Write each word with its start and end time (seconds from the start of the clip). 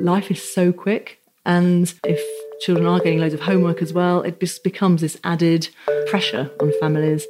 life 0.00 0.30
is 0.30 0.42
so 0.42 0.72
quick. 0.72 1.20
And 1.44 1.92
if 2.04 2.20
children 2.60 2.86
are 2.86 2.98
getting 2.98 3.20
loads 3.20 3.34
of 3.34 3.40
homework 3.40 3.82
as 3.82 3.92
well, 3.92 4.22
it 4.22 4.38
just 4.40 4.62
becomes 4.62 5.00
this 5.00 5.18
added 5.24 5.68
pressure 6.06 6.50
on 6.60 6.72
families. 6.80 7.26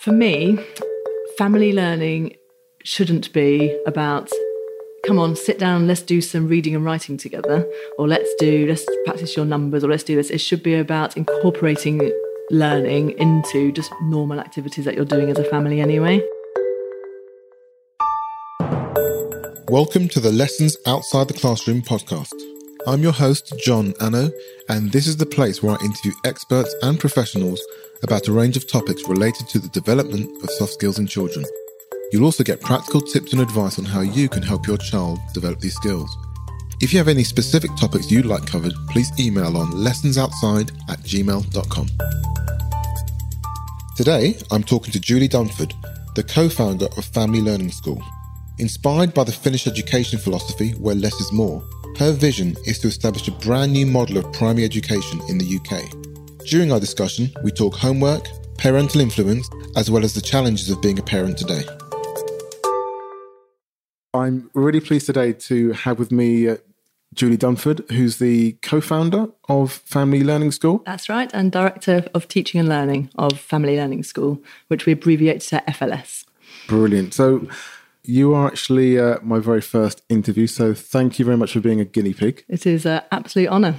For 0.00 0.12
me, 0.12 0.58
family 1.38 1.72
learning 1.72 2.36
shouldn't 2.84 3.32
be 3.32 3.76
about 3.86 4.30
come 5.06 5.18
on, 5.20 5.36
sit 5.36 5.56
down, 5.56 5.86
let's 5.86 6.02
do 6.02 6.20
some 6.20 6.48
reading 6.48 6.74
and 6.74 6.84
writing 6.84 7.16
together, 7.16 7.64
or 7.96 8.08
let's 8.08 8.28
do, 8.40 8.66
let's 8.66 8.84
practice 9.04 9.36
your 9.36 9.44
numbers, 9.44 9.84
or 9.84 9.88
let's 9.88 10.02
do 10.02 10.16
this. 10.16 10.30
It 10.30 10.38
should 10.38 10.64
be 10.64 10.74
about 10.74 11.16
incorporating 11.16 12.12
learning 12.50 13.16
into 13.18 13.70
just 13.70 13.92
normal 14.02 14.40
activities 14.40 14.84
that 14.84 14.94
you're 14.94 15.04
doing 15.04 15.30
as 15.30 15.38
a 15.38 15.44
family 15.44 15.80
anyway. 15.80 16.20
Welcome 19.68 20.08
to 20.10 20.20
the 20.20 20.30
Lessons 20.30 20.76
Outside 20.86 21.26
the 21.26 21.34
Classroom 21.34 21.82
podcast. 21.82 22.32
I'm 22.86 23.02
your 23.02 23.10
host, 23.10 23.52
John 23.64 23.94
Anno, 24.00 24.30
and 24.68 24.92
this 24.92 25.08
is 25.08 25.16
the 25.16 25.26
place 25.26 25.60
where 25.60 25.76
I 25.76 25.84
interview 25.84 26.12
experts 26.24 26.72
and 26.82 27.00
professionals 27.00 27.60
about 28.04 28.28
a 28.28 28.32
range 28.32 28.56
of 28.56 28.70
topics 28.70 29.08
related 29.08 29.48
to 29.48 29.58
the 29.58 29.68
development 29.70 30.30
of 30.44 30.50
soft 30.50 30.74
skills 30.74 31.00
in 31.00 31.08
children. 31.08 31.44
You'll 32.12 32.26
also 32.26 32.44
get 32.44 32.60
practical 32.60 33.00
tips 33.00 33.32
and 33.32 33.42
advice 33.42 33.76
on 33.80 33.84
how 33.84 34.02
you 34.02 34.28
can 34.28 34.44
help 34.44 34.68
your 34.68 34.78
child 34.78 35.18
develop 35.34 35.58
these 35.58 35.74
skills. 35.74 36.16
If 36.80 36.92
you 36.92 36.98
have 37.00 37.08
any 37.08 37.24
specific 37.24 37.72
topics 37.76 38.08
you'd 38.08 38.24
like 38.24 38.46
covered, 38.46 38.74
please 38.88 39.10
email 39.18 39.56
on 39.56 39.72
lessonsoutside 39.72 40.70
at 40.88 41.00
gmail.com. 41.00 41.88
Today, 43.96 44.38
I'm 44.52 44.62
talking 44.62 44.92
to 44.92 45.00
Julie 45.00 45.28
Dunford, 45.28 45.72
the 46.14 46.22
co 46.22 46.48
founder 46.48 46.86
of 46.96 47.04
Family 47.06 47.40
Learning 47.40 47.72
School. 47.72 48.00
Inspired 48.58 49.12
by 49.12 49.22
the 49.22 49.32
Finnish 49.32 49.66
education 49.66 50.18
philosophy 50.18 50.70
where 50.72 50.94
less 50.94 51.20
is 51.20 51.30
more, 51.30 51.62
her 51.98 52.10
vision 52.12 52.56
is 52.64 52.78
to 52.78 52.88
establish 52.88 53.28
a 53.28 53.32
brand 53.32 53.70
new 53.70 53.84
model 53.84 54.16
of 54.16 54.32
primary 54.32 54.64
education 54.64 55.20
in 55.28 55.36
the 55.36 55.58
UK. 55.58 56.46
During 56.46 56.72
our 56.72 56.80
discussion, 56.80 57.30
we 57.44 57.50
talk 57.50 57.74
homework, 57.74 58.26
parental 58.56 59.02
influence, 59.02 59.46
as 59.76 59.90
well 59.90 60.04
as 60.04 60.14
the 60.14 60.22
challenges 60.22 60.70
of 60.70 60.80
being 60.80 60.98
a 60.98 61.02
parent 61.02 61.36
today. 61.36 61.64
I'm 64.14 64.50
really 64.54 64.80
pleased 64.80 65.04
today 65.04 65.34
to 65.34 65.72
have 65.72 65.98
with 65.98 66.10
me 66.10 66.48
uh, 66.48 66.56
Julie 67.12 67.36
Dunford, 67.36 67.90
who's 67.90 68.16
the 68.16 68.52
co 68.62 68.80
founder 68.80 69.26
of 69.50 69.70
Family 69.70 70.22
Learning 70.22 70.50
School. 70.50 70.82
That's 70.86 71.10
right, 71.10 71.30
and 71.34 71.52
Director 71.52 72.06
of 72.14 72.26
Teaching 72.26 72.58
and 72.58 72.70
Learning 72.70 73.10
of 73.16 73.38
Family 73.38 73.76
Learning 73.76 74.02
School, 74.02 74.42
which 74.68 74.86
we 74.86 74.94
abbreviate 74.94 75.42
to 75.42 75.62
FLS. 75.68 76.24
Brilliant. 76.68 77.12
So, 77.12 77.46
you 78.08 78.34
are 78.34 78.46
actually 78.46 78.98
uh, 78.98 79.18
my 79.22 79.38
very 79.38 79.60
first 79.60 80.02
interview, 80.08 80.46
so 80.46 80.74
thank 80.74 81.18
you 81.18 81.24
very 81.24 81.36
much 81.36 81.52
for 81.52 81.60
being 81.60 81.80
a 81.80 81.84
guinea 81.84 82.14
pig. 82.14 82.44
It 82.48 82.66
is 82.66 82.86
an 82.86 83.02
absolute 83.10 83.48
honour. 83.48 83.76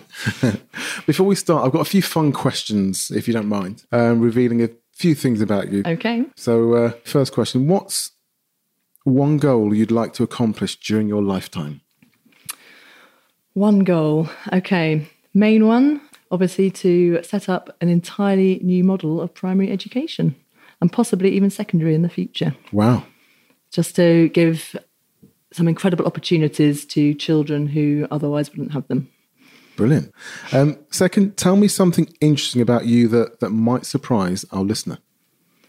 Before 1.05 1.25
we 1.25 1.35
start, 1.35 1.65
I've 1.65 1.71
got 1.71 1.81
a 1.81 1.89
few 1.89 2.01
fun 2.01 2.31
questions, 2.31 3.11
if 3.11 3.27
you 3.27 3.33
don't 3.33 3.47
mind, 3.47 3.85
um, 3.91 4.19
revealing 4.19 4.61
a 4.63 4.69
few 4.93 5.15
things 5.15 5.41
about 5.41 5.71
you. 5.71 5.83
Okay. 5.85 6.25
So, 6.35 6.73
uh, 6.73 6.91
first 7.03 7.33
question 7.33 7.67
What's 7.67 8.11
one 9.03 9.37
goal 9.37 9.73
you'd 9.73 9.91
like 9.91 10.13
to 10.13 10.23
accomplish 10.23 10.79
during 10.79 11.07
your 11.07 11.23
lifetime? 11.23 11.81
One 13.53 13.79
goal. 13.79 14.29
Okay. 14.51 15.07
Main 15.33 15.67
one, 15.67 16.01
obviously, 16.31 16.71
to 16.71 17.23
set 17.23 17.47
up 17.47 17.75
an 17.81 17.89
entirely 17.89 18.59
new 18.63 18.83
model 18.83 19.21
of 19.21 19.33
primary 19.33 19.71
education 19.71 20.35
and 20.81 20.91
possibly 20.91 21.31
even 21.31 21.49
secondary 21.49 21.95
in 21.95 22.01
the 22.01 22.09
future. 22.09 22.55
Wow. 22.71 23.03
Just 23.71 23.95
to 23.97 24.29
give 24.29 24.75
some 25.53 25.67
incredible 25.67 26.05
opportunities 26.05 26.85
to 26.85 27.13
children 27.13 27.67
who 27.67 28.07
otherwise 28.11 28.51
wouldn't 28.51 28.73
have 28.73 28.87
them. 28.87 29.09
Brilliant. 29.75 30.11
Um, 30.51 30.77
second, 30.89 31.37
tell 31.37 31.55
me 31.55 31.67
something 31.67 32.11
interesting 32.19 32.61
about 32.61 32.85
you 32.85 33.07
that, 33.09 33.39
that 33.39 33.51
might 33.51 33.85
surprise 33.85 34.45
our 34.51 34.63
listener. 34.63 34.97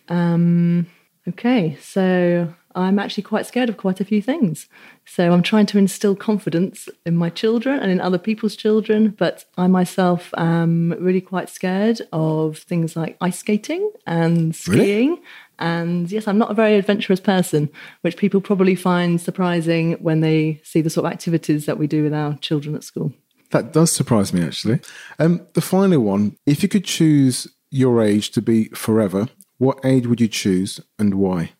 Um, 0.08 0.86
okay, 1.28 1.76
so 1.80 2.52
I'm 2.74 2.98
actually 2.98 3.24
quite 3.24 3.46
scared 3.46 3.68
of 3.68 3.76
quite 3.76 4.00
a 4.00 4.04
few 4.04 4.22
things. 4.22 4.68
So 5.04 5.32
I'm 5.32 5.42
trying 5.42 5.66
to 5.66 5.78
instill 5.78 6.16
confidence 6.16 6.88
in 7.04 7.16
my 7.16 7.28
children 7.28 7.80
and 7.80 7.90
in 7.90 8.00
other 8.00 8.18
people's 8.18 8.56
children, 8.56 9.10
but 9.10 9.44
I 9.58 9.66
myself 9.66 10.32
am 10.36 10.94
really 10.98 11.20
quite 11.20 11.50
scared 11.50 12.00
of 12.12 12.58
things 12.58 12.96
like 12.96 13.16
ice 13.20 13.38
skating 13.38 13.90
and 14.06 14.54
skiing. 14.54 15.10
Really? 15.10 15.22
And 15.58 16.10
yes, 16.10 16.28
I'm 16.28 16.38
not 16.38 16.50
a 16.50 16.54
very 16.54 16.76
adventurous 16.76 17.20
person, 17.20 17.68
which 18.02 18.16
people 18.16 18.40
probably 18.40 18.74
find 18.74 19.20
surprising 19.20 19.92
when 19.94 20.20
they 20.20 20.60
see 20.64 20.80
the 20.80 20.90
sort 20.90 21.06
of 21.06 21.12
activities 21.12 21.66
that 21.66 21.78
we 21.78 21.86
do 21.86 22.02
with 22.02 22.14
our 22.14 22.36
children 22.38 22.74
at 22.74 22.84
school. 22.84 23.12
That 23.50 23.72
does 23.72 23.90
surprise 23.90 24.32
me, 24.32 24.42
actually. 24.42 24.80
Um, 25.18 25.46
the 25.54 25.60
final 25.60 26.00
one 26.00 26.36
if 26.46 26.62
you 26.62 26.68
could 26.68 26.84
choose 26.84 27.48
your 27.70 28.02
age 28.02 28.30
to 28.32 28.42
be 28.42 28.68
forever, 28.68 29.28
what 29.58 29.80
age 29.84 30.06
would 30.06 30.20
you 30.20 30.28
choose 30.28 30.80
and 30.98 31.14
why? 31.14 31.52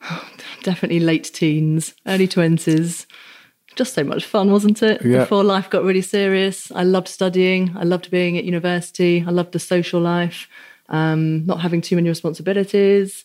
Definitely 0.62 1.00
late 1.00 1.30
teens, 1.32 1.94
early 2.06 2.28
20s. 2.28 3.06
Just 3.74 3.92
so 3.92 4.04
much 4.04 4.24
fun, 4.24 4.50
wasn't 4.50 4.82
it? 4.82 5.04
Yeah. 5.04 5.20
Before 5.20 5.44
life 5.44 5.68
got 5.68 5.84
really 5.84 6.00
serious. 6.00 6.72
I 6.72 6.82
loved 6.82 7.08
studying. 7.08 7.76
I 7.76 7.84
loved 7.84 8.10
being 8.10 8.38
at 8.38 8.44
university. 8.44 9.22
I 9.26 9.30
loved 9.30 9.52
the 9.52 9.58
social 9.58 10.00
life, 10.00 10.48
um, 10.88 11.44
not 11.46 11.60
having 11.60 11.80
too 11.80 11.96
many 11.96 12.08
responsibilities, 12.08 13.24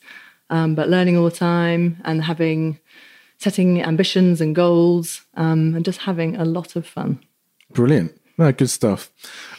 um, 0.49 0.75
but 0.75 0.89
learning 0.89 1.17
all 1.17 1.25
the 1.25 1.31
time 1.31 2.01
and 2.03 2.23
having 2.23 2.79
setting 3.37 3.81
ambitions 3.81 4.39
and 4.39 4.55
goals 4.55 5.21
um, 5.35 5.75
and 5.75 5.83
just 5.83 6.01
having 6.01 6.35
a 6.35 6.45
lot 6.45 6.75
of 6.75 6.85
fun. 6.85 7.19
Brilliant. 7.71 8.19
No, 8.37 8.51
good 8.51 8.69
stuff. 8.69 9.11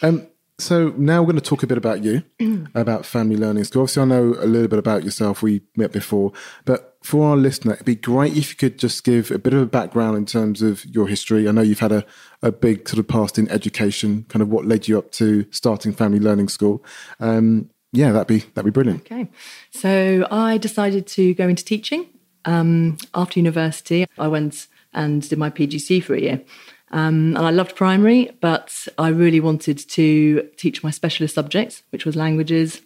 Um, 0.03 0.27
so 0.59 0.95
now 0.97 1.21
we're 1.21 1.33
going 1.33 1.41
to 1.41 1.49
talk 1.49 1.63
a 1.65 1.67
bit 1.67 1.79
about 1.79 2.05
you, 2.05 2.23
about 2.75 3.05
Family 3.05 3.37
Learning 3.37 3.65
School. 3.65 3.83
Obviously, 3.83 4.03
I 4.03 4.07
know 4.07 4.37
a 4.39 4.47
little 4.47 4.69
bit 4.69 4.79
about 4.79 5.03
yourself. 5.03 5.43
We 5.43 5.63
met 5.77 5.93
before, 5.93 6.33
but 6.65 6.97
for 7.03 7.31
our 7.31 7.37
listener, 7.37 7.75
it'd 7.75 7.85
be 7.85 7.97
great 7.97 8.37
if 8.37 8.51
you 8.51 8.57
could 8.57 8.79
just 8.79 9.03
give 9.03 9.33
a 9.33 9.39
bit 9.39 9.55
of 9.55 9.61
a 9.61 9.67
background 9.67 10.17
in 10.17 10.27
terms 10.27 10.63
of 10.63 10.85
your 10.85 11.09
history. 11.09 11.49
I 11.49 11.53
know 11.53 11.63
you've 11.63 11.81
had 11.81 11.91
a, 11.91 12.05
a 12.43 12.53
big 12.53 12.89
sort 12.89 13.01
of 13.01 13.09
past 13.09 13.39
in 13.39 13.49
education, 13.49 14.25
kind 14.29 14.43
of 14.43 14.49
what 14.49 14.65
led 14.65 14.87
you 14.87 14.99
up 14.99 15.11
to 15.13 15.47
starting 15.51 15.93
Family 15.93 16.21
Learning 16.21 16.49
School. 16.49 16.85
Um, 17.19 17.71
yeah, 17.93 18.13
that'd 18.13 18.27
be 18.27 18.41
that'd 18.55 18.65
be 18.65 18.71
brilliant. 18.71 19.01
Okay, 19.03 19.29
so 19.71 20.27
I 20.31 20.59
decided 20.59 21.07
to 21.09 21.35
go 21.35 21.49
into 21.49 21.65
teaching 21.65 22.07
um, 22.45 22.97
after 23.15 23.39
university. 23.39 24.07
I 24.19 24.29
went 24.29 24.67
and 24.95 25.27
did 25.29 25.39
my 25.39 25.51
PGCE 25.51 26.03
for 26.03 26.15
a 26.15 26.21
year. 26.21 26.43
Um, 26.91 27.35
and 27.37 27.39
I 27.39 27.51
loved 27.51 27.75
primary, 27.75 28.37
but 28.41 28.87
I 28.99 29.09
really 29.09 29.41
wanted 29.41 29.79
to 29.79 30.49
teach 30.57 30.85
my 30.85 30.91
specialist 30.91 31.35
subjects, 31.35 31.83
which 31.91 32.05
was 32.05 32.17
languages. 32.17 32.83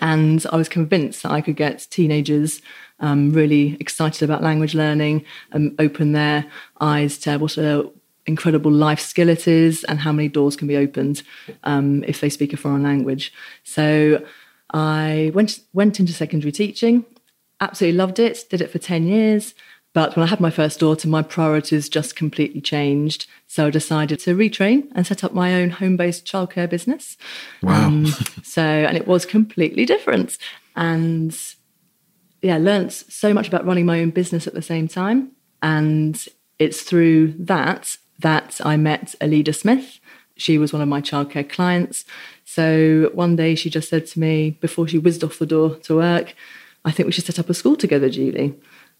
And 0.00 0.44
I 0.52 0.56
was 0.56 0.68
convinced 0.68 1.22
that 1.22 1.32
I 1.32 1.40
could 1.40 1.56
get 1.56 1.86
teenagers 1.90 2.60
um, 3.00 3.32
really 3.32 3.76
excited 3.80 4.22
about 4.22 4.42
language 4.42 4.74
learning 4.74 5.24
and 5.50 5.74
open 5.78 6.12
their 6.12 6.46
eyes 6.80 7.18
to 7.18 7.38
what 7.38 7.56
a 7.58 7.90
incredible 8.26 8.70
life 8.70 9.00
skill 9.00 9.28
it 9.28 9.48
is 9.48 9.84
and 9.84 9.98
how 10.00 10.12
many 10.12 10.28
doors 10.28 10.56
can 10.56 10.68
be 10.68 10.76
opened 10.76 11.22
um, 11.64 12.04
if 12.04 12.20
they 12.20 12.28
speak 12.28 12.52
a 12.52 12.56
foreign 12.56 12.82
language. 12.82 13.32
So 13.64 14.24
I 14.72 15.30
went 15.34 15.60
went 15.72 16.00
into 16.00 16.12
secondary 16.12 16.52
teaching, 16.52 17.04
absolutely 17.60 17.98
loved 17.98 18.18
it, 18.18 18.44
did 18.50 18.60
it 18.60 18.70
for 18.70 18.78
10 18.78 19.06
years. 19.06 19.54
But 19.94 20.16
when 20.16 20.24
I 20.24 20.26
had 20.26 20.40
my 20.40 20.50
first 20.50 20.80
daughter, 20.80 21.06
my 21.06 21.20
priorities 21.22 21.88
just 21.88 22.16
completely 22.16 22.62
changed. 22.62 23.26
So 23.46 23.66
I 23.66 23.70
decided 23.70 24.18
to 24.20 24.34
retrain 24.34 24.88
and 24.94 25.06
set 25.06 25.22
up 25.22 25.34
my 25.34 25.54
own 25.54 25.68
home 25.68 25.98
based 25.98 26.24
childcare 26.24 26.68
business. 26.68 27.18
Wow. 27.62 27.88
Um, 27.88 28.06
so, 28.42 28.62
and 28.62 28.96
it 28.96 29.06
was 29.06 29.26
completely 29.26 29.84
different. 29.84 30.38
And 30.76 31.36
yeah, 32.40 32.56
learnt 32.56 32.92
so 32.92 33.34
much 33.34 33.48
about 33.48 33.66
running 33.66 33.84
my 33.84 34.00
own 34.00 34.10
business 34.10 34.46
at 34.46 34.54
the 34.54 34.62
same 34.62 34.88
time. 34.88 35.32
And 35.60 36.26
it's 36.58 36.82
through 36.82 37.34
that 37.40 37.96
that 38.22 38.60
I 38.64 38.76
met 38.76 39.14
Alida 39.20 39.52
Smith. 39.52 40.00
She 40.36 40.58
was 40.58 40.72
one 40.72 40.82
of 40.82 40.88
my 40.88 41.00
childcare 41.00 41.48
clients. 41.48 42.04
So 42.44 43.10
one 43.14 43.36
day 43.36 43.54
she 43.54 43.70
just 43.70 43.88
said 43.88 44.06
to 44.08 44.20
me 44.20 44.58
before 44.60 44.88
she 44.88 44.98
whizzed 44.98 45.22
off 45.22 45.38
the 45.38 45.46
door 45.46 45.76
to 45.76 45.96
work, 45.96 46.34
I 46.84 46.90
think 46.90 47.06
we 47.06 47.12
should 47.12 47.26
set 47.26 47.38
up 47.38 47.48
a 47.48 47.54
school 47.54 47.76
together, 47.76 48.10
Julie. 48.10 48.54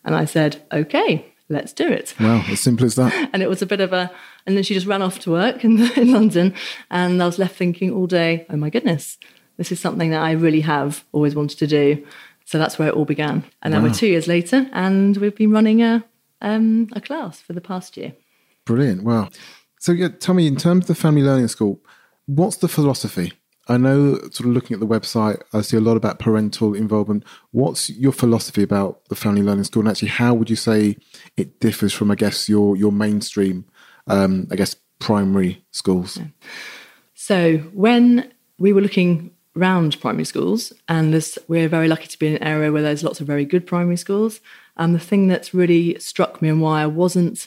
And 0.04 0.14
I 0.14 0.24
said, 0.24 0.62
okay, 0.72 1.32
let's 1.48 1.72
do 1.72 1.86
it. 1.86 2.14
Wow, 2.20 2.44
as 2.48 2.60
simple 2.60 2.86
as 2.86 2.96
that. 2.96 3.30
and 3.32 3.42
it 3.42 3.48
was 3.48 3.62
a 3.62 3.66
bit 3.66 3.80
of 3.80 3.92
a, 3.92 4.10
and 4.46 4.56
then 4.56 4.64
she 4.64 4.74
just 4.74 4.86
ran 4.86 5.02
off 5.02 5.18
to 5.20 5.30
work 5.30 5.64
in, 5.64 5.80
in 5.96 6.12
London. 6.12 6.54
And 6.90 7.22
I 7.22 7.26
was 7.26 7.38
left 7.38 7.56
thinking 7.56 7.92
all 7.92 8.06
day, 8.06 8.46
oh 8.50 8.56
my 8.56 8.70
goodness, 8.70 9.18
this 9.56 9.72
is 9.72 9.80
something 9.80 10.10
that 10.10 10.22
I 10.22 10.32
really 10.32 10.62
have 10.62 11.04
always 11.12 11.34
wanted 11.34 11.58
to 11.58 11.66
do. 11.66 12.06
So 12.44 12.58
that's 12.58 12.78
where 12.78 12.88
it 12.88 12.94
all 12.94 13.04
began. 13.04 13.44
And 13.62 13.72
then 13.72 13.82
wow. 13.82 13.88
we're 13.88 13.94
two 13.94 14.08
years 14.08 14.26
later, 14.26 14.68
and 14.72 15.16
we've 15.16 15.34
been 15.34 15.52
running 15.52 15.82
a, 15.82 16.04
um, 16.40 16.88
a 16.92 17.00
class 17.00 17.40
for 17.40 17.52
the 17.52 17.60
past 17.60 17.96
year. 17.96 18.14
Brilliant. 18.64 19.02
Wow. 19.02 19.28
So, 19.80 19.92
yeah, 19.92 20.08
tell 20.08 20.34
me, 20.34 20.46
in 20.46 20.56
terms 20.56 20.84
of 20.84 20.88
the 20.88 20.94
family 20.94 21.22
learning 21.22 21.48
school, 21.48 21.80
what's 22.26 22.58
the 22.58 22.68
philosophy 22.68 23.32
I 23.68 23.76
know, 23.76 24.16
sort 24.16 24.40
of 24.40 24.46
looking 24.46 24.74
at 24.74 24.80
the 24.80 24.86
website, 24.86 25.40
I 25.52 25.60
see 25.60 25.76
a 25.76 25.80
lot 25.80 25.96
about 25.96 26.18
parental 26.18 26.74
involvement. 26.74 27.24
What's 27.52 27.90
your 27.90 28.12
philosophy 28.12 28.62
about 28.62 29.04
the 29.08 29.14
family 29.14 29.42
learning 29.42 29.64
school, 29.64 29.82
and 29.82 29.88
actually, 29.88 30.08
how 30.08 30.34
would 30.34 30.50
you 30.50 30.56
say 30.56 30.96
it 31.36 31.60
differs 31.60 31.92
from, 31.92 32.10
I 32.10 32.16
guess, 32.16 32.48
your 32.48 32.76
your 32.76 32.90
mainstream, 32.90 33.64
um, 34.08 34.48
I 34.50 34.56
guess, 34.56 34.74
primary 34.98 35.64
schools? 35.70 36.18
So 37.14 37.58
when 37.72 38.32
we 38.58 38.72
were 38.72 38.80
looking 38.80 39.30
round 39.54 40.00
primary 40.00 40.24
schools, 40.24 40.72
and 40.88 41.14
this, 41.14 41.38
we're 41.46 41.68
very 41.68 41.86
lucky 41.86 42.08
to 42.08 42.18
be 42.18 42.28
in 42.28 42.36
an 42.36 42.42
area 42.42 42.72
where 42.72 42.82
there's 42.82 43.04
lots 43.04 43.20
of 43.20 43.28
very 43.28 43.44
good 43.44 43.64
primary 43.64 43.96
schools. 43.96 44.40
And 44.76 44.94
the 44.94 44.98
thing 44.98 45.28
that's 45.28 45.54
really 45.54 45.98
struck 46.00 46.42
me 46.42 46.48
and 46.48 46.60
why 46.60 46.82
I 46.82 46.86
wasn't 46.86 47.46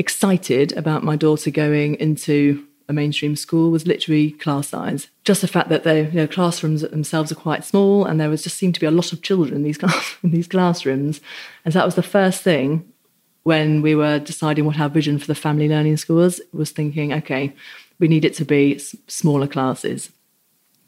excited 0.00 0.72
about 0.78 1.04
my 1.04 1.14
daughter 1.14 1.50
going 1.50 1.94
into 1.96 2.66
a 2.88 2.92
mainstream 2.92 3.36
school 3.36 3.70
was 3.70 3.86
literally 3.86 4.32
class 4.32 4.68
size. 4.68 5.08
Just 5.24 5.42
the 5.42 5.46
fact 5.46 5.68
that 5.68 5.84
the 5.84 6.04
you 6.06 6.12
know, 6.12 6.26
classrooms 6.26 6.80
themselves 6.80 7.30
are 7.30 7.36
quite 7.36 7.64
small, 7.64 8.06
and 8.06 8.18
there 8.18 8.30
was 8.30 8.42
just 8.42 8.56
seemed 8.56 8.74
to 8.74 8.80
be 8.80 8.86
a 8.86 8.90
lot 8.90 9.12
of 9.12 9.22
children 9.22 9.54
in 9.54 9.62
these 9.62 9.78
class, 9.82 10.16
in 10.24 10.30
these 10.30 10.48
classrooms, 10.48 11.20
and 11.64 11.72
so 11.72 11.78
that 11.78 11.84
was 11.84 11.94
the 11.94 12.02
first 12.02 12.42
thing 12.42 12.90
when 13.42 13.82
we 13.82 13.94
were 13.94 14.18
deciding 14.18 14.64
what 14.64 14.80
our 14.80 14.88
vision 14.88 15.18
for 15.18 15.26
the 15.26 15.34
family 15.34 15.68
learning 15.68 15.98
school 15.98 16.16
was. 16.16 16.40
Was 16.52 16.70
thinking, 16.70 17.12
okay, 17.12 17.54
we 17.98 18.08
need 18.08 18.24
it 18.24 18.34
to 18.34 18.44
be 18.44 18.78
smaller 19.06 19.46
classes. 19.46 20.10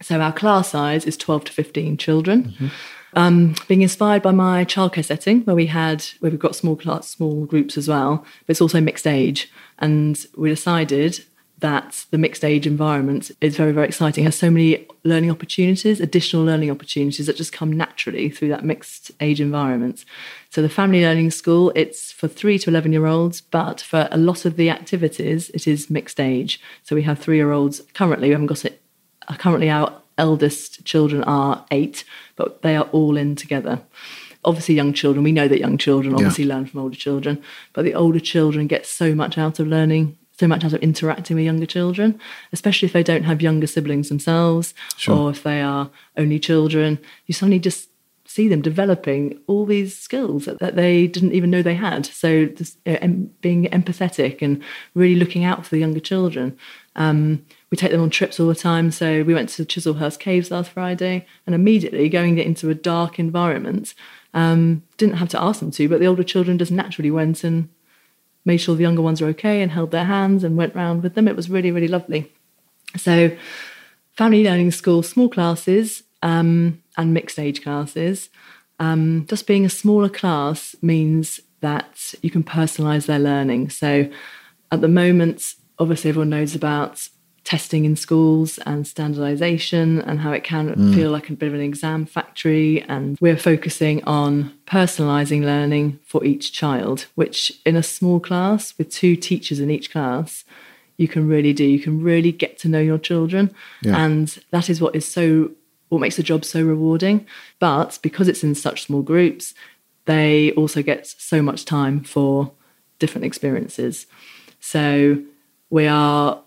So 0.01 0.21
our 0.21 0.33
class 0.33 0.71
size 0.71 1.05
is 1.05 1.19
twelve 1.19 1.45
to 1.45 1.53
fifteen 1.53 1.99
children. 1.99 2.45
Mm-hmm. 2.45 2.69
Um, 3.15 3.55
being 3.69 3.83
inspired 3.83 4.23
by 4.23 4.31
my 4.31 4.65
childcare 4.65 5.05
setting, 5.05 5.43
where 5.43 5.57
we 5.57 5.67
had 5.67 6.05
where 6.21 6.31
we've 6.31 6.41
got 6.41 6.57
small 6.57 6.77
class, 6.77 7.09
small 7.09 7.45
groups 7.45 7.77
as 7.77 7.89
well, 7.89 8.25
but 8.47 8.53
it's 8.53 8.61
also 8.61 8.81
mixed 8.81 9.07
age, 9.07 9.51
and 9.79 10.25
we 10.37 10.49
decided 10.49 11.25
that 11.63 12.07
the 12.11 12.19
mixed 12.19 12.45
age 12.45 12.67
environment 12.67 13.31
is 13.41 13.57
very, 13.57 13.73
very 13.73 13.87
exciting. 13.87 14.25
It 14.25 14.27
has 14.27 14.37
so 14.37 14.51
many 14.51 14.87
learning 15.05 15.31
opportunities, 15.31 16.01
additional 16.01 16.45
learning 16.45 16.71
opportunities 16.71 17.27
that 17.27 17.37
just 17.37 17.53
come 17.53 17.73
naturally 17.73 18.29
through 18.29 18.49
that 18.49 18.65
mixed 18.65 19.13
age 19.21 19.41
environment. 19.41 20.05
So 20.51 20.61
the 20.61 20.69
family 20.69 21.03
learning 21.03 21.31
school, 21.31 21.73
it's 21.75 22.11
for 22.13 22.27
three 22.29 22.59
to 22.59 22.71
11 22.71 22.93
year 22.93 23.07
olds, 23.07 23.41
but 23.41 23.81
for 23.81 24.09
a 24.11 24.19
lot 24.19 24.45
of 24.45 24.57
the 24.57 24.71
activities, 24.71 25.51
it 25.51 25.67
is 25.69 25.89
mixed 25.89 26.21
age. 26.21 26.61
So 26.83 26.97
we 26.97 27.05
have 27.05 27.21
three 27.21 27.37
year 27.37 27.53
olds 27.53 27.81
currently, 27.95 28.29
we 28.29 28.33
haven't 28.33 28.49
got 28.49 28.65
it, 28.65 28.83
uh, 29.29 29.37
currently 29.37 29.71
our 29.71 30.02
eldest 30.19 30.85
children 30.85 31.23
are 31.25 31.65
eight, 31.71 32.05
but 32.37 32.63
they 32.63 32.77
are 32.77 32.89
all 32.93 33.17
in 33.17 33.37
together 33.37 33.81
obviously 34.45 34.75
young 34.75 34.93
children 34.93 35.23
we 35.23 35.31
know 35.31 35.47
that 35.47 35.61
young 35.61 35.79
children 35.79 36.15
obviously 36.15 36.43
yeah. 36.43 36.53
learn 36.53 36.67
from 36.67 36.81
older 36.81 36.97
children 36.97 37.41
but 37.75 37.85
the 37.85 37.95
older 37.95 38.19
children 38.19 38.67
get 38.67 38.85
so 38.85 39.15
much 39.15 39.39
out 39.39 39.61
of 39.61 39.69
learning 39.69 40.19
so 40.39 40.49
much 40.49 40.65
out 40.65 40.73
of 40.73 40.83
interacting 40.83 41.37
with 41.37 41.45
younger 41.45 41.67
children, 41.67 42.19
especially 42.53 42.87
if 42.87 42.93
they 42.93 43.03
don't 43.03 43.25
have 43.25 43.43
younger 43.43 43.67
siblings 43.67 44.09
themselves 44.09 44.75
sure. 44.97 45.17
or 45.17 45.31
if 45.31 45.43
they 45.43 45.61
are 45.61 45.91
only 46.17 46.39
children. 46.39 46.99
You 47.27 47.35
suddenly 47.35 47.59
just 47.59 47.89
see 48.25 48.49
them 48.49 48.63
developing 48.63 49.39
all 49.47 49.67
these 49.67 49.97
skills 49.97 50.47
that, 50.47 50.59
that 50.59 50.75
they 50.75 51.07
didn't 51.07 51.33
even 51.33 51.51
know 51.51 51.63
they 51.63 51.75
had. 51.75 52.07
So 52.07 52.47
just, 52.47 52.79
you 52.87 52.95
know, 52.95 52.99
em- 53.03 53.31
being 53.41 53.65
empathetic 53.67 54.41
and 54.41 54.63
really 54.95 55.15
looking 55.17 55.45
out 55.45 55.65
for 55.65 55.71
the 55.71 55.79
younger 55.79 56.01
children. 56.01 56.57
Um, 56.97 57.45
we 57.73 57.77
take 57.77 57.91
them 57.91 58.03
on 58.03 58.11
trips 58.11 58.39
all 58.39 58.49
the 58.49 58.55
time. 58.55 58.91
So 58.91 59.23
we 59.23 59.33
went 59.33 59.49
to 59.49 59.65
Chislehurst 59.65 60.19
Caves 60.19 60.51
last 60.51 60.71
Friday 60.71 61.27
and 61.47 61.55
immediately 61.55 62.11
going 62.11 62.37
into 62.37 62.69
a 62.69 62.75
dark 62.75 63.19
environment. 63.19 63.95
Um, 64.35 64.83
didn't 64.99 65.17
have 65.17 65.31
to 65.31 65.43
ask 65.43 65.61
them 65.61 65.71
to, 65.71 65.89
but 65.89 65.99
the 65.99 66.07
older 66.07 66.23
children 66.23 66.59
just 66.59 66.71
naturally 66.71 67.11
went 67.11 67.43
and 67.45 67.71
made 68.45 68.59
sure 68.59 68.77
the 68.77 68.83
younger 68.83 69.01
ones 69.01 69.23
were 69.23 69.29
okay 69.29 69.63
and 69.63 69.73
held 69.73 69.91
their 69.91 70.05
hands 70.05 70.45
and 70.45 70.55
went 70.55 70.75
round 70.75 71.03
with 71.03 71.15
them. 71.15 71.27
It 71.27 71.35
was 71.35 71.49
really, 71.49 71.71
really 71.71 71.89
lovely. 71.89 72.31
So, 72.99 73.35
family 74.19 74.45
learning 74.45 74.73
school, 74.73 75.03
small 75.03 75.31
classes 75.31 76.03
um, 76.23 76.83
and 76.99 77.15
mixed 77.15 77.39
age 77.39 77.63
classes. 77.63 78.29
Um, 78.81 79.25
just 79.31 79.47
being 79.47 79.65
a 79.65 79.71
smaller 79.71 80.11
class 80.11 80.77
means 80.83 81.41
that 81.61 82.13
you 82.21 82.31
can 82.31 82.45
personalize 82.45 83.07
their 83.07 83.19
learning. 83.19 83.71
So, 83.71 84.11
at 84.71 84.83
the 84.83 84.89
moment, 84.89 85.55
obviously, 85.79 86.11
everyone 86.11 86.29
knows 86.29 86.55
about 86.55 87.09
testing 87.45 87.85
in 87.85 87.97
schools 87.97 88.59
and 88.59 88.87
standardization 88.87 90.01
and 90.03 90.21
how 90.21 90.33
it 90.33 90.45
can 90.45 90.75
mm. 90.75 90.95
feel 90.95 91.11
like 91.11 91.29
a 91.29 91.33
bit 91.33 91.49
of 91.49 91.55
an 91.55 91.61
exam 91.61 92.07
factory. 92.07 92.83
And 92.83 93.19
we're 93.21 93.37
focusing 93.37 94.03
on 94.05 94.53
personalizing 94.67 95.43
learning 95.43 95.99
for 96.05 96.25
each 96.25 96.53
child, 96.53 97.07
which 97.15 97.53
in 97.67 97.77
a 97.77 97.83
small 97.83 98.21
class 98.21 98.77
with 98.79 98.91
two 98.91 99.17
teachers 99.17 99.59
in 99.59 99.71
each 99.71 99.91
class, 99.91 100.45
you 100.99 101.09
can 101.09 101.27
really 101.27 101.53
do. 101.53 101.65
You 101.65 101.81
can 101.81 102.03
really 102.03 102.31
get 102.31 102.59
to 102.59 102.69
know 102.69 102.81
your 102.81 102.99
children. 102.99 103.53
Yeah. 103.83 104.05
And 104.05 104.39
that 104.51 104.71
is 104.71 104.81
what 104.81 104.95
is 104.95 105.07
so, 105.07 105.51
what 105.89 106.01
makes 106.01 106.17
the 106.17 106.23
job 106.23 106.45
so 106.45 106.63
rewarding. 106.63 107.27
But 107.59 107.99
because 108.03 108.29
it's 108.29 108.45
in 108.45 108.55
such 108.55 108.85
small 108.85 109.03
groups, 109.03 109.53
they 110.05 110.53
also 110.53 110.83
get 110.83 111.07
so 111.07 111.43
much 111.43 111.65
time 111.65 112.05
for 112.05 112.53
different 113.01 113.25
experiences. 113.25 114.07
So 114.61 115.23
we 115.71 115.89
are 115.89 116.41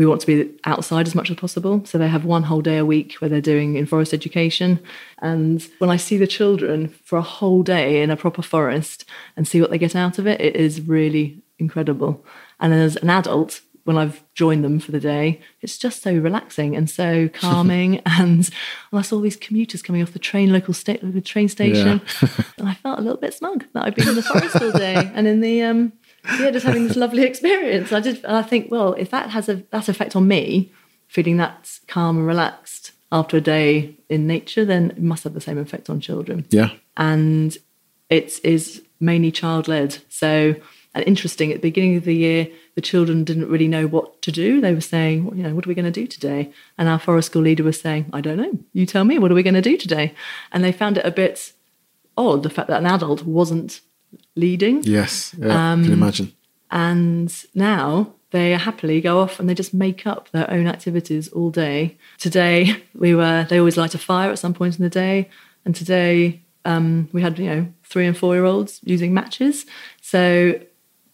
we 0.00 0.06
want 0.06 0.22
to 0.22 0.26
be 0.26 0.50
outside 0.64 1.06
as 1.06 1.14
much 1.14 1.28
as 1.28 1.36
possible. 1.36 1.84
So 1.84 1.98
they 1.98 2.08
have 2.08 2.24
one 2.24 2.44
whole 2.44 2.62
day 2.62 2.78
a 2.78 2.86
week 2.86 3.16
where 3.18 3.28
they're 3.28 3.42
doing 3.42 3.76
in 3.76 3.84
forest 3.84 4.14
education. 4.14 4.80
And 5.18 5.62
when 5.76 5.90
I 5.90 5.98
see 5.98 6.16
the 6.16 6.26
children 6.26 6.88
for 7.04 7.18
a 7.18 7.22
whole 7.22 7.62
day 7.62 8.00
in 8.00 8.10
a 8.10 8.16
proper 8.16 8.40
forest 8.40 9.04
and 9.36 9.46
see 9.46 9.60
what 9.60 9.68
they 9.68 9.76
get 9.76 9.94
out 9.94 10.18
of 10.18 10.26
it, 10.26 10.40
it 10.40 10.56
is 10.56 10.80
really 10.80 11.42
incredible. 11.58 12.24
And 12.60 12.72
as 12.72 12.96
an 12.96 13.10
adult, 13.10 13.60
when 13.84 13.98
I've 13.98 14.22
joined 14.32 14.64
them 14.64 14.80
for 14.80 14.90
the 14.90 15.00
day, 15.00 15.38
it's 15.60 15.76
just 15.76 16.00
so 16.00 16.14
relaxing 16.14 16.76
and 16.76 16.88
so 16.88 17.28
calming. 17.34 18.00
and 18.06 18.48
I 18.94 19.02
saw 19.02 19.16
all 19.16 19.20
these 19.20 19.36
commuters 19.36 19.82
coming 19.82 20.00
off 20.00 20.14
the 20.14 20.18
train, 20.18 20.50
local 20.50 20.72
state, 20.72 21.00
the 21.02 21.20
train 21.20 21.50
station, 21.50 22.00
yeah. 22.22 22.28
and 22.58 22.68
I 22.70 22.74
felt 22.74 22.98
a 22.98 23.02
little 23.02 23.20
bit 23.20 23.34
smug 23.34 23.66
that 23.74 23.84
I've 23.84 23.94
been 23.94 24.08
in 24.08 24.14
the 24.14 24.22
forest 24.22 24.62
all 24.62 24.72
day 24.72 24.94
and 25.14 25.26
in 25.26 25.40
the 25.40 25.62
um, 25.62 25.92
yeah, 26.38 26.50
just 26.50 26.66
having 26.66 26.86
this 26.86 26.96
lovely 26.96 27.22
experience. 27.22 27.92
I 27.92 28.00
did. 28.00 28.24
I 28.24 28.42
think, 28.42 28.70
well, 28.70 28.94
if 28.94 29.10
that 29.10 29.30
has 29.30 29.48
a 29.48 29.56
that 29.70 29.88
effect 29.88 30.16
on 30.16 30.28
me, 30.28 30.72
feeling 31.08 31.36
that 31.38 31.78
calm 31.88 32.18
and 32.18 32.26
relaxed 32.26 32.92
after 33.12 33.36
a 33.36 33.40
day 33.40 33.96
in 34.08 34.26
nature, 34.26 34.64
then 34.64 34.90
it 34.90 35.02
must 35.02 35.24
have 35.24 35.34
the 35.34 35.40
same 35.40 35.58
effect 35.58 35.90
on 35.90 36.00
children. 36.00 36.46
Yeah, 36.50 36.70
and 36.96 37.56
it 38.08 38.40
is 38.44 38.82
mainly 39.00 39.32
child 39.32 39.66
led. 39.66 39.98
So, 40.08 40.54
and 40.94 41.04
interesting 41.06 41.50
at 41.50 41.56
the 41.56 41.68
beginning 41.68 41.96
of 41.96 42.04
the 42.04 42.14
year, 42.14 42.48
the 42.74 42.80
children 42.80 43.24
didn't 43.24 43.48
really 43.48 43.68
know 43.68 43.86
what 43.86 44.20
to 44.22 44.32
do. 44.32 44.60
They 44.60 44.74
were 44.74 44.80
saying, 44.80 45.24
well, 45.24 45.36
you 45.36 45.42
know, 45.42 45.54
what 45.54 45.66
are 45.66 45.68
we 45.68 45.74
going 45.74 45.90
to 45.90 45.90
do 45.90 46.06
today? 46.06 46.52
And 46.76 46.88
our 46.88 46.98
forest 46.98 47.26
school 47.26 47.42
leader 47.42 47.62
was 47.62 47.80
saying, 47.80 48.10
I 48.12 48.20
don't 48.20 48.36
know. 48.36 48.58
You 48.72 48.86
tell 48.86 49.04
me. 49.04 49.18
What 49.18 49.30
are 49.30 49.34
we 49.34 49.42
going 49.42 49.54
to 49.54 49.62
do 49.62 49.76
today? 49.76 50.14
And 50.52 50.62
they 50.62 50.72
found 50.72 50.98
it 50.98 51.06
a 51.06 51.10
bit 51.10 51.52
odd 52.16 52.42
the 52.42 52.50
fact 52.50 52.68
that 52.68 52.80
an 52.80 52.86
adult 52.86 53.22
wasn't 53.22 53.80
leading. 54.36 54.82
Yes, 54.82 55.34
yeah, 55.38 55.72
um, 55.72 55.80
I 55.80 55.84
can 55.84 55.92
um, 55.92 56.02
imagine. 56.02 56.32
And 56.70 57.44
now 57.54 58.14
they 58.30 58.52
happily 58.52 59.00
go 59.00 59.20
off 59.20 59.40
and 59.40 59.48
they 59.48 59.54
just 59.54 59.74
make 59.74 60.06
up 60.06 60.30
their 60.30 60.50
own 60.50 60.66
activities 60.66 61.28
all 61.28 61.50
day. 61.50 61.96
Today 62.18 62.82
we 62.94 63.14
were 63.14 63.46
they 63.48 63.58
always 63.58 63.76
light 63.76 63.94
a 63.94 63.98
fire 63.98 64.30
at 64.30 64.38
some 64.38 64.54
point 64.54 64.78
in 64.78 64.84
the 64.84 64.90
day, 64.90 65.28
and 65.64 65.74
today 65.74 66.40
um, 66.64 67.08
we 67.12 67.22
had 67.22 67.38
you 67.38 67.46
know 67.46 67.72
three 67.84 68.06
and 68.06 68.16
four 68.16 68.34
year 68.34 68.44
olds 68.44 68.80
using 68.84 69.12
matches. 69.12 69.66
So 70.00 70.60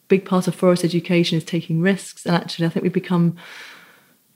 big 0.08 0.24
part 0.24 0.46
of 0.46 0.54
forest 0.54 0.84
education 0.84 1.38
is 1.38 1.44
taking 1.44 1.80
risks, 1.80 2.26
and 2.26 2.34
actually 2.34 2.66
I 2.66 2.68
think 2.68 2.82
we've 2.82 2.92
become 2.92 3.36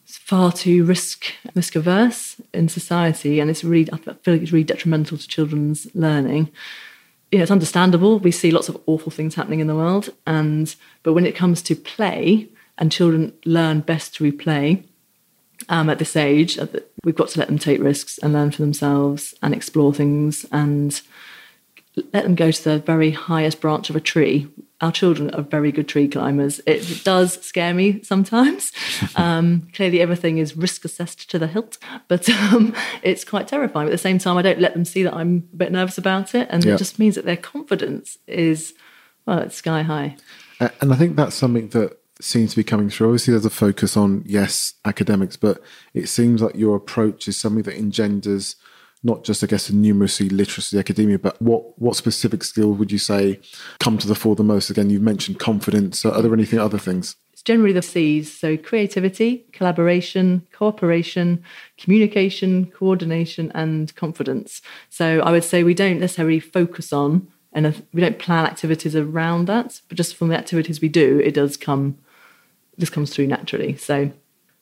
far 0.07 0.51
too 0.51 0.85
risk 0.85 1.27
risk 1.55 1.77
averse 1.77 2.41
in 2.55 2.69
society, 2.69 3.41
and 3.41 3.51
it's 3.51 3.63
really 3.63 3.93
I 3.93 3.97
feel 3.99 4.35
like 4.35 4.43
it's 4.43 4.53
really 4.53 4.65
detrimental 4.65 5.19
to 5.19 5.29
children's 5.29 5.87
learning 5.95 6.51
you 7.31 7.39
know, 7.39 7.43
it's 7.43 7.51
understandable. 7.51 8.19
We 8.19 8.31
see 8.33 8.51
lots 8.51 8.69
of 8.69 8.81
awful 8.87 9.13
things 9.13 9.35
happening 9.35 9.61
in 9.61 9.67
the 9.67 9.77
world, 9.77 10.11
and 10.27 10.75
but 11.03 11.13
when 11.13 11.27
it 11.27 11.37
comes 11.37 11.63
to 11.63 11.77
play, 11.77 12.49
and 12.81 12.91
children 12.91 13.35
learn 13.45 13.81
best 13.81 14.13
through 14.13 14.33
play. 14.33 14.83
Um, 15.69 15.91
at 15.91 15.99
this 15.99 16.17
age, 16.17 16.59
we've 17.05 17.15
got 17.15 17.29
to 17.29 17.39
let 17.39 17.49
them 17.49 17.59
take 17.59 17.83
risks 17.83 18.19
and 18.19 18.33
learn 18.33 18.51
for 18.51 18.63
themselves 18.63 19.35
and 19.43 19.55
explore 19.55 19.93
things 19.93 20.47
and 20.51 21.01
let 22.13 22.25
them 22.25 22.35
go 22.35 22.51
to 22.51 22.65
the 22.65 22.79
very 22.79 23.11
highest 23.11 23.61
branch 23.61 23.91
of 23.91 23.97
a 23.97 24.01
tree. 24.01 24.49
Our 24.81 24.93
children 24.93 25.31
are 25.35 25.43
very 25.43 25.73
good 25.73 25.89
tree 25.89 26.09
climbers. 26.09 26.61
It 26.67 27.05
does 27.05 27.35
scare 27.43 27.75
me 27.75 28.03
sometimes. 28.03 28.73
Um, 29.17 29.69
clearly, 29.75 30.01
everything 30.01 30.39
is 30.39 30.57
risk 30.57 30.85
assessed 30.85 31.31
to 31.31 31.39
the 31.39 31.47
hilt, 31.47 31.79
but 32.07 32.29
um, 32.29 32.75
it's 33.03 33.25
quite 33.25 33.49
terrifying. 33.49 33.89
At 33.89 33.91
the 33.91 33.99
same 33.99 34.19
time, 34.19 34.37
I 34.37 34.43
don't 34.43 34.61
let 34.61 34.73
them 34.73 34.85
see 34.85 35.03
that 35.03 35.15
I'm 35.15 35.49
a 35.53 35.57
bit 35.57 35.73
nervous 35.73 35.99
about 35.99 36.35
it, 36.35 36.49
and 36.51 36.65
it 36.65 36.79
just 36.79 36.99
means 36.99 37.17
that 37.17 37.25
their 37.25 37.37
confidence 37.37 38.19
is 38.27 38.73
well, 39.27 39.39
it's 39.39 39.57
sky 39.57 39.83
high. 39.83 40.17
And 40.81 40.93
I 40.93 40.97
think 40.97 41.17
that's 41.17 41.35
something 41.35 41.69
that 41.71 41.99
seems 42.21 42.51
to 42.51 42.57
be 42.57 42.65
coming 42.65 42.91
through. 42.91 43.09
Obviously, 43.09 43.33
there's 43.33 43.45
a 43.45 43.51
focus 43.51 43.97
on 43.97 44.23
yes, 44.27 44.75
academics, 44.85 45.37
but 45.37 45.63
it 45.95 46.09
seems 46.09 46.43
like 46.43 46.55
your 46.57 46.77
approach 46.77 47.29
is 47.29 47.37
something 47.37 47.63
that 47.63 47.77
engenders 47.77 48.57
not 49.03 49.25
just 49.25 49.43
I 49.43 49.47
guess 49.47 49.69
the 49.69 49.75
numeracy, 49.75 50.31
literacy, 50.31 50.79
academia, 50.79 51.19
but 51.19 51.41
what 51.41 51.79
what 51.79 51.97
specific 51.97 52.45
skills 52.45 52.79
would 52.79 52.93
you 52.93 52.99
say 52.99 53.41
come 53.79 53.99
to 53.99 54.09
the 54.09 54.15
fore 54.15 54.37
the 54.37 54.45
most? 54.45 54.71
Again, 54.71 54.91
you 54.91 55.01
mentioned 55.01 55.39
confidence. 55.39 56.05
Are 56.05 56.23
there 56.23 56.35
anything 56.35 56.59
other 56.59 56.79
things? 56.79 57.17
it's 57.41 57.47
generally 57.47 57.73
the 57.73 57.81
C's. 57.81 58.31
So 58.31 58.59
creativity, 58.59 59.47
collaboration, 59.53 60.47
cooperation, 60.53 61.43
communication, 61.79 62.67
coordination, 62.67 63.51
and 63.55 63.95
confidence. 63.97 64.61
So 64.91 65.21
I 65.21 65.31
would 65.31 65.45
say 65.45 65.63
we 65.63 65.73
don't 65.73 66.01
necessarily 66.01 66.39
focus 66.39 66.93
on 66.93 67.29
and 67.55 67.83
we 67.95 68.03
don't 68.03 68.19
plan 68.19 68.45
activities 68.45 68.95
around 68.95 69.47
that, 69.47 69.81
but 69.89 69.97
just 69.97 70.17
from 70.17 70.29
the 70.29 70.37
activities 70.37 70.83
we 70.83 70.91
do, 70.91 71.19
it 71.19 71.33
does 71.33 71.57
come, 71.57 71.97
this 72.77 72.91
comes 72.91 73.11
through 73.11 73.29
naturally. 73.29 73.75
So 73.77 74.13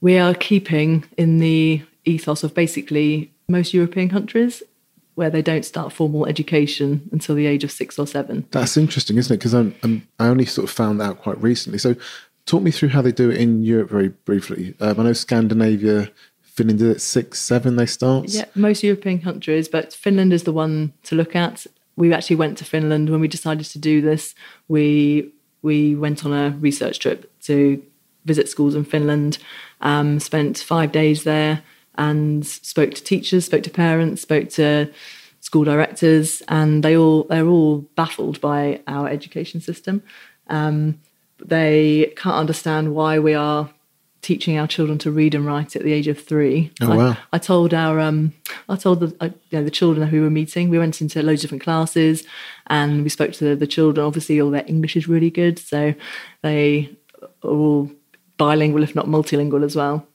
we 0.01 0.17
are 0.17 0.33
keeping 0.33 1.05
in 1.17 1.41
the 1.41 1.83
ethos 2.05 2.45
of 2.45 2.55
basically 2.55 3.33
most 3.49 3.73
European 3.73 4.09
countries 4.09 4.63
where 5.15 5.31
they 5.31 5.43
don't 5.43 5.65
start 5.65 5.93
formal 5.93 6.27
education 6.27 7.09
until 7.11 7.35
the 7.35 7.47
age 7.47 7.65
of 7.65 7.73
six 7.73 7.99
or 7.99 8.07
seven. 8.07 8.47
That's 8.53 8.77
interesting, 8.77 9.17
isn't 9.17 9.35
it? 9.35 9.39
Because 9.39 9.55
I'm, 9.55 9.75
I'm, 9.83 10.07
i 10.21 10.27
only 10.27 10.45
sort 10.45 10.69
of 10.69 10.71
found 10.71 11.03
out 11.03 11.19
quite 11.19 11.43
recently. 11.43 11.79
So, 11.79 11.97
talk 12.47 12.63
me 12.63 12.71
through 12.71 12.91
how 12.91 13.03
they 13.03 13.11
do 13.11 13.31
it 13.31 13.41
in 13.41 13.65
Europe 13.65 13.91
very 13.91 14.09
briefly. 14.09 14.75
Um, 14.81 15.01
I 15.01 15.03
know 15.03 15.13
Scandinavia, 15.13 16.11
Finland 16.43 16.79
did 16.79 16.89
it 16.89 17.01
six, 17.01 17.41
seven. 17.41 17.77
They 17.77 17.87
start. 17.87 18.29
Yeah, 18.29 18.45
most 18.55 18.85
European 18.85 19.21
countries, 19.21 19.69
but 19.69 19.93
Finland 19.93 20.33
is 20.33 20.45
the 20.45 20.53
one 20.53 20.93
to 21.05 21.17
look 21.17 21.35
at. 21.35 21.67
We 21.97 22.13
actually 22.13 22.37
went 22.37 22.59
to 22.59 22.65
Finland 22.65 23.11
when 23.11 23.21
we 23.21 23.29
decided 23.29 23.67
to 23.67 23.79
do 23.79 24.01
this. 24.01 24.35
We 24.69 25.33
we 25.63 25.97
went 25.97 26.25
on 26.25 26.33
a 26.33 26.51
research 26.61 27.01
trip 27.01 27.29
to 27.43 27.83
visit 28.25 28.49
schools 28.49 28.75
in 28.75 28.85
Finland. 28.85 29.39
Um, 29.81 30.21
spent 30.21 30.59
five 30.59 30.93
days 30.93 31.25
there 31.25 31.63
and 31.99 32.47
spoke 32.47 32.95
to 32.95 33.03
teachers, 33.03 33.45
spoke 33.45 33.65
to 33.65 33.71
parents, 33.71 34.23
spoke 34.23 34.49
to 34.51 34.91
school 35.41 35.65
directors, 35.65 36.43
and 36.49 36.83
they 36.83 36.97
all 36.97 37.25
they're 37.25 37.47
all 37.47 37.79
baffled 37.97 38.41
by 38.41 38.81
our 38.87 39.09
education 39.09 39.61
system. 39.61 40.03
Um, 40.47 41.01
they 41.45 42.13
can't 42.17 42.37
understand 42.37 42.95
why 42.95 43.19
we 43.19 43.35
are 43.35 43.71
teaching 44.21 44.59
our 44.59 44.67
children 44.67 44.99
to 44.99 45.11
read 45.11 45.35
and 45.35 45.47
write 45.47 45.77
at 45.77 45.83
the 45.83 45.93
age 45.93 46.09
of 46.09 46.21
three. 46.21 46.73
Oh, 46.81 46.97
wow. 46.97 47.11
I, 47.11 47.19
I 47.35 47.39
told 47.39 47.73
our 47.73 48.01
um, 48.01 48.33
I 48.69 48.77
told 48.77 49.01
the 49.01 49.17
uh, 49.21 49.31
you 49.51 49.59
know, 49.59 49.65
the 49.65 49.71
children 49.71 50.09
who 50.09 50.19
we 50.19 50.23
were 50.23 50.31
meeting. 50.31 50.71
We 50.71 50.79
went 50.79 51.01
into 51.01 51.23
loads 51.23 51.41
of 51.41 51.43
different 51.43 51.63
classes, 51.63 52.25
and 52.69 53.03
we 53.03 53.09
spoke 53.09 53.33
to 53.33 53.51
the, 53.51 53.57
the 53.57 53.67
children. 53.67 54.07
Obviously, 54.07 54.41
all 54.41 54.51
their 54.51 54.65
English 54.67 54.97
is 54.97 55.09
really 55.09 55.31
good, 55.31 55.59
so 55.59 55.95
they 56.43 56.97
are 57.43 57.51
all 57.51 57.91
bilingual, 58.37 58.83
if 58.83 58.95
not 58.95 59.07
multilingual, 59.07 59.65
as 59.65 59.77
well. 59.77 60.07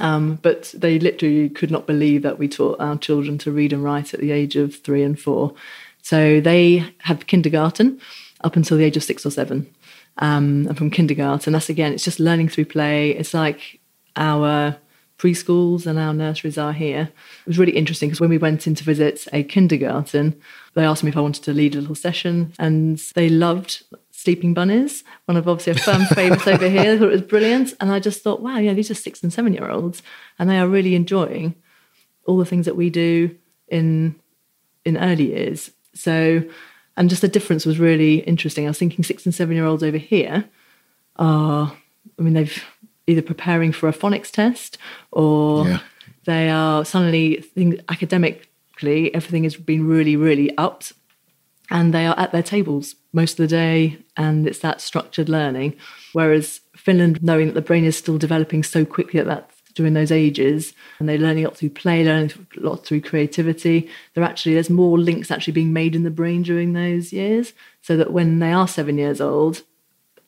Um, 0.00 0.40
but 0.42 0.74
they 0.76 0.98
literally 0.98 1.48
could 1.48 1.70
not 1.70 1.86
believe 1.86 2.22
that 2.22 2.38
we 2.38 2.48
taught 2.48 2.80
our 2.80 2.96
children 2.98 3.38
to 3.38 3.52
read 3.52 3.72
and 3.72 3.84
write 3.84 4.12
at 4.12 4.20
the 4.20 4.32
age 4.32 4.56
of 4.56 4.74
three 4.76 5.02
and 5.02 5.18
four. 5.18 5.54
So 6.02 6.40
they 6.40 6.84
have 6.98 7.26
kindergarten 7.26 8.00
up 8.42 8.56
until 8.56 8.76
the 8.76 8.84
age 8.84 8.96
of 8.96 9.04
six 9.04 9.24
or 9.24 9.30
seven. 9.30 9.72
Um, 10.18 10.66
and 10.68 10.76
from 10.76 10.90
kindergarten, 10.90 11.52
that's 11.52 11.68
again, 11.68 11.92
it's 11.92 12.04
just 12.04 12.20
learning 12.20 12.48
through 12.48 12.66
play. 12.66 13.10
It's 13.10 13.34
like 13.34 13.80
our 14.16 14.76
preschools 15.18 15.86
and 15.86 15.98
our 15.98 16.12
nurseries 16.12 16.58
are 16.58 16.72
here. 16.72 17.08
It 17.40 17.46
was 17.46 17.58
really 17.58 17.76
interesting 17.76 18.08
because 18.08 18.20
when 18.20 18.30
we 18.30 18.38
went 18.38 18.66
in 18.66 18.74
to 18.74 18.84
visit 18.84 19.26
a 19.32 19.42
kindergarten, 19.42 20.40
they 20.74 20.84
asked 20.84 21.04
me 21.04 21.10
if 21.10 21.16
I 21.16 21.20
wanted 21.20 21.44
to 21.44 21.52
lead 21.52 21.74
a 21.74 21.80
little 21.80 21.94
session, 21.94 22.52
and 22.58 22.98
they 23.14 23.28
loved 23.28 23.84
Sleeping 24.24 24.54
Bunnies, 24.54 25.04
one 25.26 25.36
of 25.36 25.46
obviously 25.46 25.72
a 25.72 25.76
firm 25.76 26.04
favourites 26.14 26.46
over 26.46 26.66
here. 26.66 26.92
I 26.92 26.98
thought 26.98 27.08
it 27.08 27.12
was 27.12 27.22
brilliant. 27.22 27.74
And 27.78 27.92
I 27.92 28.00
just 28.00 28.22
thought, 28.22 28.40
wow, 28.40 28.56
yeah, 28.56 28.72
these 28.72 28.90
are 28.90 28.94
six 28.94 29.22
and 29.22 29.30
seven 29.30 29.52
year 29.52 29.68
olds 29.68 30.02
and 30.38 30.48
they 30.48 30.58
are 30.58 30.66
really 30.66 30.94
enjoying 30.94 31.54
all 32.24 32.38
the 32.38 32.46
things 32.46 32.64
that 32.64 32.74
we 32.76 32.88
do 32.88 33.36
in 33.68 34.16
in 34.86 34.96
early 34.96 35.28
years. 35.28 35.70
So 35.92 36.42
and 36.96 37.10
just 37.10 37.20
the 37.20 37.28
difference 37.28 37.66
was 37.66 37.78
really 37.78 38.20
interesting. 38.20 38.64
I 38.64 38.70
was 38.70 38.78
thinking 38.78 39.04
six 39.04 39.26
and 39.26 39.34
seven 39.34 39.56
year 39.56 39.66
olds 39.66 39.82
over 39.82 39.98
here 39.98 40.46
are 41.16 41.76
I 42.18 42.22
mean 42.22 42.32
they've 42.32 42.64
either 43.06 43.22
preparing 43.22 43.72
for 43.72 43.90
a 43.90 43.92
phonics 43.92 44.30
test 44.30 44.78
or 45.12 45.68
yeah. 45.68 45.80
they 46.24 46.48
are 46.48 46.82
suddenly 46.86 47.42
think 47.42 47.78
academically 47.90 49.14
everything 49.14 49.44
has 49.44 49.56
been 49.56 49.86
really, 49.86 50.16
really 50.16 50.56
upped 50.56 50.94
and 51.70 51.92
they 51.94 52.06
are 52.06 52.18
at 52.18 52.32
their 52.32 52.42
tables 52.42 52.94
most 53.12 53.32
of 53.32 53.48
the 53.48 53.56
day 53.56 53.98
and 54.16 54.46
it's 54.46 54.58
that 54.60 54.80
structured 54.80 55.28
learning. 55.28 55.74
Whereas 56.12 56.60
finland 56.76 57.22
knowing 57.22 57.46
that 57.46 57.54
the 57.54 57.62
brain 57.62 57.84
is 57.84 57.96
still 57.96 58.18
developing 58.18 58.62
so 58.62 58.84
quickly 58.84 59.18
at 59.18 59.26
that 59.26 59.50
during 59.74 59.94
those 59.94 60.12
ages 60.12 60.72
and 60.98 61.08
they're 61.08 61.18
learning 61.18 61.44
a 61.44 61.48
lot 61.48 61.56
through 61.56 61.70
play 61.70 62.04
learning 62.04 62.30
a 62.56 62.60
lot 62.60 62.86
through 62.86 63.00
creativity 63.00 63.88
they're 64.12 64.24
actually 64.24 64.54
there's 64.54 64.70
more 64.70 64.98
links 64.98 65.30
actually 65.30 65.52
being 65.52 65.72
made 65.72 65.96
in 65.96 66.04
the 66.04 66.10
brain 66.10 66.42
during 66.42 66.72
those 66.72 67.12
years 67.12 67.52
so 67.82 67.96
that 67.96 68.12
when 68.12 68.38
they 68.38 68.52
are 68.52 68.68
seven 68.68 68.98
years 68.98 69.20
old 69.20 69.62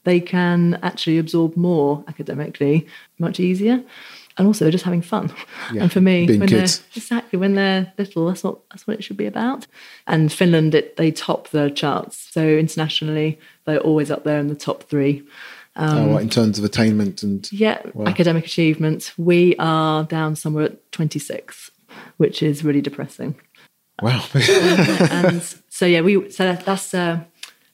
they 0.05 0.21
can 0.21 0.78
actually 0.83 1.19
absorb 1.19 1.57
more 1.57 2.05
academically 2.09 2.87
much 3.19 3.38
easier 3.38 3.83
and 4.38 4.47
also 4.47 4.64
they're 4.64 4.73
just 4.73 4.85
having 4.85 5.02
fun. 5.02 5.33
Yeah, 5.73 5.83
and 5.83 5.93
for 5.93 6.00
me, 6.00 6.26
when 6.26 6.49
kids. 6.49 6.78
they're 6.78 6.87
exactly 6.97 7.38
when 7.38 7.55
they're 7.55 7.93
little, 7.99 8.26
that's 8.26 8.45
what 8.45 8.69
that's 8.71 8.87
what 8.87 8.99
it 8.99 9.05
should 9.05 9.16
be 9.16 9.26
about. 9.26 9.66
And 10.07 10.33
Finland, 10.33 10.75
it, 10.75 10.97
they 10.97 11.11
top 11.11 11.49
the 11.49 11.71
charts. 11.71 12.28
So 12.33 12.47
internationally, 12.47 13.38
they're 13.64 13.81
always 13.81 14.11
up 14.11 14.25
there 14.25 14.38
in 14.38 14.49
the 14.49 14.55
top 14.55 14.85
three. 14.85 15.26
Um, 15.76 16.11
oh, 16.11 16.16
in 16.19 16.31
terms 16.31 16.59
of 16.59 16.64
attainment 16.64 17.23
and 17.23 17.50
yeah, 17.52 17.83
academic 18.07 18.47
achievement, 18.47 19.12
we 19.19 19.55
are 19.59 20.05
down 20.05 20.35
somewhere 20.35 20.64
at 20.64 20.93
26, 20.93 21.71
which 22.16 22.43
is 22.43 22.64
really 22.64 22.81
depressing. 22.81 23.38
Wow. 24.00 24.25
and 24.35 25.43
so 25.69 25.87
yeah, 25.87 26.00
we 26.02 26.31
so 26.31 26.55
that's 26.55 26.95
uh, 26.95 27.21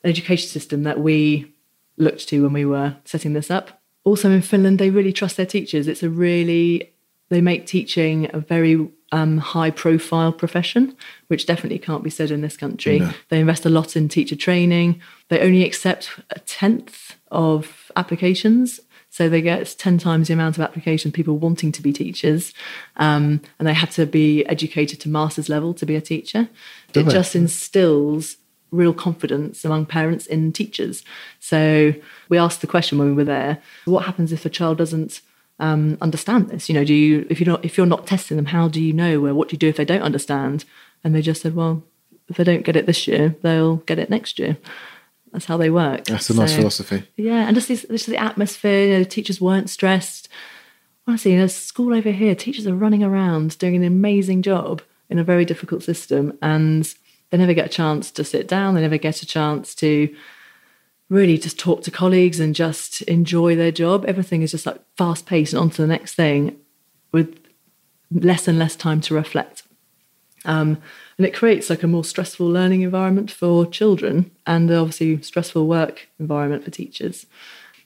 an 0.03 0.11
education 0.11 0.49
system 0.49 0.85
that 0.85 1.01
we 1.01 1.53
looked 1.97 2.29
to 2.29 2.43
when 2.43 2.53
we 2.53 2.65
were 2.65 2.97
setting 3.05 3.33
this 3.35 3.51
up 3.51 3.82
also 4.05 4.31
in 4.31 4.43
Finland, 4.43 4.79
they 4.79 4.91
really 4.91 5.13
trust 5.13 5.37
their 5.37 5.47
teachers. 5.47 5.87
It's 5.89 6.03
a 6.03 6.11
really, 6.11 6.93
they 7.29 7.41
make 7.41 7.67
teaching 7.67 8.29
a 8.33 8.41
very 8.41 8.89
um, 9.13 9.39
high 9.39 9.71
profile 9.71 10.33
profession, 10.33 10.97
which 11.29 11.47
definitely 11.47 11.79
can't 11.79 12.03
be 12.03 12.11
said 12.11 12.31
in 12.31 12.41
this 12.41 12.57
country. 12.57 12.99
No. 12.99 13.13
They 13.29 13.41
invest 13.41 13.67
a 13.67 13.71
lot 13.71 13.95
in 13.95 14.09
teacher 14.09 14.37
training. 14.37 15.01
They 15.29 15.41
only 15.41 15.65
accept 15.65 16.11
a 16.31 16.41
tenth 16.41 17.17
of 17.31 17.93
applications. 17.95 18.81
So 19.11 19.29
they 19.29 19.43
get 19.43 19.75
10 19.79 19.99
times 19.99 20.29
the 20.29 20.35
amount 20.35 20.57
of 20.57 20.65
applications 20.65 21.13
people 21.13 21.37
wanting 21.37 21.71
to 21.73 21.83
be 21.83 21.93
teachers. 21.93 22.55
Um, 22.97 23.43
and 23.59 23.69
they 23.69 23.75
have 23.75 23.91
to 23.91 24.07
be 24.07 24.45
educated 24.47 25.01
to 25.01 25.11
master's 25.11 25.51
level 25.51 25.75
to 25.75 25.85
be 25.85 25.97
a 25.97 26.01
teacher. 26.01 26.49
Do 26.93 27.01
it 27.01 27.11
just 27.11 27.37
instills 27.37 28.39
real 28.73 28.93
confidence 28.93 29.65
among 29.65 29.87
parents 29.87 30.27
in 30.27 30.53
teachers. 30.53 31.05
So 31.39 31.95
we 32.29 32.39
asked 32.39 32.61
the 32.61 32.67
question 32.67 32.99
when 32.99 33.09
we 33.09 33.15
were 33.15 33.25
there: 33.25 33.59
What 33.85 34.07
happens 34.07 34.33
if 34.33 34.45
a 34.45 34.51
child 34.51 34.79
doesn't 34.79 35.21
um, 35.61 35.99
understand 36.01 36.49
this? 36.49 36.69
You 36.69 36.75
know, 36.75 36.85
do 36.85 36.95
you 36.95 37.27
if 37.31 37.39
you're 37.39 37.49
not 37.49 37.65
if 37.65 37.77
you're 37.77 37.87
not 37.87 38.07
testing 38.07 38.37
them, 38.37 38.47
how 38.47 38.67
do 38.67 38.83
you 38.83 38.93
know? 38.93 39.25
Or 39.25 39.35
what 39.35 39.49
do 39.49 39.55
you 39.55 39.59
do 39.59 39.69
if 39.69 39.77
they 39.77 39.85
don't 39.85 40.03
understand? 40.03 40.65
And 41.05 41.15
they 41.15 41.23
just 41.23 41.43
said, 41.43 41.55
well, 41.55 41.83
if 42.29 42.37
they 42.37 42.45
don't 42.45 42.65
get 42.65 42.77
it 42.77 42.87
this 42.87 43.07
year, 43.07 43.35
they'll 43.43 43.77
get 43.77 43.99
it 43.99 44.11
next 44.11 44.39
year. 44.39 44.57
That's 45.33 45.47
how 45.47 45.57
they 45.57 45.71
work. 45.71 46.05
That's 46.05 46.31
a 46.31 46.35
so, 46.35 46.41
nice 46.41 46.55
philosophy. 46.55 47.05
Yeah, 47.17 47.47
and 47.47 47.55
just 47.55 47.69
this, 47.69 47.87
this 47.89 48.07
the 48.07 48.19
atmosphere. 48.19 48.87
You 48.87 48.93
know, 48.95 48.99
the 49.01 49.05
teachers 49.07 49.41
weren't 49.41 49.71
stressed. 49.71 50.29
Honestly, 51.07 51.33
in 51.33 51.41
a 51.41 51.49
school 51.49 51.95
over 51.95 52.11
here, 52.11 52.35
teachers 52.35 52.67
are 52.67 52.75
running 52.75 53.03
around 53.03 53.59
doing 53.59 53.75
an 53.75 53.83
amazing 53.83 54.43
job 54.43 54.83
in 55.09 55.19
a 55.19 55.25
very 55.25 55.45
difficult 55.45 55.83
system, 55.83 56.39
and 56.43 56.95
they 57.33 57.39
never 57.39 57.55
get 57.55 57.67
a 57.67 57.71
chance 57.71 58.11
to 58.13 58.25
sit 58.25 58.47
down. 58.47 58.75
They 58.75 58.83
never 58.83 58.99
get 58.99 59.23
a 59.23 59.27
chance 59.27 59.75
to 59.77 60.15
really 61.09 61.39
just 61.39 61.59
talk 61.59 61.83
to 61.83 61.91
colleagues 61.91 62.39
and 62.39 62.55
just 62.55 63.01
enjoy 63.03 63.57
their 63.57 63.73
job. 63.73 64.05
Everything 64.07 64.43
is 64.43 64.51
just 64.51 64.67
like 64.67 64.81
fast 64.99 65.25
paced 65.25 65.55
and 65.55 65.61
on 65.61 65.71
to 65.71 65.81
the 65.81 65.89
next 65.89 66.15
thing 66.15 66.59
with 67.11 67.41
less 68.11 68.47
and 68.47 68.59
less 68.59 68.77
time 68.77 69.01
to 69.01 69.15
reflect. 69.15 69.63
Um, 70.45 70.83
and 71.17 71.27
it 71.27 71.35
creates 71.35 71.71
like 71.71 71.83
a 71.83 71.87
more 71.87 72.05
stressful 72.05 72.47
learning 72.47 72.83
environment 72.83 73.31
for 73.31 73.65
children 73.65 74.31
and 74.47 74.71
obviously 74.71 75.23
stressful 75.23 75.67
work 75.67 76.09
environment 76.21 76.65
for 76.65 76.71
teachers. 76.71 77.25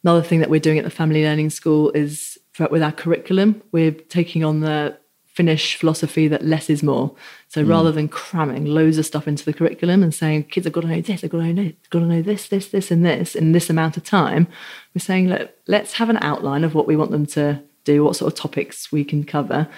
Another 0.03 0.23
thing 0.23 0.41
that 0.41 0.51
we're 0.51 0.59
doing 0.59 0.79
at 0.79 0.85
the 0.85 0.91
Family 0.91 1.23
Learning 1.23 1.51
School 1.51 1.93
is 1.93 2.37
with 2.71 2.83
our 2.83 2.93
curriculum, 2.93 3.63
we're 3.71 3.93
taking 3.93 4.43
on 4.43 4.61
the 4.61 4.99
Finnish 5.25 5.77
philosophy 5.77 6.27
that 6.27 6.45
less 6.45 6.69
is 6.69 6.83
more. 6.83 7.15
So 7.49 7.65
mm. 7.65 7.69
rather 7.69 7.93
than 7.93 8.09
cramming 8.09 8.67
loads 8.67 8.99
of 8.99 9.07
stuff 9.07 9.29
into 9.29 9.45
the 9.45 9.53
curriculum 9.53 10.03
and 10.03 10.15
saying 10.15 10.45
kids 10.45 10.65
have 10.65 10.73
got 10.73 10.83
to 10.83 10.89
know 10.89 11.01
this, 11.01 11.21
they've 11.21 11.31
got 11.31 11.39
to 11.39 11.53
know 11.53 11.63
this, 11.63 11.75
got 11.91 12.01
to 12.01 12.07
know 12.07 12.23
this, 12.23 12.49
this, 12.49 12.69
this, 12.69 12.91
and 12.91 13.05
this 13.05 13.35
in 13.35 13.53
this 13.53 13.71
amount 13.71 13.97
of 13.97 14.05
time, 14.05 14.49
we're 14.95 15.01
saying 15.01 15.29
look, 15.29 15.51
let's 15.67 15.95
have 15.95 16.11
an 16.11 16.19
outline 16.21 16.65
of 16.65 16.75
what 16.75 16.87
we 16.87 16.97
want 16.97 17.11
them 17.11 17.27
to 17.27 17.63
do, 17.85 18.05
what 18.05 18.17
sort 18.17 18.33
of 18.33 18.39
topics 18.39 18.91
we 18.91 19.05
can 19.05 19.25
cover, 19.25 19.69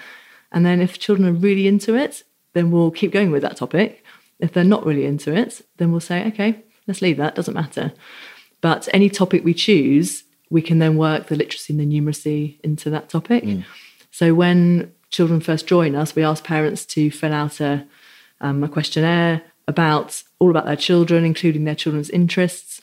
and 0.51 0.65
then 0.65 0.81
if 0.81 0.99
children 0.99 1.27
are 1.27 1.33
really 1.33 1.67
into 1.67 1.95
it, 1.95 2.23
then 2.53 2.71
we'll 2.71 2.91
keep 2.91 3.11
going 3.11 3.31
with 3.31 3.43
that 3.43 3.57
topic. 3.57 4.03
If 4.39 4.53
they're 4.53 4.63
not 4.63 4.85
really 4.85 5.05
into 5.05 5.33
it, 5.33 5.61
then 5.77 5.91
we'll 5.91 5.99
say 5.99 6.25
okay, 6.27 6.63
let's 6.87 7.01
leave 7.01 7.17
that. 7.17 7.35
Doesn't 7.35 7.53
matter. 7.53 7.93
But 8.61 8.89
any 8.93 9.09
topic 9.09 9.43
we 9.43 9.53
choose, 9.53 10.23
we 10.49 10.61
can 10.61 10.79
then 10.79 10.97
work 10.97 11.27
the 11.27 11.35
literacy 11.35 11.73
and 11.73 11.79
the 11.79 12.01
numeracy 12.01 12.59
into 12.61 12.89
that 12.89 13.09
topic. 13.09 13.43
Mm. 13.43 13.63
So 14.11 14.33
when 14.33 14.91
children 15.09 15.41
first 15.41 15.67
join 15.67 15.95
us, 15.95 16.15
we 16.15 16.23
ask 16.23 16.43
parents 16.43 16.85
to 16.87 17.11
fill 17.11 17.33
out 17.33 17.59
a, 17.59 17.85
um, 18.41 18.63
a 18.63 18.69
questionnaire 18.69 19.41
about 19.67 20.23
all 20.39 20.49
about 20.49 20.65
their 20.65 20.75
children, 20.75 21.25
including 21.25 21.63
their 21.63 21.75
children's 21.75 22.09
interests, 22.09 22.81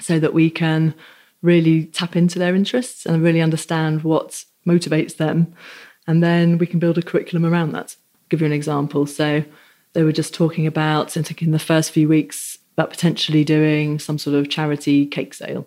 so 0.00 0.18
that 0.18 0.34
we 0.34 0.50
can 0.50 0.94
really 1.42 1.86
tap 1.86 2.16
into 2.16 2.38
their 2.38 2.54
interests 2.54 3.06
and 3.06 3.22
really 3.22 3.40
understand 3.40 4.02
what 4.02 4.44
motivates 4.66 5.16
them. 5.16 5.54
And 6.06 6.22
then 6.22 6.58
we 6.58 6.66
can 6.66 6.78
build 6.78 6.98
a 6.98 7.02
curriculum 7.02 7.44
around 7.44 7.72
that. 7.72 7.96
I'll 8.14 8.28
give 8.28 8.40
you 8.40 8.46
an 8.46 8.52
example. 8.52 9.06
So 9.06 9.44
they 9.92 10.02
were 10.02 10.12
just 10.12 10.34
talking 10.34 10.66
about, 10.66 11.16
in 11.16 11.50
the 11.50 11.58
first 11.58 11.90
few 11.90 12.08
weeks, 12.08 12.58
about 12.76 12.90
potentially 12.90 13.44
doing 13.44 13.98
some 13.98 14.18
sort 14.18 14.36
of 14.36 14.50
charity 14.50 15.06
cake 15.06 15.34
sale. 15.34 15.66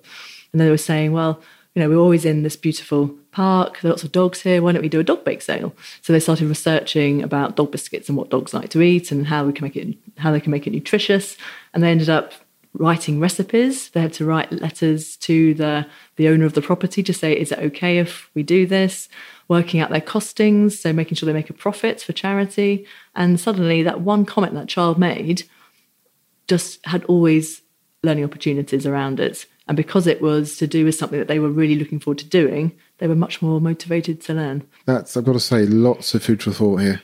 And 0.52 0.62
they 0.62 0.70
were 0.70 0.78
saying, 0.78 1.12
well, 1.12 1.42
you 1.80 1.86
know, 1.86 1.92
we're 1.92 2.04
always 2.04 2.26
in 2.26 2.44
this 2.44 2.58
beautiful 2.58 3.08
park. 3.32 3.80
There 3.80 3.88
are 3.90 3.94
lots 3.94 4.04
of 4.04 4.12
dogs 4.12 4.42
here. 4.42 4.62
Why 4.62 4.74
don't 4.74 4.82
we 4.82 4.90
do 4.90 5.00
a 5.00 5.04
dog 5.04 5.24
bake 5.24 5.42
sale? 5.42 5.74
So 6.02 6.12
they 6.12 6.20
started 6.20 6.50
researching 6.50 7.24
about 7.24 7.56
dog 7.56 7.72
biscuits 7.72 8.10
and 8.10 8.18
what 8.18 8.30
dogs 8.30 8.54
like 8.54 8.70
to 8.72 8.82
eat 8.82 9.14
and 9.14 9.28
how 9.28 9.46
we 9.46 9.54
can 9.54 9.64
make 9.64 9.78
it 9.78 9.96
how 10.18 10.34
they 10.34 10.42
can 10.42 10.52
make 10.52 10.68
it 10.68 10.74
nutritious. 10.74 11.38
And 11.74 11.82
they 11.82 11.90
ended 11.90 12.10
up 12.10 12.34
writing 12.74 13.22
recipes. 13.22 13.92
They 13.92 14.02
had 14.02 14.12
to 14.14 14.26
write 14.26 14.52
letters 14.52 15.16
to 15.18 15.54
the 15.54 15.88
the 16.18 16.28
owner 16.28 16.44
of 16.44 16.54
the 16.54 16.62
property 16.62 17.02
to 17.02 17.14
say, 17.14 17.32
is 17.32 17.54
it 17.54 17.60
okay 17.60 18.00
if 18.00 18.30
we 18.34 18.44
do 18.44 18.68
this? 18.68 19.08
Working 19.48 19.80
out 19.80 19.90
their 19.90 20.02
costings, 20.02 20.74
so 20.74 20.92
making 20.92 21.16
sure 21.16 21.28
they 21.28 21.34
make 21.34 21.50
a 21.50 21.54
profit 21.54 22.02
for 22.02 22.12
charity. 22.12 22.86
And 23.16 23.40
suddenly, 23.40 23.84
that 23.84 24.02
one 24.02 24.26
comment 24.26 24.54
that 24.56 24.68
child 24.68 25.00
made 25.00 25.44
just 26.50 26.86
had 26.86 27.06
always 27.06 27.62
learning 28.04 28.26
opportunities 28.26 28.86
around 28.86 29.22
it. 29.22 29.46
And 29.70 29.78
because 29.78 30.08
it 30.08 30.20
was 30.20 30.58
to 30.58 30.68
do 30.68 30.84
with 30.84 30.96
something 30.96 31.20
that 31.20 31.28
they 31.28 31.38
were 31.38 31.52
really 31.52 31.76
looking 31.76 32.00
forward 32.00 32.18
to 32.18 32.26
doing, 32.26 32.76
they 32.98 33.08
were 33.08 33.16
much 33.16 33.40
more 33.40 33.62
motivated 33.62 34.20
to 34.22 34.34
learn. 34.34 34.68
That's, 34.86 35.16
I've 35.16 35.26
got 35.26 35.34
to 35.34 35.40
say, 35.40 35.68
lots 35.68 36.16
of 36.16 36.24
food 36.24 36.42
for 36.42 36.52
thought 36.52 36.78
here. 36.78 37.04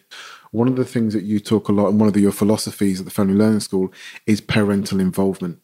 One 0.50 0.68
of 0.68 0.76
the 0.76 0.84
things 0.84 1.14
that 1.14 1.24
you 1.24 1.40
talk 1.40 1.70
a 1.70 1.72
lot, 1.72 1.90
and 1.90 2.00
one 2.00 2.08
of 2.08 2.16
the, 2.16 2.22
your 2.22 2.32
philosophies 2.32 3.00
at 3.00 3.06
the 3.06 3.12
Family 3.12 3.36
Learning 3.36 3.60
School, 3.60 3.94
is 4.26 4.42
parental 4.42 5.00
involvement. 5.00 5.60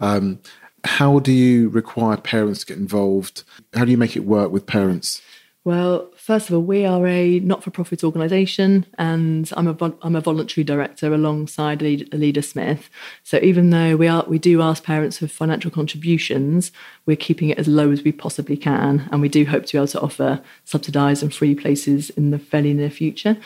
Um, 0.00 0.40
how 0.84 1.18
do 1.18 1.30
you 1.30 1.68
require 1.68 2.16
parents 2.16 2.60
to 2.60 2.66
get 2.66 2.78
involved? 2.78 3.44
How 3.74 3.84
do 3.84 3.90
you 3.90 3.98
make 3.98 4.16
it 4.16 4.24
work 4.24 4.50
with 4.50 4.64
parents? 4.64 5.20
Well, 5.62 6.10
first 6.16 6.48
of 6.48 6.54
all, 6.54 6.62
we 6.62 6.86
are 6.86 7.06
a 7.06 7.38
not-for-profit 7.40 8.02
organisation, 8.02 8.86
and 8.96 9.50
I'm 9.54 9.68
a 9.68 9.92
I'm 10.00 10.16
a 10.16 10.20
voluntary 10.22 10.64
director 10.64 11.12
alongside 11.12 11.82
Alida 11.82 12.40
Smith. 12.40 12.88
So 13.24 13.38
even 13.42 13.68
though 13.68 13.94
we 13.94 14.08
are 14.08 14.24
we 14.26 14.38
do 14.38 14.62
ask 14.62 14.82
parents 14.82 15.18
for 15.18 15.26
financial 15.26 15.70
contributions, 15.70 16.72
we're 17.04 17.18
keeping 17.18 17.50
it 17.50 17.58
as 17.58 17.68
low 17.68 17.90
as 17.90 18.02
we 18.02 18.10
possibly 18.10 18.56
can, 18.56 19.06
and 19.12 19.20
we 19.20 19.28
do 19.28 19.44
hope 19.44 19.66
to 19.66 19.72
be 19.74 19.78
able 19.78 19.88
to 19.88 20.00
offer 20.00 20.40
subsidised 20.64 21.22
and 21.22 21.34
free 21.34 21.54
places 21.54 22.08
in 22.08 22.30
the 22.30 22.38
fairly 22.38 22.72
near 22.72 22.88
future. 22.88 23.36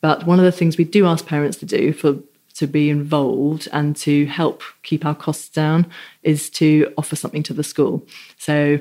But 0.00 0.26
one 0.26 0.38
of 0.38 0.44
the 0.44 0.52
things 0.52 0.78
we 0.78 0.84
do 0.84 1.06
ask 1.06 1.26
parents 1.26 1.56
to 1.56 1.66
do 1.66 1.92
for 1.92 2.18
to 2.54 2.68
be 2.68 2.88
involved 2.88 3.66
and 3.72 3.96
to 3.96 4.26
help 4.26 4.62
keep 4.84 5.04
our 5.04 5.14
costs 5.16 5.48
down 5.48 5.90
is 6.22 6.48
to 6.50 6.92
offer 6.96 7.16
something 7.16 7.42
to 7.42 7.52
the 7.52 7.64
school. 7.64 8.06
So 8.38 8.78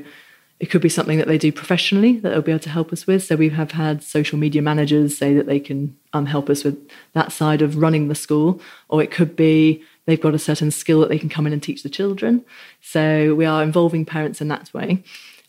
it 0.59 0.67
could 0.67 0.81
be 0.81 0.89
something 0.89 1.17
that 1.17 1.27
they 1.27 1.37
do 1.37 1.51
professionally 1.51 2.19
that 2.19 2.29
they'll 2.29 2.41
be 2.41 2.51
able 2.51 2.59
to 2.59 2.69
help 2.69 2.93
us 2.93 3.05
with. 3.05 3.23
So 3.23 3.35
we 3.35 3.49
have 3.49 3.71
had 3.71 4.01
social 4.03 4.37
media 4.37 4.61
managers 4.61 5.17
say 5.17 5.33
that 5.33 5.45
they 5.45 5.59
can 5.59 5.97
um, 6.13 6.25
help 6.25 6.49
us 6.49 6.63
with 6.63 6.77
that 7.13 7.31
side 7.31 7.61
of 7.61 7.77
running 7.77 8.07
the 8.07 8.15
school, 8.15 8.61
or 8.87 9.03
it 9.03 9.11
could 9.11 9.35
be 9.35 9.83
they've 10.05 10.21
got 10.21 10.35
a 10.35 10.39
certain 10.39 10.71
skill 10.71 11.01
that 11.01 11.09
they 11.09 11.19
can 11.19 11.29
come 11.29 11.47
in 11.47 11.53
and 11.53 11.61
teach 11.63 11.83
the 11.83 11.89
children. 11.89 12.45
So 12.81 13.35
we 13.35 13.45
are 13.45 13.63
involving 13.63 14.05
parents 14.05 14.41
in 14.41 14.47
that 14.49 14.73
way. 14.73 15.03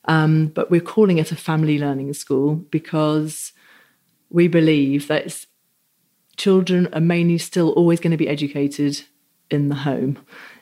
Um, 0.07 0.49
but 0.49 0.71
we're 0.71 0.81
calling 0.81 1.19
it 1.19 1.33
a 1.33 1.37
family 1.37 1.79
learning 1.79 2.13
school 2.15 2.57
because 2.57 3.53
we 4.31 4.49
believe 4.49 5.09
that 5.09 5.47
children 6.37 6.89
are 6.93 7.01
mainly 7.01 7.39
still 7.39 7.71
always 7.71 8.01
going 8.01 8.11
to 8.11 8.17
be 8.17 8.29
educated 8.29 9.03
in 9.51 9.69
the 9.69 9.77
home. 9.77 10.19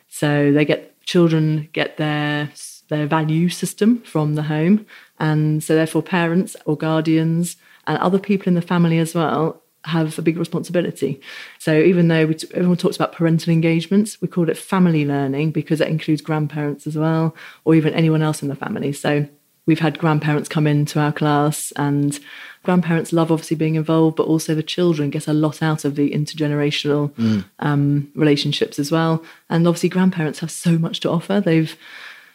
So 0.08 0.52
they 0.52 0.64
get 0.64 1.00
children 1.04 1.68
get 1.72 1.96
their 1.96 2.50
their 2.92 3.06
value 3.06 3.48
system 3.48 4.00
from 4.02 4.34
the 4.34 4.42
home. 4.42 4.86
And 5.18 5.64
so, 5.64 5.74
therefore, 5.74 6.02
parents 6.02 6.54
or 6.66 6.76
guardians 6.76 7.56
and 7.86 7.98
other 7.98 8.18
people 8.18 8.48
in 8.48 8.54
the 8.54 8.62
family 8.62 8.98
as 8.98 9.14
well 9.14 9.62
have 9.84 10.16
a 10.18 10.22
big 10.22 10.36
responsibility. 10.36 11.20
So, 11.58 11.72
even 11.80 12.08
though 12.08 12.26
we, 12.26 12.36
everyone 12.54 12.76
talks 12.76 12.96
about 12.96 13.14
parental 13.14 13.52
engagements, 13.52 14.20
we 14.20 14.28
call 14.28 14.50
it 14.50 14.58
family 14.58 15.06
learning 15.06 15.52
because 15.52 15.80
it 15.80 15.88
includes 15.88 16.20
grandparents 16.20 16.86
as 16.86 16.96
well, 16.96 17.34
or 17.64 17.74
even 17.74 17.94
anyone 17.94 18.22
else 18.22 18.42
in 18.42 18.48
the 18.48 18.54
family. 18.54 18.92
So, 18.92 19.26
we've 19.64 19.80
had 19.80 19.98
grandparents 19.98 20.48
come 20.48 20.66
into 20.66 21.00
our 21.00 21.12
class 21.12 21.72
and 21.76 22.20
grandparents 22.62 23.12
love 23.12 23.32
obviously 23.32 23.56
being 23.56 23.76
involved 23.76 24.16
but 24.16 24.26
also 24.26 24.56
the 24.56 24.62
children 24.62 25.08
get 25.08 25.28
a 25.28 25.32
lot 25.32 25.62
out 25.62 25.84
of 25.84 25.94
the 25.94 26.10
intergenerational 26.10 27.10
mm. 27.12 27.44
um, 27.60 28.10
relationships 28.16 28.80
as 28.80 28.90
well 28.90 29.22
and 29.48 29.68
obviously 29.68 29.88
grandparents 29.88 30.40
have 30.40 30.50
so 30.50 30.76
much 30.78 30.98
to 30.98 31.08
offer 31.08 31.40
they've 31.40 31.76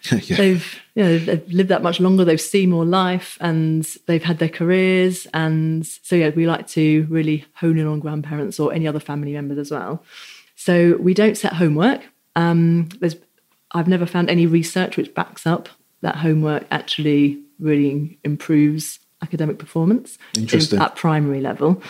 yeah. 0.11 0.37
They've 0.37 0.81
you 0.95 1.03
know 1.03 1.17
they've 1.17 1.47
lived 1.51 1.69
that 1.69 1.83
much 1.83 1.99
longer. 1.99 2.23
They've 2.23 2.39
seen 2.39 2.69
more 2.69 2.85
life, 2.85 3.37
and 3.41 3.83
they've 4.05 4.23
had 4.23 4.39
their 4.39 4.49
careers. 4.49 5.27
And 5.33 5.85
so 5.85 6.15
yeah, 6.15 6.29
we 6.29 6.47
like 6.47 6.67
to 6.69 7.05
really 7.09 7.45
hone 7.55 7.77
in 7.77 7.87
on 7.87 7.99
grandparents 7.99 8.59
or 8.59 8.73
any 8.73 8.87
other 8.87 8.99
family 8.99 9.33
members 9.33 9.57
as 9.57 9.71
well. 9.71 10.03
So 10.55 10.97
we 10.97 11.13
don't 11.13 11.37
set 11.37 11.53
homework. 11.53 12.01
Um, 12.35 12.89
there's 12.99 13.15
I've 13.71 13.87
never 13.87 14.05
found 14.05 14.29
any 14.29 14.45
research 14.45 14.97
which 14.97 15.13
backs 15.13 15.45
up 15.45 15.69
that 16.01 16.15
homework 16.17 16.65
actually 16.71 17.41
really 17.59 18.17
improves 18.23 18.99
academic 19.21 19.57
performance 19.57 20.17
in, 20.35 20.79
at 20.79 20.95
primary 20.95 21.41
level. 21.41 21.81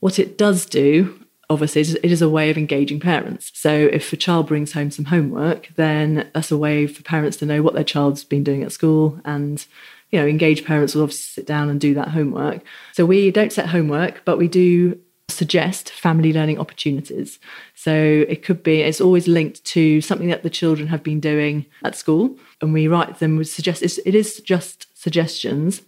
What 0.00 0.18
it 0.18 0.36
does 0.36 0.66
do 0.66 1.21
obviously 1.52 1.82
it 1.82 2.10
is 2.10 2.22
a 2.22 2.28
way 2.28 2.50
of 2.50 2.58
engaging 2.58 3.00
parents. 3.00 3.50
So 3.54 3.70
if 3.70 4.12
a 4.12 4.16
child 4.16 4.46
brings 4.46 4.72
home 4.72 4.90
some 4.90 5.06
homework, 5.06 5.68
then 5.76 6.30
that's 6.34 6.50
a 6.50 6.58
way 6.58 6.86
for 6.86 7.02
parents 7.02 7.36
to 7.38 7.46
know 7.46 7.62
what 7.62 7.74
their 7.74 7.84
child's 7.84 8.24
been 8.24 8.44
doing 8.44 8.62
at 8.62 8.72
school 8.72 9.20
and 9.24 9.64
you 10.10 10.20
know, 10.20 10.26
engaged 10.26 10.66
parents 10.66 10.94
will 10.94 11.02
obviously 11.02 11.40
sit 11.40 11.46
down 11.46 11.70
and 11.70 11.80
do 11.80 11.94
that 11.94 12.08
homework. 12.08 12.62
So 12.92 13.06
we 13.06 13.30
don't 13.30 13.52
set 13.52 13.70
homework, 13.70 14.22
but 14.26 14.36
we 14.36 14.46
do 14.46 15.00
suggest 15.28 15.90
family 15.90 16.32
learning 16.32 16.60
opportunities. 16.60 17.38
So 17.74 17.92
it 18.28 18.42
could 18.42 18.62
be, 18.62 18.82
it's 18.82 19.00
always 19.00 19.26
linked 19.26 19.64
to 19.64 20.02
something 20.02 20.28
that 20.28 20.42
the 20.42 20.50
children 20.50 20.88
have 20.88 21.02
been 21.02 21.18
doing 21.18 21.64
at 21.82 21.96
school. 21.96 22.36
And 22.60 22.74
we 22.74 22.88
write 22.88 23.18
them, 23.18 23.38
we 23.38 23.44
suggest, 23.44 23.82
it 23.82 24.14
is 24.14 24.40
just 24.40 24.86
suggestions, 24.94 25.80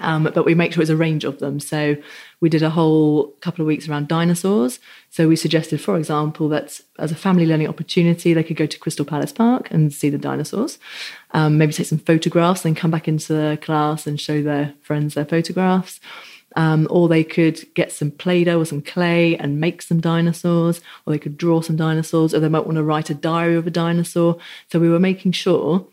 um, 0.00 0.24
but 0.24 0.44
we 0.44 0.54
make 0.54 0.72
sure 0.72 0.82
it's 0.82 0.90
a 0.90 0.96
range 0.96 1.24
of 1.24 1.38
them. 1.38 1.60
So 1.60 1.96
we 2.40 2.48
did 2.48 2.62
a 2.62 2.70
whole 2.70 3.28
couple 3.40 3.62
of 3.62 3.66
weeks 3.66 3.88
around 3.88 4.08
dinosaurs. 4.08 4.78
So 5.10 5.28
we 5.28 5.36
suggested, 5.36 5.80
for 5.80 5.96
example, 5.96 6.48
that 6.50 6.80
as 6.98 7.10
a 7.10 7.16
family 7.16 7.46
learning 7.46 7.68
opportunity, 7.68 8.32
they 8.32 8.44
could 8.44 8.56
go 8.56 8.66
to 8.66 8.78
Crystal 8.78 9.04
Palace 9.04 9.32
Park 9.32 9.68
and 9.70 9.92
see 9.92 10.10
the 10.10 10.18
dinosaurs, 10.18 10.78
um, 11.32 11.58
maybe 11.58 11.72
take 11.72 11.86
some 11.86 11.98
photographs, 11.98 12.62
then 12.62 12.74
come 12.74 12.90
back 12.90 13.08
into 13.08 13.32
the 13.32 13.58
class 13.60 14.06
and 14.06 14.20
show 14.20 14.42
their 14.42 14.74
friends 14.82 15.14
their 15.14 15.24
photographs. 15.24 16.00
Um, 16.56 16.88
or 16.90 17.08
they 17.08 17.24
could 17.24 17.62
get 17.74 17.92
some 17.92 18.10
Play 18.10 18.42
Doh 18.42 18.58
or 18.58 18.64
some 18.64 18.80
clay 18.80 19.36
and 19.36 19.60
make 19.60 19.82
some 19.82 20.00
dinosaurs, 20.00 20.80
or 21.04 21.12
they 21.12 21.18
could 21.18 21.36
draw 21.36 21.60
some 21.60 21.76
dinosaurs, 21.76 22.32
or 22.32 22.40
they 22.40 22.48
might 22.48 22.64
want 22.64 22.76
to 22.76 22.82
write 22.82 23.10
a 23.10 23.14
diary 23.14 23.54
of 23.54 23.66
a 23.66 23.70
dinosaur. 23.70 24.38
So 24.72 24.80
we 24.80 24.88
were 24.88 24.98
making 24.98 25.32
sure 25.32 25.86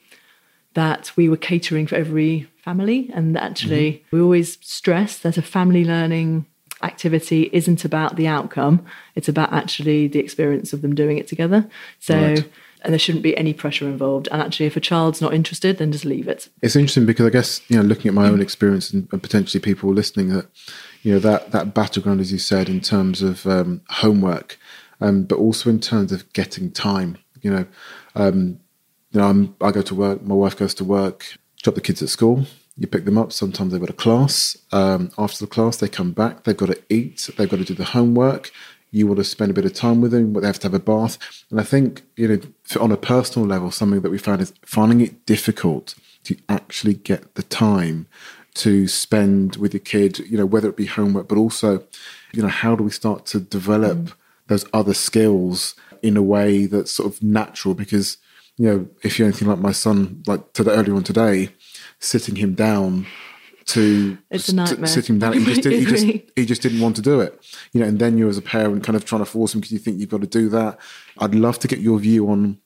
that 0.75 1.11
we 1.17 1.27
were 1.27 1.37
catering 1.37 1.87
for 1.87 1.95
every 1.95 2.47
family. 2.63 3.09
And 3.13 3.37
actually, 3.37 3.91
mm-hmm. 3.91 4.15
we 4.15 4.21
always 4.21 4.57
stress 4.61 5.17
that 5.19 5.37
a 5.37 5.41
family 5.41 5.83
learning 5.83 6.45
activity 6.83 7.49
isn't 7.51 7.85
about 7.85 8.15
the 8.15 8.27
outcome, 8.27 8.85
it's 9.15 9.29
about 9.29 9.51
actually 9.51 10.07
the 10.07 10.19
experience 10.19 10.73
of 10.73 10.81
them 10.81 10.93
doing 10.93 11.17
it 11.17 11.27
together. 11.27 11.67
So, 11.99 12.15
right. 12.15 12.49
and 12.81 12.93
there 12.93 12.99
shouldn't 12.99 13.23
be 13.23 13.35
any 13.37 13.53
pressure 13.53 13.87
involved. 13.87 14.27
And 14.31 14.41
actually, 14.41 14.65
if 14.67 14.75
a 14.75 14.81
child's 14.81 15.21
not 15.21 15.33
interested, 15.33 15.77
then 15.77 15.91
just 15.91 16.05
leave 16.05 16.27
it. 16.27 16.49
It's 16.61 16.75
interesting 16.75 17.05
because 17.05 17.25
I 17.25 17.29
guess, 17.29 17.61
you 17.69 17.77
know, 17.77 17.83
looking 17.83 18.09
at 18.09 18.13
my 18.13 18.27
own 18.27 18.41
experience 18.41 18.91
and, 18.91 19.07
and 19.11 19.23
potentially 19.23 19.61
people 19.61 19.91
listening, 19.93 20.29
that, 20.29 20.47
you 21.01 21.13
know, 21.13 21.19
that, 21.19 21.51
that 21.51 21.73
battleground, 21.73 22.19
as 22.19 22.31
you 22.31 22.39
said, 22.39 22.67
in 22.69 22.81
terms 22.81 23.21
of 23.21 23.47
um, 23.47 23.81
homework, 23.89 24.59
um, 25.01 25.23
but 25.23 25.37
also 25.37 25.69
in 25.69 25.79
terms 25.79 26.11
of 26.11 26.31
getting 26.33 26.71
time, 26.71 27.17
you 27.41 27.51
know, 27.51 27.65
um, 28.15 28.59
you 29.15 29.21
know, 29.21 29.29
I'm, 29.29 29.55
I 29.61 29.71
go 29.71 29.81
to 29.81 29.95
work, 29.95 30.23
my 30.23 30.35
wife 30.35 30.57
goes 30.57 30.73
to 30.75 30.83
work, 30.83 31.25
drop 31.63 31.75
the 31.75 31.81
kids 31.81 32.01
at 32.01 32.09
school. 32.09 32.45
You 32.77 32.85
pick 32.85 33.05
them 33.05 33.17
up. 33.17 33.31
Sometimes 33.31 33.71
they've 33.71 33.79
got 33.79 33.89
a 33.89 33.93
class. 33.93 34.57
Um, 34.73 35.09
after 35.17 35.45
the 35.45 35.49
class, 35.49 35.77
they 35.77 35.87
come 35.87 36.11
back. 36.11 36.43
They've 36.43 36.57
got 36.57 36.65
to 36.65 36.81
eat. 36.89 37.29
They've 37.37 37.49
got 37.49 37.59
to 37.59 37.63
do 37.63 37.73
the 37.73 37.85
homework. 37.85 38.51
You 38.91 39.07
want 39.07 39.19
to 39.19 39.23
spend 39.23 39.51
a 39.51 39.53
bit 39.53 39.63
of 39.63 39.73
time 39.73 40.01
with 40.01 40.11
them, 40.11 40.33
but 40.33 40.41
they 40.41 40.47
have 40.47 40.59
to 40.59 40.67
have 40.67 40.73
a 40.73 40.79
bath. 40.79 41.17
And 41.49 41.61
I 41.61 41.63
think, 41.63 42.03
you 42.17 42.27
know, 42.27 42.39
on 42.81 42.91
a 42.91 42.97
personal 42.97 43.47
level, 43.47 43.71
something 43.71 44.01
that 44.01 44.09
we 44.09 44.17
found 44.17 44.41
is 44.41 44.53
finding 44.65 44.99
it 44.99 45.25
difficult 45.25 45.95
to 46.25 46.35
actually 46.49 46.95
get 46.95 47.35
the 47.35 47.43
time 47.43 48.07
to 48.55 48.89
spend 48.89 49.55
with 49.55 49.73
your 49.73 49.79
kid, 49.79 50.19
you 50.19 50.37
know, 50.37 50.45
whether 50.45 50.67
it 50.67 50.75
be 50.75 50.87
homework, 50.87 51.29
but 51.29 51.37
also, 51.37 51.83
you 52.33 52.41
know, 52.41 52.49
how 52.49 52.75
do 52.75 52.83
we 52.83 52.91
start 52.91 53.25
to 53.27 53.39
develop 53.39 53.97
mm. 53.97 54.13
those 54.47 54.65
other 54.73 54.93
skills 54.93 55.75
in 56.01 56.17
a 56.17 56.21
way 56.21 56.65
that's 56.65 56.91
sort 56.91 57.13
of 57.13 57.23
natural? 57.23 57.73
Because 57.73 58.17
you 58.57 58.67
know, 58.67 58.87
if 59.03 59.19
you're 59.19 59.27
anything 59.27 59.47
like 59.47 59.59
my 59.59 59.71
son, 59.71 60.23
like 60.27 60.53
to 60.53 60.63
the 60.63 60.71
earlier 60.71 60.95
on 60.95 61.03
today, 61.03 61.49
sitting 61.99 62.35
him 62.35 62.53
down 62.53 63.05
to 63.65 64.17
it's 64.29 64.49
a 64.49 64.55
nightmare. 64.55 64.87
sit 64.87 65.09
him 65.09 65.19
down. 65.19 65.33
He 65.33 65.43
just, 65.43 65.61
did, 65.63 65.73
he 65.73 65.85
just 65.85 66.05
he 66.35 66.45
just 66.45 66.61
didn't 66.61 66.79
want 66.79 66.95
to 66.97 67.01
do 67.01 67.19
it. 67.19 67.43
You 67.73 67.81
know, 67.81 67.87
and 67.87 67.99
then 67.99 68.17
you 68.17 68.29
as 68.29 68.37
a 68.37 68.41
parent 68.41 68.83
kind 68.83 68.95
of 68.95 69.05
trying 69.05 69.21
to 69.21 69.25
force 69.25 69.53
him 69.53 69.61
because 69.61 69.71
you 69.71 69.79
think 69.79 69.99
you've 69.99 70.09
got 70.09 70.21
to 70.21 70.27
do 70.27 70.49
that. 70.49 70.79
I'd 71.17 71.35
love 71.35 71.59
to 71.59 71.67
get 71.67 71.79
your 71.79 71.99
view 71.99 72.29
on 72.29 72.59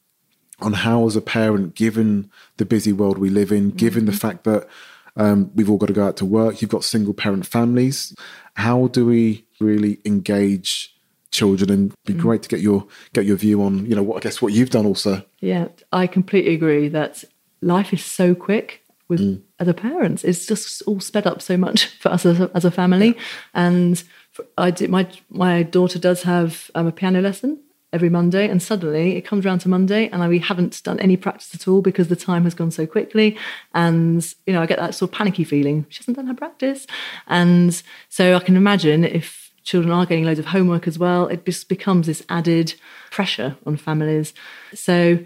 on 0.62 0.74
how, 0.74 1.08
as 1.08 1.16
a 1.16 1.22
parent, 1.22 1.74
given 1.74 2.30
the 2.58 2.66
busy 2.66 2.92
world 2.92 3.18
we 3.18 3.30
live 3.30 3.52
in, 3.52 3.70
given 3.72 4.06
the 4.06 4.12
fact 4.12 4.44
that 4.44 4.68
um, 5.16 5.52
we've 5.56 5.70
all 5.70 5.78
got 5.78 5.88
to 5.88 5.94
go 5.94 6.06
out 6.06 6.18
to 6.18 6.26
work, 6.26 6.62
you've 6.62 6.70
got 6.70 6.84
single 6.84 7.14
parent 7.14 7.46
families, 7.46 8.14
how 8.56 8.88
do 8.88 9.06
we 9.06 9.46
really 9.60 10.00
engage 10.06 10.99
children? 11.32 11.70
And 11.70 11.92
it'd 12.04 12.18
be 12.18 12.22
great 12.22 12.44
to 12.44 12.50
get 12.50 12.62
your 12.62 12.86
get 13.14 13.26
your 13.26 13.38
view 13.38 13.62
on, 13.64 13.86
you 13.86 13.96
know, 13.96 14.04
what 14.04 14.18
I 14.18 14.20
guess 14.20 14.42
what 14.42 14.54
you've 14.54 14.70
done 14.70 14.86
also. 14.86 15.24
Yeah, 15.40 15.68
I 15.92 16.08
completely 16.08 16.54
agree 16.54 16.88
that 16.90 17.24
life 17.62 17.94
is 17.94 18.04
so 18.04 18.36
quick 18.36 18.84
with 19.10 19.44
other 19.60 19.74
parents. 19.74 20.24
It's 20.24 20.46
just 20.46 20.82
all 20.84 21.00
sped 21.00 21.28
up 21.28 21.42
so 21.42 21.58
much 21.58 21.86
for 22.00 22.10
us 22.10 22.26
as 22.26 22.40
a, 22.40 22.52
as 22.54 22.64
a 22.64 22.72
family. 22.72 23.18
And 23.54 24.02
for, 24.32 24.46
I 24.58 24.72
did 24.72 24.90
my 24.90 25.08
my 25.30 25.64
daughter 25.64 26.00
does 26.00 26.24
have 26.24 26.72
um, 26.76 26.88
a 26.88 26.92
piano 26.92 27.22
lesson 27.22 27.60
every 27.92 28.10
Monday, 28.10 28.48
and 28.48 28.62
suddenly 28.62 29.18
it 29.18 29.22
comes 29.22 29.46
around 29.46 29.60
to 29.60 29.70
Monday, 29.70 30.08
and 30.10 30.24
I, 30.24 30.28
we 30.28 30.40
haven't 30.40 30.82
done 30.84 31.00
any 31.00 31.18
practice 31.18 31.54
at 31.56 31.68
all 31.68 31.82
because 31.82 32.08
the 32.08 32.16
time 32.16 32.44
has 32.44 32.54
gone 32.54 32.72
so 32.72 32.86
quickly. 32.86 33.36
And 33.74 34.24
you 34.46 34.54
know, 34.54 34.62
I 34.62 34.68
get 34.68 34.80
that 34.80 34.96
sort 34.96 35.12
of 35.12 35.18
panicky 35.18 35.44
feeling. 35.44 35.86
She 35.90 36.00
hasn't 36.00 36.18
done 36.18 36.28
her 36.28 36.36
practice, 36.36 36.86
and 37.28 37.82
so 38.08 38.36
I 38.36 38.40
can 38.40 38.56
imagine 38.56 39.04
if 39.04 39.49
children 39.70 39.94
are 39.94 40.06
getting 40.08 40.26
loads 40.26 40.40
of 40.40 40.48
homework 40.48 40.88
as 40.88 40.98
well, 40.98 41.28
it 41.28 41.46
just 41.46 41.70
becomes 41.70 42.08
this 42.08 42.24
added 42.28 42.74
pressure 43.12 43.56
on 43.68 43.78
families. 43.78 44.34
So 44.74 45.20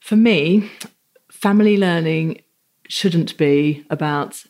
for 0.00 0.16
me, 0.16 0.70
family 1.30 1.76
learning 1.76 2.40
shouldn't 2.88 3.36
be 3.36 3.84
about 3.90 4.44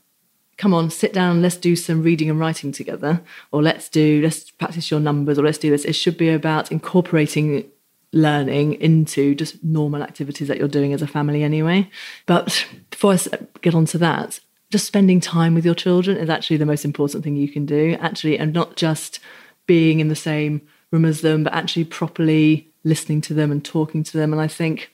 come 0.59 0.73
on 0.73 0.89
sit 0.89 1.13
down 1.13 1.43
let's 1.43 1.57
do 1.57 1.75
some 1.77 2.03
reading 2.03 2.31
and 2.31 2.39
writing 2.39 2.71
together 2.73 3.23
or 3.51 3.63
let's 3.63 3.89
do 3.89 4.23
let's 4.23 4.51
practice 4.51 4.91
your 4.91 5.01
numbers 5.01 5.39
or 5.39 5.43
let's 5.43 5.59
do 5.59 5.71
this 5.71 5.85
it 5.85 5.95
should 5.95 6.17
be 6.17 6.29
about 6.29 6.71
incorporating 6.71 7.65
learning 8.13 8.75
into 8.75 9.35
just 9.35 9.63
normal 9.65 10.03
activities 10.03 10.49
that 10.49 10.59
you're 10.59 10.69
doing 10.69 10.93
as 10.93 11.03
a 11.03 11.07
family 11.07 11.43
anyway 11.43 11.89
but 12.27 12.67
before 12.91 13.13
i 13.15 13.19
get 13.61 13.75
on 13.75 13.85
to 13.85 13.99
that 13.99 14.41
just 14.71 14.87
spending 14.87 15.21
time 15.21 15.55
with 15.55 15.65
your 15.65 15.75
children 15.75 16.17
is 16.17 16.29
actually 16.29 16.57
the 16.57 16.67
most 16.67 16.85
important 16.85 17.23
thing 17.23 17.37
you 17.37 17.49
can 17.49 17.67
do 17.67 17.97
actually 18.01 18.39
and 18.39 18.53
not 18.53 18.77
just 18.77 19.21
being 19.67 20.01
in 20.01 20.09
the 20.09 20.17
same 20.17 20.61
room 20.91 21.05
as 21.05 21.21
them 21.21 21.45
but 21.45 21.53
actually 21.53 21.85
properly 21.85 22.69
listening 22.85 23.21
to 23.21 23.35
them 23.35 23.51
and 23.51 23.65
talking 23.65 24.03
to 24.03 24.17
them 24.17 24.33
and 24.33 24.41
i 24.41 24.49
think 24.49 24.93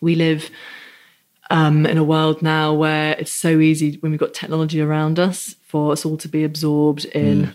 we 0.00 0.14
live 0.14 0.50
um, 1.50 1.84
in 1.84 1.98
a 1.98 2.04
world 2.04 2.42
now 2.42 2.72
where 2.72 3.16
it's 3.18 3.32
so 3.32 3.58
easy 3.58 3.96
when 4.00 4.12
we've 4.12 4.20
got 4.20 4.32
technology 4.32 4.80
around 4.80 5.18
us 5.18 5.56
for 5.66 5.92
us 5.92 6.04
all 6.04 6.16
to 6.18 6.28
be 6.28 6.44
absorbed 6.44 7.04
in 7.06 7.52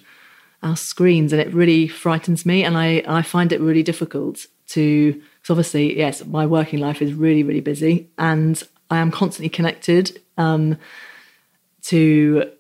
our 0.62 0.76
screens, 0.76 1.32
and 1.32 1.42
it 1.42 1.54
really 1.54 1.88
frightens 1.88 2.46
me. 2.46 2.64
And 2.64 2.78
I 2.78 3.04
I 3.08 3.22
find 3.22 3.52
it 3.54 3.62
really 3.62 3.84
difficult 3.84 4.48
to 4.70 5.14
because 5.14 5.50
obviously 5.50 5.98
yes, 5.98 6.26
my 6.26 6.46
working 6.46 6.80
life 6.80 7.02
is 7.02 7.14
really 7.14 7.44
really 7.44 7.62
busy, 7.62 8.10
and 8.18 8.62
I 8.90 8.98
am 8.98 9.12
constantly 9.12 9.50
connected 9.50 10.22
um, 10.38 10.78
to 11.86 12.52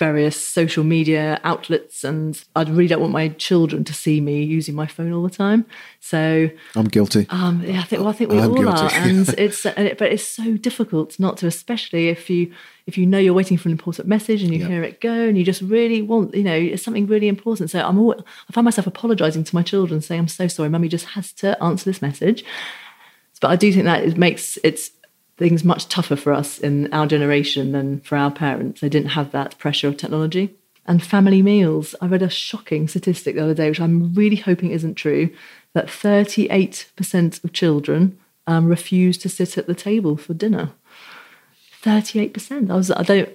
various 0.00 0.42
social 0.42 0.82
media 0.82 1.38
outlets 1.44 2.04
and 2.04 2.42
I 2.56 2.62
really 2.62 2.86
don't 2.86 3.02
want 3.02 3.12
my 3.12 3.28
children 3.28 3.84
to 3.84 3.92
see 3.92 4.18
me 4.22 4.42
using 4.42 4.74
my 4.74 4.86
phone 4.86 5.12
all 5.12 5.22
the 5.22 5.28
time. 5.28 5.66
So 6.00 6.48
I'm 6.74 6.86
guilty. 6.86 7.26
um, 7.28 7.62
yeah, 7.62 7.80
I 7.80 7.82
think 7.82 8.00
well, 8.00 8.08
I 8.08 8.14
think 8.14 8.30
we 8.30 8.38
I'm 8.38 8.50
all 8.50 8.66
are, 8.66 8.90
and 8.94 9.28
it's 9.36 9.66
and 9.66 9.86
it, 9.86 9.98
but 9.98 10.10
it's 10.10 10.26
so 10.26 10.56
difficult 10.56 11.20
not 11.20 11.36
to, 11.38 11.46
especially 11.46 12.08
if 12.08 12.30
you 12.30 12.50
if 12.86 12.96
you 12.96 13.04
know 13.04 13.18
you're 13.18 13.34
waiting 13.34 13.58
for 13.58 13.68
an 13.68 13.72
important 13.72 14.08
message 14.08 14.42
and 14.42 14.54
you 14.54 14.66
hear 14.66 14.82
it 14.82 15.02
go, 15.02 15.28
and 15.28 15.36
you 15.36 15.44
just 15.44 15.60
really 15.60 16.00
want, 16.00 16.34
you 16.34 16.42
know, 16.42 16.56
it's 16.56 16.82
something 16.82 17.06
really 17.06 17.28
important. 17.28 17.70
So 17.70 17.86
I'm 17.86 18.00
I 18.00 18.52
find 18.52 18.64
myself 18.64 18.86
apologising 18.86 19.44
to 19.44 19.54
my 19.54 19.62
children, 19.62 20.00
saying, 20.00 20.20
"I'm 20.20 20.28
so 20.28 20.48
sorry, 20.48 20.70
mummy 20.70 20.88
just 20.88 21.08
has 21.08 21.30
to 21.34 21.62
answer 21.62 21.84
this 21.84 22.00
message." 22.00 22.42
But 23.42 23.50
I 23.50 23.56
do 23.56 23.72
think 23.72 23.84
that 23.84 24.04
it 24.04 24.16
makes 24.16 24.58
it's 24.64 24.90
things 25.40 25.64
much 25.64 25.88
tougher 25.88 26.16
for 26.16 26.34
us 26.34 26.58
in 26.58 26.92
our 26.92 27.06
generation 27.06 27.72
than 27.72 27.98
for 28.00 28.16
our 28.16 28.30
parents. 28.30 28.82
They 28.82 28.90
didn't 28.90 29.12
have 29.12 29.32
that 29.32 29.56
pressure 29.58 29.88
of 29.88 29.96
technology. 29.96 30.54
And 30.84 31.02
family 31.02 31.40
meals. 31.40 31.94
I 32.00 32.06
read 32.08 32.22
a 32.22 32.28
shocking 32.28 32.88
statistic 32.88 33.34
the 33.34 33.42
other 33.42 33.54
day, 33.54 33.70
which 33.70 33.80
I'm 33.80 34.12
really 34.12 34.36
hoping 34.36 34.70
isn't 34.70 34.96
true, 34.96 35.30
that 35.72 35.86
38% 35.86 37.42
of 37.42 37.52
children 37.54 38.18
um, 38.46 38.66
refuse 38.66 39.16
to 39.18 39.30
sit 39.30 39.56
at 39.56 39.66
the 39.66 39.74
table 39.74 40.18
for 40.18 40.34
dinner. 40.34 40.72
38%. 41.82 42.70
I 42.70 42.74
was, 42.74 42.90
I 42.90 43.02
don't, 43.02 43.30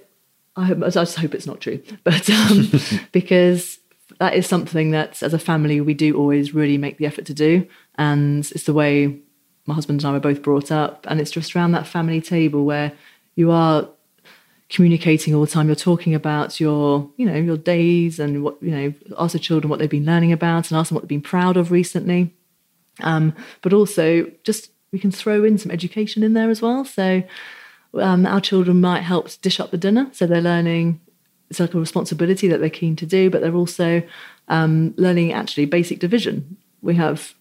I, 0.54 0.66
hope, 0.66 0.82
I 0.84 0.90
just 0.90 1.16
hope 1.16 1.34
it's 1.34 1.46
not 1.46 1.60
true, 1.60 1.82
but 2.04 2.30
um, 2.30 2.70
because 3.12 3.80
that 4.20 4.34
is 4.34 4.46
something 4.46 4.92
that 4.92 5.24
as 5.24 5.34
a 5.34 5.40
family 5.40 5.80
we 5.80 5.94
do 5.94 6.16
always 6.16 6.54
really 6.54 6.78
make 6.78 6.98
the 6.98 7.06
effort 7.06 7.26
to 7.26 7.34
do. 7.34 7.66
And 7.96 8.48
it's 8.52 8.64
the 8.64 8.74
way 8.74 9.18
my 9.66 9.74
husband 9.74 10.00
and 10.00 10.08
I 10.08 10.12
were 10.12 10.20
both 10.20 10.42
brought 10.42 10.72
up. 10.72 11.06
And 11.08 11.20
it's 11.20 11.30
just 11.30 11.54
around 11.54 11.72
that 11.72 11.86
family 11.86 12.20
table 12.20 12.64
where 12.64 12.92
you 13.34 13.50
are 13.50 13.88
communicating 14.68 15.34
all 15.34 15.42
the 15.42 15.50
time. 15.50 15.66
You're 15.66 15.76
talking 15.76 16.14
about 16.14 16.58
your, 16.58 17.10
you 17.16 17.26
know, 17.26 17.34
your 17.34 17.56
days 17.56 18.18
and 18.18 18.42
what, 18.42 18.60
you 18.62 18.70
know, 18.70 18.94
ask 19.18 19.32
the 19.32 19.38
children 19.38 19.68
what 19.68 19.78
they've 19.78 19.90
been 19.90 20.06
learning 20.06 20.32
about 20.32 20.70
and 20.70 20.78
ask 20.78 20.88
them 20.88 20.96
what 20.96 21.02
they've 21.02 21.08
been 21.08 21.20
proud 21.20 21.56
of 21.56 21.70
recently. 21.70 22.34
Um, 23.00 23.34
but 23.62 23.72
also 23.72 24.30
just 24.42 24.70
we 24.92 24.98
can 24.98 25.10
throw 25.10 25.44
in 25.44 25.58
some 25.58 25.70
education 25.70 26.22
in 26.22 26.32
there 26.32 26.50
as 26.50 26.62
well. 26.62 26.84
So 26.84 27.22
um, 27.94 28.26
our 28.26 28.40
children 28.40 28.80
might 28.80 29.02
help 29.02 29.28
dish 29.40 29.60
up 29.60 29.70
the 29.70 29.78
dinner. 29.78 30.08
So 30.12 30.26
they're 30.26 30.40
learning 30.40 31.00
it's 31.50 31.60
like 31.60 31.74
a 31.74 31.78
responsibility 31.78 32.48
that 32.48 32.58
they're 32.58 32.70
keen 32.70 32.96
to 32.96 33.06
do, 33.06 33.30
but 33.30 33.40
they're 33.40 33.54
also 33.54 34.02
um, 34.48 34.94
learning 34.96 35.32
actually 35.32 35.66
basic 35.66 35.98
division. 35.98 36.56
We 36.82 36.96
have 36.96 37.34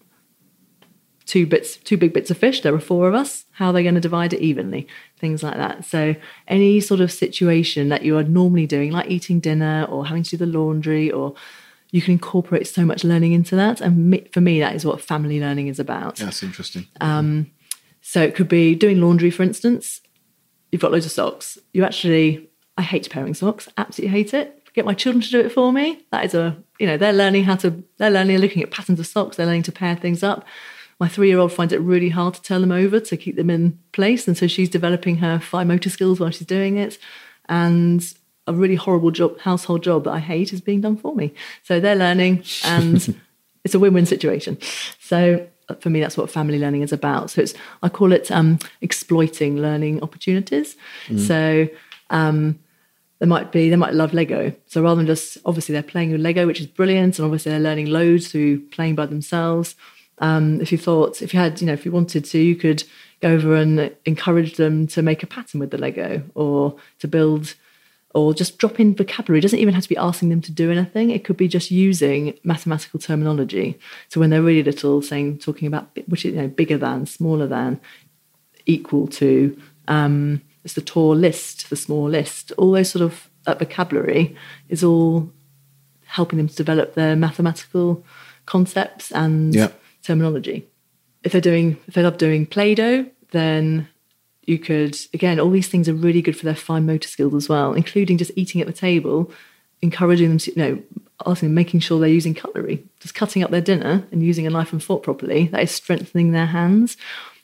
two 1.26 1.46
bits, 1.46 1.78
two 1.78 1.98
big 1.98 2.14
bits 2.14 2.30
of 2.32 2.38
fish. 2.38 2.62
There 2.62 2.74
are 2.74 2.80
four 2.80 3.08
of 3.08 3.14
us. 3.14 3.46
How 3.52 3.68
are 3.68 3.74
they 3.74 3.84
going 3.84 3.96
to 3.96 4.02
divide 4.02 4.34
it 4.34 4.42
evenly? 4.42 4.88
Things 5.18 5.42
like 5.42 5.56
that. 5.56 5.86
So 5.86 6.16
any 6.48 6.80
sort 6.80 7.02
of 7.02 7.12
situation 7.12 7.90
that 7.90 8.04
you 8.04 8.18
are 8.18 8.24
normally 8.24 8.68
doing, 8.68 8.92
like 8.92 9.10
eating 9.10 9.40
dinner 9.40 9.86
or 9.90 10.06
having 10.06 10.24
to 10.24 10.32
do 10.32 10.38
the 10.38 10.46
laundry, 10.46 11.12
or 11.12 11.34
you 11.92 12.02
can 12.02 12.14
incorporate 12.14 12.68
so 12.68 12.86
much 12.86 13.04
learning 13.04 13.34
into 13.34 13.56
that. 13.56 13.82
And 13.82 14.28
for 14.32 14.42
me, 14.42 14.60
that 14.60 14.76
is 14.76 14.86
what 14.86 15.02
family 15.02 15.40
learning 15.40 15.68
is 15.68 15.80
about. 15.80 16.18
That's 16.18 16.44
interesting. 16.44 16.88
Um, 17.02 17.52
so 18.02 18.22
it 18.22 18.36
could 18.36 18.50
be 18.50 18.76
doing 18.76 19.02
laundry, 19.02 19.32
for 19.32 19.44
instance. 19.44 20.02
You've 20.72 20.82
got 20.82 20.92
loads 20.92 21.06
of 21.06 21.12
socks. 21.12 21.58
You 21.74 21.86
actually, 21.86 22.50
I 22.78 22.82
hate 22.82 23.10
pairing 23.10 23.34
socks. 23.34 23.68
Absolutely 23.78 24.16
hate 24.16 24.34
it. 24.34 24.62
Get 24.74 24.86
my 24.86 24.94
children 24.94 25.22
to 25.22 25.30
do 25.30 25.40
it 25.40 25.54
for 25.54 25.72
me. 25.72 26.06
That 26.12 26.26
is 26.26 26.36
a, 26.36 26.58
you 26.80 26.86
know, 26.86 26.98
they're 26.98 27.14
learning 27.14 27.46
how 27.46 27.56
to, 27.56 27.82
they're 27.98 28.12
learning, 28.12 28.40
looking 28.40 28.62
at 28.62 28.72
patterns 28.72 29.00
of 29.00 29.08
socks. 29.08 29.38
They're 29.38 29.46
learning 29.46 29.64
to 29.64 29.72
pair 29.72 29.96
things 29.96 30.22
up. 30.22 30.46
My 31.00 31.08
three-year-old 31.08 31.52
finds 31.52 31.74
it 31.74 31.82
really 31.82 32.10
hard 32.10 32.36
to 32.36 32.42
turn 32.42 32.62
them 32.62 32.72
over 32.72 33.00
to 33.00 33.18
keep 33.18 33.36
them 33.36 33.50
in 33.50 33.80
place, 33.92 34.28
and 34.28 34.38
so 34.38 34.48
she's 34.48 34.70
developing 34.70 35.18
her 35.18 35.40
fine 35.40 35.68
motor 35.68 35.90
skills 35.90 36.20
while 36.20 36.32
she's 36.32 36.48
doing 36.48 36.78
it. 36.78 36.98
And 37.50 38.14
a 38.48 38.54
really 38.54 38.76
horrible 38.76 39.12
job, 39.12 39.40
household 39.40 39.84
job 39.84 40.06
that 40.06 40.12
I 40.12 40.20
hate, 40.20 40.54
is 40.54 40.62
being 40.62 40.82
done 40.82 40.98
for 40.98 41.16
me. 41.16 41.34
So 41.64 41.80
they're 41.80 41.96
learning, 41.96 42.44
and 42.64 43.20
it's 43.64 43.76
a 43.76 43.80
win-win 43.80 44.06
situation. 44.06 44.58
So 45.00 45.46
for 45.80 45.90
me, 45.90 46.00
that's 46.00 46.16
what 46.18 46.30
family 46.30 46.60
learning 46.60 46.82
is 46.82 46.94
about. 46.94 47.32
So 47.32 47.42
it's 47.42 47.54
I 47.82 47.90
call 47.90 48.12
it 48.12 48.32
um, 48.32 48.60
exploiting 48.82 49.58
learning 49.58 50.02
opportunities. 50.04 50.76
So 51.18 51.68
um, 52.10 52.60
there 53.20 53.28
might 53.28 53.52
be 53.52 53.70
they 53.70 53.76
might 53.76 53.94
love 53.94 54.14
Lego. 54.14 54.54
So 54.68 54.84
rather 54.84 54.98
than 54.98 55.08
just 55.08 55.38
obviously 55.46 55.74
they're 55.74 55.84
playing 55.84 56.12
with 56.12 56.22
Lego, 56.22 56.46
which 56.46 56.60
is 56.60 56.68
brilliant, 56.68 57.18
and 57.18 57.26
obviously 57.26 57.52
they're 57.52 57.60
learning 57.60 57.88
loads 57.88 58.32
through 58.32 58.60
playing 58.68 58.96
by 58.96 59.08
themselves. 59.08 59.76
Um, 60.20 60.62
if 60.62 60.72
you 60.72 60.78
thought, 60.78 61.22
if 61.22 61.34
you 61.34 61.40
had, 61.40 61.60
you 61.62 61.68
know, 61.68 61.74
if 61.74 61.86
you 61.86 61.92
wanted 61.92 62.26
to, 62.26 62.40
you 62.40 62.56
could 62.56 62.84
go 63.22 63.30
over 63.30 63.56
and 63.56 63.96
encourage 64.06 64.56
them 64.56 64.88
to 64.88 65.02
make 65.02 65.24
a 65.24 65.28
pattern 65.28 65.60
with 65.60 65.72
the 65.72 65.78
Lego 65.78 66.24
or 66.36 66.76
to 67.00 67.08
build 67.08 67.56
or 68.16 68.34
just 68.34 68.58
drop 68.58 68.80
in 68.80 68.96
vocabulary. 68.96 69.40
It 69.40 69.42
doesn't 69.42 69.60
even 69.60 69.74
have 69.74 69.84
to 69.84 69.90
be 69.90 69.98
asking 69.98 70.30
them 70.30 70.42
to 70.44 70.52
do 70.52 70.72
anything. 70.72 71.10
It 71.12 71.26
could 71.26 71.36
be 71.36 71.50
just 71.50 71.70
using 71.70 72.40
mathematical 72.44 72.98
terminology. 72.98 73.78
So 74.08 74.22
when 74.22 74.30
they're 74.30 74.42
really 74.42 74.64
little, 74.64 75.02
saying 75.02 75.40
talking 75.40 75.68
about 75.68 75.90
which 76.08 76.24
is 76.26 76.34
you 76.34 76.42
know 76.42 76.48
bigger 76.48 76.78
than, 76.78 77.06
smaller 77.08 77.46
than, 77.46 77.80
equal 78.66 79.08
to, 79.08 79.60
um, 79.90 80.42
it's 80.64 80.76
the 80.76 80.82
tall 80.82 81.14
list, 81.14 81.70
the 81.70 81.76
small 81.76 82.10
list. 82.10 82.54
All 82.58 82.72
those 82.72 82.90
sort 82.90 83.04
of 83.04 83.30
that 83.46 83.60
vocabulary 83.60 84.36
is 84.70 84.82
all 84.82 85.30
helping 86.06 86.38
them 86.38 86.48
to 86.48 86.56
develop 86.56 86.94
their 86.94 87.18
mathematical 87.18 88.04
concepts 88.46 89.12
and. 89.12 89.54
Terminology. 90.06 90.68
If 91.24 91.32
they're 91.32 91.42
doing, 91.42 91.78
if 91.88 91.96
they 91.96 92.04
love 92.04 92.18
doing 92.18 92.46
Play-Doh, 92.46 93.08
then 93.32 93.88
you 94.46 94.60
could 94.60 94.98
again 95.14 95.40
all 95.40 95.50
these 95.50 95.68
things 95.68 95.90
are 95.90 95.94
really 95.94 96.22
good 96.22 96.38
for 96.38 96.46
their 96.46 96.56
fine 96.56 96.86
motor 96.86 97.08
skills 97.08 97.34
as 97.34 97.50
well 97.50 97.74
including 97.74 98.18
just 98.18 98.32
eating 98.36 98.62
at 98.62 98.68
the 98.68 98.74
table 98.74 99.32
encouraging 99.82 100.30
them 100.30 100.38
to 100.38 100.52
you 100.52 100.58
know 100.58 100.84
asking 101.26 101.50
them 101.50 101.56
making 101.56 101.80
sure 101.80 102.00
they're 102.00 102.10
using 102.10 102.34
cutlery 102.34 102.84
just 103.00 103.16
cutting 103.16 103.44
up 103.44 103.52
their 103.52 103.62
dinner 103.62 104.08
and 104.12 104.24
using 104.24 104.46
a 104.46 104.50
knife 104.50 104.72
and 104.72 104.84
fork 104.84 105.04
properly 105.04 105.48
that 105.48 105.64
is 105.64 105.72
strengthening 105.72 106.32
their 106.32 106.48
hands 106.48 106.98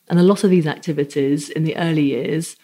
and 0.10 0.20
a 0.20 0.24
lot 0.24 0.44
of 0.44 0.50
these 0.50 0.68
activities 0.68 1.50
in 1.50 1.64
the 1.64 1.76
early 1.78 2.04
years 2.04 2.56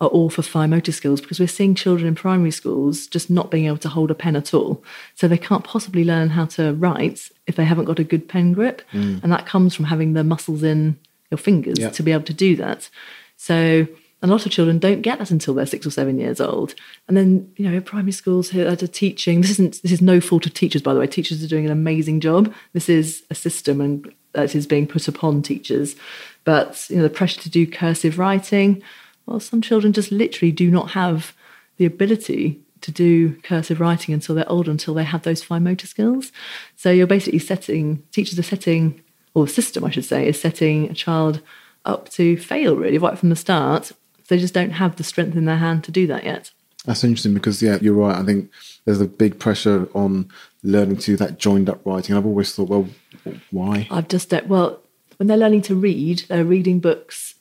are 0.00 0.08
all 0.08 0.30
for 0.30 0.42
fine 0.42 0.70
motor 0.70 0.92
skills 0.92 1.20
because 1.20 1.38
we're 1.38 1.46
seeing 1.46 1.74
children 1.74 2.08
in 2.08 2.14
primary 2.14 2.50
schools 2.50 3.06
just 3.06 3.28
not 3.28 3.50
being 3.50 3.66
able 3.66 3.76
to 3.76 3.88
hold 3.88 4.10
a 4.10 4.14
pen 4.14 4.34
at 4.34 4.54
all. 4.54 4.82
So 5.14 5.28
they 5.28 5.38
can't 5.38 5.64
possibly 5.64 6.04
learn 6.04 6.30
how 6.30 6.46
to 6.46 6.72
write 6.74 7.30
if 7.46 7.56
they 7.56 7.64
haven't 7.64 7.84
got 7.84 7.98
a 7.98 8.04
good 8.04 8.28
pen 8.28 8.52
grip. 8.52 8.82
Mm. 8.92 9.22
And 9.22 9.32
that 9.32 9.46
comes 9.46 9.74
from 9.74 9.86
having 9.86 10.14
the 10.14 10.24
muscles 10.24 10.62
in 10.62 10.98
your 11.30 11.38
fingers 11.38 11.78
Yeah. 11.78 11.90
to 11.90 12.02
be 12.02 12.12
able 12.12 12.24
to 12.24 12.34
do 12.34 12.56
that. 12.56 12.88
So 13.36 13.86
a 14.22 14.26
lot 14.26 14.44
of 14.44 14.52
children 14.52 14.78
don't 14.78 15.02
get 15.02 15.18
that 15.18 15.30
until 15.30 15.54
they're 15.54 15.66
six 15.66 15.86
or 15.86 15.90
seven 15.90 16.18
years 16.18 16.40
old. 16.40 16.74
And 17.08 17.16
then, 17.16 17.52
you 17.56 17.68
know, 17.68 17.74
in 17.74 17.82
primary 17.82 18.12
schools 18.12 18.54
are 18.54 18.76
teaching, 18.76 19.40
this 19.40 19.50
isn't 19.52 19.82
this 19.82 19.92
is 19.92 20.02
no 20.02 20.20
fault 20.20 20.46
of 20.46 20.54
teachers, 20.54 20.82
by 20.82 20.92
the 20.94 21.00
way. 21.00 21.06
Teachers 21.06 21.42
are 21.42 21.48
doing 21.48 21.64
an 21.66 21.72
amazing 21.72 22.20
job. 22.20 22.52
This 22.72 22.88
is 22.88 23.22
a 23.30 23.34
system 23.34 23.80
and 23.80 24.12
that 24.32 24.54
is 24.54 24.66
being 24.66 24.86
put 24.86 25.08
upon 25.08 25.42
teachers. 25.42 25.96
But 26.44 26.86
you 26.88 26.96
know, 26.96 27.02
the 27.02 27.10
pressure 27.10 27.40
to 27.40 27.50
do 27.50 27.66
cursive 27.66 28.18
writing, 28.18 28.82
well, 29.30 29.40
some 29.40 29.62
children 29.62 29.92
just 29.92 30.10
literally 30.10 30.50
do 30.50 30.70
not 30.70 30.90
have 30.90 31.34
the 31.76 31.86
ability 31.86 32.60
to 32.80 32.90
do 32.90 33.36
cursive 33.42 33.80
writing 33.80 34.12
until 34.12 34.34
they're 34.34 34.50
older, 34.50 34.70
until 34.70 34.92
they 34.92 35.04
have 35.04 35.22
those 35.22 35.42
fine 35.42 35.62
motor 35.62 35.86
skills. 35.86 36.32
So 36.76 36.90
you're 36.90 37.06
basically 37.06 37.38
setting 37.38 38.02
teachers 38.10 38.38
are 38.38 38.42
setting, 38.42 39.02
or 39.32 39.46
the 39.46 39.52
system, 39.52 39.84
I 39.84 39.90
should 39.90 40.04
say, 40.04 40.26
is 40.26 40.40
setting 40.40 40.90
a 40.90 40.94
child 40.94 41.40
up 41.84 42.08
to 42.10 42.36
fail 42.36 42.76
really 42.76 42.98
right 42.98 43.16
from 43.16 43.28
the 43.28 43.36
start. 43.36 43.92
They 44.28 44.38
just 44.38 44.54
don't 44.54 44.72
have 44.72 44.96
the 44.96 45.04
strength 45.04 45.36
in 45.36 45.44
their 45.44 45.58
hand 45.58 45.84
to 45.84 45.92
do 45.92 46.08
that 46.08 46.24
yet. 46.24 46.50
That's 46.84 47.04
interesting 47.04 47.34
because 47.34 47.62
yeah, 47.62 47.78
you're 47.80 47.94
right. 47.94 48.16
I 48.16 48.24
think 48.24 48.50
there's 48.84 49.00
a 49.00 49.06
big 49.06 49.38
pressure 49.38 49.88
on 49.94 50.28
learning 50.64 50.96
to 50.98 51.06
do 51.06 51.16
that 51.18 51.38
joined 51.38 51.68
up 51.68 51.84
writing. 51.84 52.16
I've 52.16 52.26
always 52.26 52.52
thought, 52.54 52.68
well, 52.68 52.88
why? 53.50 53.86
I've 53.90 54.08
just 54.08 54.32
well, 54.46 54.80
when 55.18 55.28
they're 55.28 55.36
learning 55.36 55.62
to 55.62 55.76
read, 55.76 56.24
they're 56.28 56.44
reading 56.44 56.80
books 56.80 57.34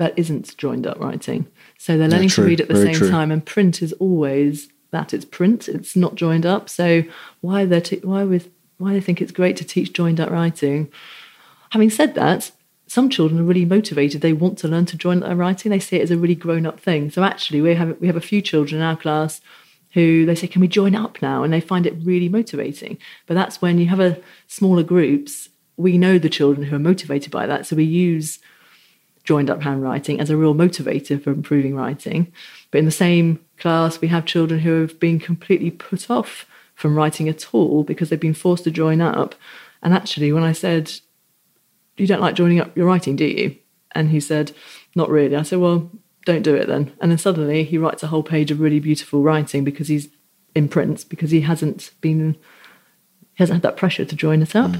that 0.00 0.18
isn't 0.18 0.56
joined 0.56 0.86
up 0.86 0.98
writing. 0.98 1.46
So 1.76 1.98
they're 1.98 2.08
learning 2.08 2.30
true. 2.30 2.44
to 2.44 2.48
read 2.48 2.60
at 2.62 2.68
the 2.68 2.74
Very 2.74 2.86
same 2.86 2.94
true. 2.94 3.10
time, 3.10 3.30
and 3.30 3.44
print 3.44 3.82
is 3.82 3.92
always 3.94 4.70
that. 4.92 5.12
It's 5.12 5.26
print. 5.26 5.68
It's 5.68 5.94
not 5.94 6.14
joined 6.14 6.46
up. 6.46 6.70
So 6.70 7.04
why 7.42 7.66
they 7.66 7.82
te- 7.82 8.00
why 8.02 8.24
with 8.24 8.48
why 8.78 8.94
they 8.94 9.02
think 9.02 9.20
it's 9.20 9.30
great 9.30 9.58
to 9.58 9.64
teach 9.64 9.92
joined 9.92 10.18
up 10.18 10.30
writing? 10.30 10.90
Having 11.72 11.90
said 11.90 12.14
that, 12.14 12.50
some 12.86 13.10
children 13.10 13.38
are 13.40 13.44
really 13.44 13.66
motivated. 13.66 14.22
They 14.22 14.32
want 14.32 14.56
to 14.60 14.68
learn 14.68 14.86
to 14.86 14.96
join 14.96 15.22
up 15.22 15.36
writing. 15.36 15.68
They 15.70 15.78
see 15.78 15.96
it 15.96 16.02
as 16.02 16.10
a 16.10 16.16
really 16.16 16.34
grown 16.34 16.64
up 16.64 16.80
thing. 16.80 17.10
So 17.10 17.22
actually, 17.22 17.60
we 17.60 17.74
have 17.74 18.00
we 18.00 18.06
have 18.06 18.16
a 18.16 18.22
few 18.22 18.40
children 18.40 18.80
in 18.80 18.86
our 18.86 18.96
class 18.96 19.42
who 19.92 20.24
they 20.24 20.34
say, 20.34 20.46
"Can 20.46 20.62
we 20.62 20.68
join 20.68 20.94
up 20.94 21.20
now?" 21.20 21.42
And 21.42 21.52
they 21.52 21.60
find 21.60 21.86
it 21.86 21.96
really 22.02 22.30
motivating. 22.30 22.96
But 23.26 23.34
that's 23.34 23.60
when 23.60 23.76
you 23.76 23.86
have 23.88 24.00
a 24.00 24.18
smaller 24.46 24.82
groups. 24.82 25.50
We 25.76 25.98
know 25.98 26.16
the 26.18 26.30
children 26.30 26.68
who 26.68 26.76
are 26.76 26.78
motivated 26.92 27.30
by 27.30 27.46
that, 27.46 27.66
so 27.66 27.76
we 27.76 27.84
use 27.84 28.38
joined 29.24 29.50
up 29.50 29.62
handwriting 29.62 30.20
as 30.20 30.30
a 30.30 30.36
real 30.36 30.54
motivator 30.54 31.22
for 31.22 31.30
improving 31.30 31.74
writing. 31.74 32.32
But 32.70 32.78
in 32.78 32.84
the 32.84 32.90
same 32.90 33.40
class, 33.58 34.00
we 34.00 34.08
have 34.08 34.24
children 34.24 34.60
who 34.60 34.80
have 34.80 34.98
been 34.98 35.18
completely 35.18 35.70
put 35.70 36.10
off 36.10 36.46
from 36.74 36.96
writing 36.96 37.28
at 37.28 37.54
all 37.54 37.84
because 37.84 38.08
they've 38.08 38.18
been 38.18 38.34
forced 38.34 38.64
to 38.64 38.70
join 38.70 39.00
up. 39.00 39.34
And 39.82 39.92
actually, 39.92 40.32
when 40.32 40.42
I 40.42 40.52
said, 40.52 40.92
You 41.96 42.06
don't 42.06 42.20
like 42.20 42.34
joining 42.34 42.60
up 42.60 42.76
your 42.76 42.86
writing, 42.86 43.16
do 43.16 43.26
you? 43.26 43.56
And 43.92 44.10
he 44.10 44.20
said, 44.20 44.52
Not 44.94 45.10
really. 45.10 45.36
I 45.36 45.42
said, 45.42 45.58
Well, 45.58 45.90
don't 46.24 46.42
do 46.42 46.54
it 46.54 46.66
then. 46.66 46.92
And 47.00 47.10
then 47.10 47.18
suddenly 47.18 47.64
he 47.64 47.78
writes 47.78 48.02
a 48.02 48.08
whole 48.08 48.22
page 48.22 48.50
of 48.50 48.60
really 48.60 48.80
beautiful 48.80 49.22
writing 49.22 49.64
because 49.64 49.88
he's 49.88 50.08
in 50.54 50.68
print, 50.68 51.04
because 51.08 51.30
he 51.30 51.42
hasn't 51.42 51.90
been, 52.00 52.36
hasn't 53.34 53.56
had 53.56 53.62
that 53.62 53.76
pressure 53.76 54.04
to 54.04 54.16
join 54.16 54.42
us 54.42 54.54
up. 54.54 54.72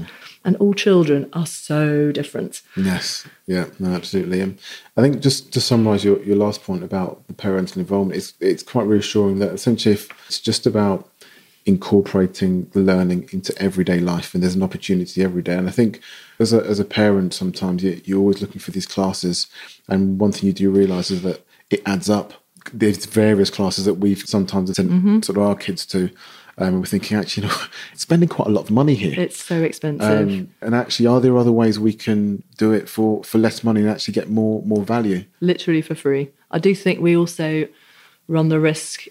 And 0.43 0.55
all 0.57 0.73
children 0.73 1.29
are 1.33 1.45
so 1.45 2.11
different. 2.11 2.63
Yes, 2.75 3.27
yeah, 3.45 3.65
no, 3.77 3.93
absolutely. 3.93 4.41
Um, 4.41 4.57
I 4.97 5.01
think 5.01 5.21
just 5.21 5.53
to 5.53 5.61
summarise 5.61 6.03
your, 6.03 6.19
your 6.23 6.35
last 6.35 6.63
point 6.63 6.83
about 6.83 7.27
the 7.27 7.33
parental 7.33 7.79
involvement, 7.79 8.17
it's 8.17 8.33
it's 8.39 8.63
quite 8.63 8.87
reassuring 8.87 9.37
that 9.39 9.51
essentially 9.51 9.93
if 9.93 10.09
it's 10.27 10.39
just 10.39 10.65
about 10.65 11.07
incorporating 11.67 12.67
the 12.73 12.79
learning 12.79 13.29
into 13.31 13.55
everyday 13.61 13.99
life, 13.99 14.33
and 14.33 14.41
there's 14.41 14.55
an 14.55 14.63
opportunity 14.63 15.23
every 15.23 15.43
day. 15.43 15.55
And 15.55 15.67
I 15.67 15.71
think 15.71 16.01
as 16.39 16.53
a 16.53 16.63
as 16.63 16.79
a 16.79 16.85
parent, 16.85 17.35
sometimes 17.35 17.83
you, 17.83 18.01
you're 18.03 18.19
always 18.19 18.41
looking 18.41 18.61
for 18.61 18.71
these 18.71 18.87
classes, 18.87 19.45
and 19.87 20.19
one 20.19 20.31
thing 20.31 20.47
you 20.47 20.53
do 20.53 20.71
realise 20.71 21.11
is 21.11 21.21
that 21.21 21.45
it 21.69 21.83
adds 21.85 22.09
up. 22.09 22.33
There's 22.73 23.05
various 23.05 23.51
classes 23.51 23.85
that 23.85 23.95
we've 23.95 24.21
sometimes 24.21 24.75
sent 24.75 25.23
sort 25.25 25.37
of 25.37 25.43
our 25.43 25.55
kids 25.55 25.85
to. 25.87 26.09
Um, 26.57 26.67
and 26.67 26.79
we're 26.79 26.85
thinking, 26.85 27.17
actually, 27.17 27.43
you 27.43 27.49
know, 27.49 27.55
spending 27.95 28.29
quite 28.29 28.47
a 28.47 28.51
lot 28.51 28.63
of 28.63 28.71
money 28.71 28.95
here. 28.95 29.19
It's 29.19 29.41
so 29.41 29.61
expensive. 29.63 30.29
Um, 30.29 30.49
and 30.61 30.75
actually, 30.75 31.07
are 31.07 31.21
there 31.21 31.37
other 31.37 31.51
ways 31.51 31.79
we 31.79 31.93
can 31.93 32.43
do 32.57 32.71
it 32.71 32.89
for, 32.89 33.23
for 33.23 33.37
less 33.37 33.63
money 33.63 33.81
and 33.81 33.89
actually 33.89 34.13
get 34.13 34.29
more 34.29 34.61
more 34.63 34.83
value? 34.83 35.25
literally 35.39 35.81
for 35.81 35.95
free. 35.95 36.29
I 36.51 36.59
do 36.59 36.75
think 36.75 36.99
we 36.99 37.15
also 37.15 37.67
run 38.27 38.49
the 38.49 38.59
risk 38.59 39.07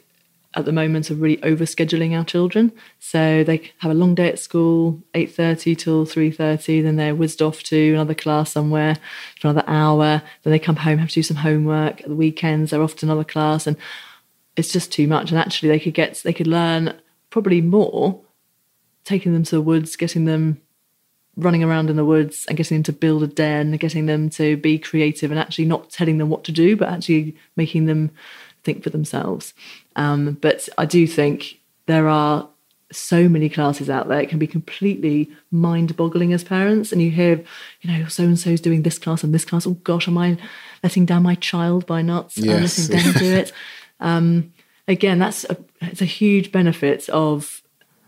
at 0.55 0.65
the 0.65 0.73
moment 0.73 1.11
of 1.11 1.21
really 1.21 1.37
overscheduling 1.39 2.17
our 2.17 2.25
children. 2.25 2.73
So 2.99 3.45
they 3.45 3.71
have 3.79 3.91
a 3.91 3.95
long 3.95 4.17
day 4.17 4.29
at 4.29 4.39
school, 4.39 5.01
8.30 5.15 5.79
till 5.79 6.05
3.30, 6.05 6.83
then 6.83 6.97
they're 6.97 7.15
whizzed 7.15 7.41
off 7.41 7.63
to 7.65 7.93
another 7.93 8.15
class 8.15 8.53
somewhere 8.53 8.97
for 9.41 9.49
another 9.49 9.69
hour. 9.69 10.23
Then 10.43 10.51
they 10.51 10.59
come 10.59 10.77
home, 10.77 10.99
have 10.99 11.11
to 11.11 11.15
do 11.15 11.23
some 11.23 11.39
homework. 11.39 12.01
At 12.01 12.09
the 12.09 12.17
weekends, 12.17 12.71
they're 12.71 12.83
off 12.83 12.97
to 12.97 13.07
another 13.07 13.25
class. 13.25 13.67
And 13.67 13.77
it's 14.57 14.73
just 14.73 14.91
too 14.91 15.07
much. 15.07 15.31
And 15.31 15.39
actually 15.39 15.69
they 15.69 15.79
could 15.79 15.95
get, 15.95 16.21
they 16.25 16.33
could 16.33 16.49
learn 16.49 17.01
probably 17.31 17.61
more 17.61 18.21
taking 19.05 19.33
them 19.33 19.43
to 19.45 19.57
the 19.57 19.63
woods, 19.63 19.97
getting 19.97 20.25
them 20.27 20.61
running 21.37 21.65
around 21.65 21.89
in 21.89 21.97
the 21.97 22.05
woods 22.05 22.45
and 22.49 22.57
getting 22.57 22.77
them 22.79 22.83
to 22.83 22.93
build 22.93 23.23
a 23.23 23.27
den, 23.27 23.73
getting 23.77 24.07
them 24.07 24.29
to 24.31 24.57
be 24.59 24.79
creative 24.79 25.31
and 25.31 25.41
actually 25.41 25.65
not 25.65 25.91
telling 25.91 26.19
them 26.19 26.29
what 26.29 26.45
to 26.45 26.53
do, 26.53 26.77
but 26.77 26.89
actually 26.89 27.35
making 27.57 27.87
them 27.87 28.11
think 28.63 28.83
for 28.83 28.91
themselves. 28.91 29.55
Um, 29.97 30.37
but 30.41 30.69
I 30.77 30.85
do 30.85 31.07
think 31.07 31.59
there 31.87 32.09
are 32.09 32.49
so 32.93 33.29
many 33.29 33.49
classes 33.49 33.89
out 33.89 34.09
there. 34.09 34.21
It 34.21 34.29
can 34.29 34.39
be 34.41 34.47
completely 34.49 35.31
mind 35.51 35.97
boggling 35.97 36.33
as 36.33 36.43
parents. 36.45 36.93
And 36.93 37.01
you 37.01 37.11
hear, 37.11 37.43
you 37.81 37.91
know, 37.91 38.07
so 38.09 38.25
and 38.25 38.39
so's 38.39 38.61
doing 38.61 38.83
this 38.83 38.99
class 38.99 39.23
and 39.25 39.33
this 39.33 39.45
class. 39.45 39.67
Oh 39.67 39.75
gosh, 39.75 40.09
am 40.09 40.19
I 40.19 40.37
letting 40.83 41.07
down 41.07 41.23
my 41.23 41.37
child 41.37 41.87
by 41.87 42.03
not 42.03 42.37
Yes. 42.37 42.89
letting 42.91 43.13
them 43.13 43.13
do 43.23 43.33
it? 43.35 43.53
Um, 44.03 44.55
again, 44.91 45.19
that's 45.19 45.45
a, 45.45 45.57
it's 45.81 46.03
a 46.03 46.07
huge 46.07 46.53
benefit 46.53 47.09
of 47.09 47.63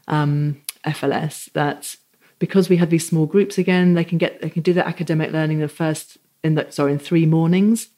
um, 0.09 0.61
FLS 0.85 1.51
that 1.53 1.97
because 2.39 2.69
we 2.69 2.77
have 2.79 2.91
these 2.91 3.07
small 3.07 3.27
groups 3.27 3.57
again, 3.57 3.95
they 3.95 4.05
can 4.05 4.19
get 4.19 4.41
they 4.41 4.51
can 4.51 4.63
do 4.63 4.73
their 4.73 4.87
academic 4.87 5.31
learning 5.31 5.61
the 5.61 5.69
first 5.69 6.19
in 6.43 6.55
the 6.57 6.67
sorry 6.71 6.93
in 6.93 6.99
three 6.99 7.27
mornings. 7.27 7.89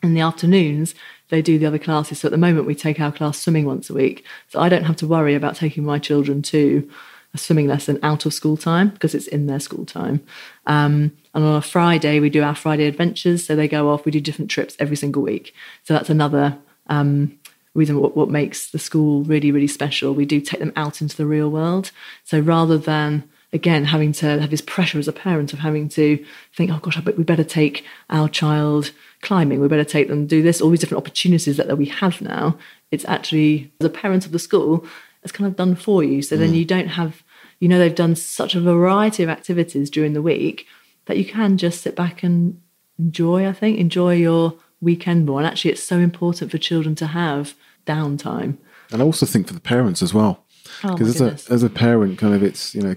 In 0.00 0.14
the 0.14 0.20
afternoons, 0.20 0.94
they 1.28 1.42
do 1.42 1.58
the 1.58 1.66
other 1.66 1.78
classes. 1.78 2.20
So 2.20 2.28
at 2.28 2.30
the 2.30 2.38
moment, 2.38 2.68
we 2.68 2.76
take 2.76 3.00
our 3.00 3.10
class 3.10 3.36
swimming 3.38 3.64
once 3.64 3.90
a 3.90 3.94
week. 3.94 4.24
So 4.48 4.60
I 4.60 4.68
don't 4.68 4.84
have 4.84 4.94
to 4.96 5.08
worry 5.08 5.34
about 5.34 5.56
taking 5.56 5.84
my 5.84 5.98
children 5.98 6.40
to 6.42 6.88
a 7.34 7.38
swimming 7.38 7.66
lesson 7.66 7.98
out 8.02 8.24
of 8.24 8.32
school 8.32 8.56
time 8.56 8.90
because 8.90 9.12
it's 9.12 9.26
in 9.26 9.46
their 9.46 9.58
school 9.58 9.84
time. 9.84 10.24
Um, 10.66 11.16
and 11.34 11.44
on 11.44 11.56
a 11.56 11.60
Friday, 11.60 12.20
we 12.20 12.30
do 12.30 12.44
our 12.44 12.54
Friday 12.54 12.86
adventures. 12.86 13.44
So 13.44 13.56
they 13.56 13.66
go 13.66 13.90
off, 13.90 14.04
we 14.04 14.12
do 14.12 14.20
different 14.20 14.52
trips 14.52 14.76
every 14.78 14.96
single 14.96 15.22
week. 15.22 15.52
So 15.82 15.94
that's 15.94 16.10
another 16.10 16.56
um, 16.86 17.36
reason 17.78 18.00
what, 18.00 18.16
what 18.16 18.28
makes 18.28 18.70
the 18.70 18.78
school 18.78 19.22
really, 19.24 19.52
really 19.52 19.66
special. 19.66 20.14
We 20.14 20.26
do 20.26 20.40
take 20.40 20.60
them 20.60 20.72
out 20.76 21.00
into 21.00 21.16
the 21.16 21.26
real 21.26 21.50
world. 21.50 21.90
So 22.24 22.40
rather 22.40 22.76
than 22.76 23.28
again 23.52 23.86
having 23.86 24.12
to 24.12 24.40
have 24.40 24.50
this 24.50 24.60
pressure 24.60 24.98
as 24.98 25.08
a 25.08 25.12
parent 25.12 25.52
of 25.52 25.60
having 25.60 25.88
to 25.90 26.24
think, 26.54 26.70
oh 26.70 26.78
gosh, 26.78 26.98
I 26.98 27.00
bet 27.00 27.16
we 27.16 27.24
better 27.24 27.44
take 27.44 27.84
our 28.10 28.28
child 28.28 28.90
climbing, 29.22 29.60
we 29.60 29.68
better 29.68 29.84
take 29.84 30.08
them 30.08 30.26
do 30.26 30.42
this, 30.42 30.60
all 30.60 30.70
these 30.70 30.80
different 30.80 31.02
opportunities 31.02 31.56
that, 31.56 31.66
that 31.68 31.78
we 31.78 31.86
have 31.86 32.20
now. 32.20 32.58
It's 32.90 33.06
actually 33.06 33.72
as 33.80 33.86
a 33.86 33.90
parent 33.90 34.26
of 34.26 34.32
the 34.32 34.38
school, 34.38 34.86
it's 35.22 35.32
kind 35.32 35.46
of 35.46 35.56
done 35.56 35.74
for 35.74 36.04
you. 36.04 36.22
So 36.22 36.36
then 36.36 36.50
mm. 36.50 36.56
you 36.56 36.64
don't 36.64 36.88
have, 36.88 37.22
you 37.60 37.68
know, 37.68 37.78
they've 37.78 37.94
done 37.94 38.16
such 38.16 38.54
a 38.54 38.60
variety 38.60 39.22
of 39.22 39.28
activities 39.28 39.90
during 39.90 40.12
the 40.12 40.22
week 40.22 40.66
that 41.06 41.16
you 41.16 41.24
can 41.24 41.56
just 41.56 41.80
sit 41.82 41.96
back 41.96 42.22
and 42.22 42.60
enjoy, 42.98 43.48
I 43.48 43.52
think, 43.52 43.78
enjoy 43.78 44.16
your 44.16 44.54
weekend 44.80 45.26
more. 45.26 45.40
And 45.40 45.46
actually, 45.46 45.72
it's 45.72 45.82
so 45.82 45.98
important 45.98 46.50
for 46.50 46.58
children 46.58 46.94
to 46.96 47.06
have 47.06 47.54
downtime. 47.92 48.58
And 48.92 49.02
I 49.02 49.04
also 49.04 49.26
think 49.26 49.46
for 49.48 49.54
the 49.54 49.60
parents 49.74 50.02
as 50.02 50.12
well, 50.14 50.44
Oh, 50.84 50.92
because 50.92 51.08
as 51.08 51.18
goodness. 51.20 51.50
a 51.50 51.52
as 51.54 51.62
a 51.62 51.70
parent, 51.70 52.18
kind 52.18 52.34
of 52.34 52.42
it's 52.42 52.74
you 52.74 52.82
know 52.82 52.94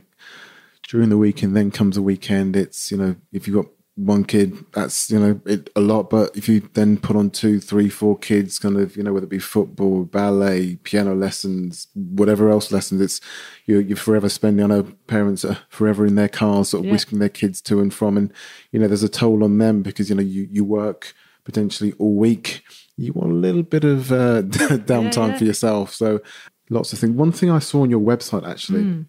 during 0.89 1.09
the 1.09 1.17
week 1.17 1.41
and 1.43 1.55
then 1.55 1.71
comes 1.71 1.97
a 1.97 2.01
weekend. 2.01 2.55
It's 2.55 2.91
you 2.91 2.97
know 2.97 3.15
if 3.31 3.47
you've 3.47 3.55
got 3.55 3.71
one 3.95 4.23
kid, 4.23 4.53
that's 4.73 5.09
you 5.11 5.19
know 5.19 5.41
it, 5.45 5.69
a 5.75 5.81
lot. 5.81 6.09
But 6.09 6.35
if 6.35 6.47
you 6.49 6.61
then 6.73 6.97
put 6.97 7.15
on 7.15 7.29
two, 7.29 7.59
three, 7.59 7.89
four 7.89 8.17
kids, 8.17 8.59
kind 8.59 8.77
of 8.77 8.95
you 8.97 9.03
know 9.03 9.13
whether 9.13 9.25
it 9.25 9.29
be 9.29 9.39
football, 9.39 10.03
ballet, 10.05 10.77
piano 10.83 11.13
lessons, 11.15 11.87
whatever 11.93 12.49
else 12.49 12.71
lessons, 12.71 13.01
it's 13.01 13.21
you're, 13.65 13.81
you're 13.81 13.97
forever 13.97 14.29
spending. 14.29 14.63
I 14.63 14.67
know 14.75 14.83
parents 15.07 15.43
are 15.45 15.59
forever 15.69 16.05
in 16.05 16.15
their 16.15 16.29
cars, 16.29 16.69
sort 16.69 16.81
of 16.81 16.85
Yeah. 16.85 16.91
whisking 16.93 17.19
their 17.19 17.29
kids 17.41 17.61
to 17.63 17.79
and 17.81 17.93
from, 17.93 18.17
and 18.17 18.31
you 18.71 18.79
know 18.79 18.87
there's 18.87 19.03
a 19.03 19.09
toll 19.09 19.43
on 19.43 19.57
them 19.57 19.81
because 19.81 20.09
you 20.09 20.15
know 20.15 20.23
you 20.23 20.47
you 20.49 20.63
work 20.63 21.13
potentially 21.43 21.93
all 21.99 22.15
week. 22.15 22.63
You 22.97 23.13
want 23.13 23.31
a 23.31 23.35
little 23.35 23.63
bit 23.63 23.83
of 23.83 24.11
uh, 24.11 24.41
downtime 24.43 25.29
Yeah. 25.29 25.37
for 25.37 25.43
yourself. 25.45 25.93
So 25.93 26.21
lots 26.69 26.93
of 26.93 26.99
things. 26.99 27.15
One 27.15 27.31
thing 27.31 27.49
I 27.49 27.59
saw 27.59 27.81
on 27.81 27.89
your 27.89 27.99
website 28.01 28.47
actually, 28.47 29.05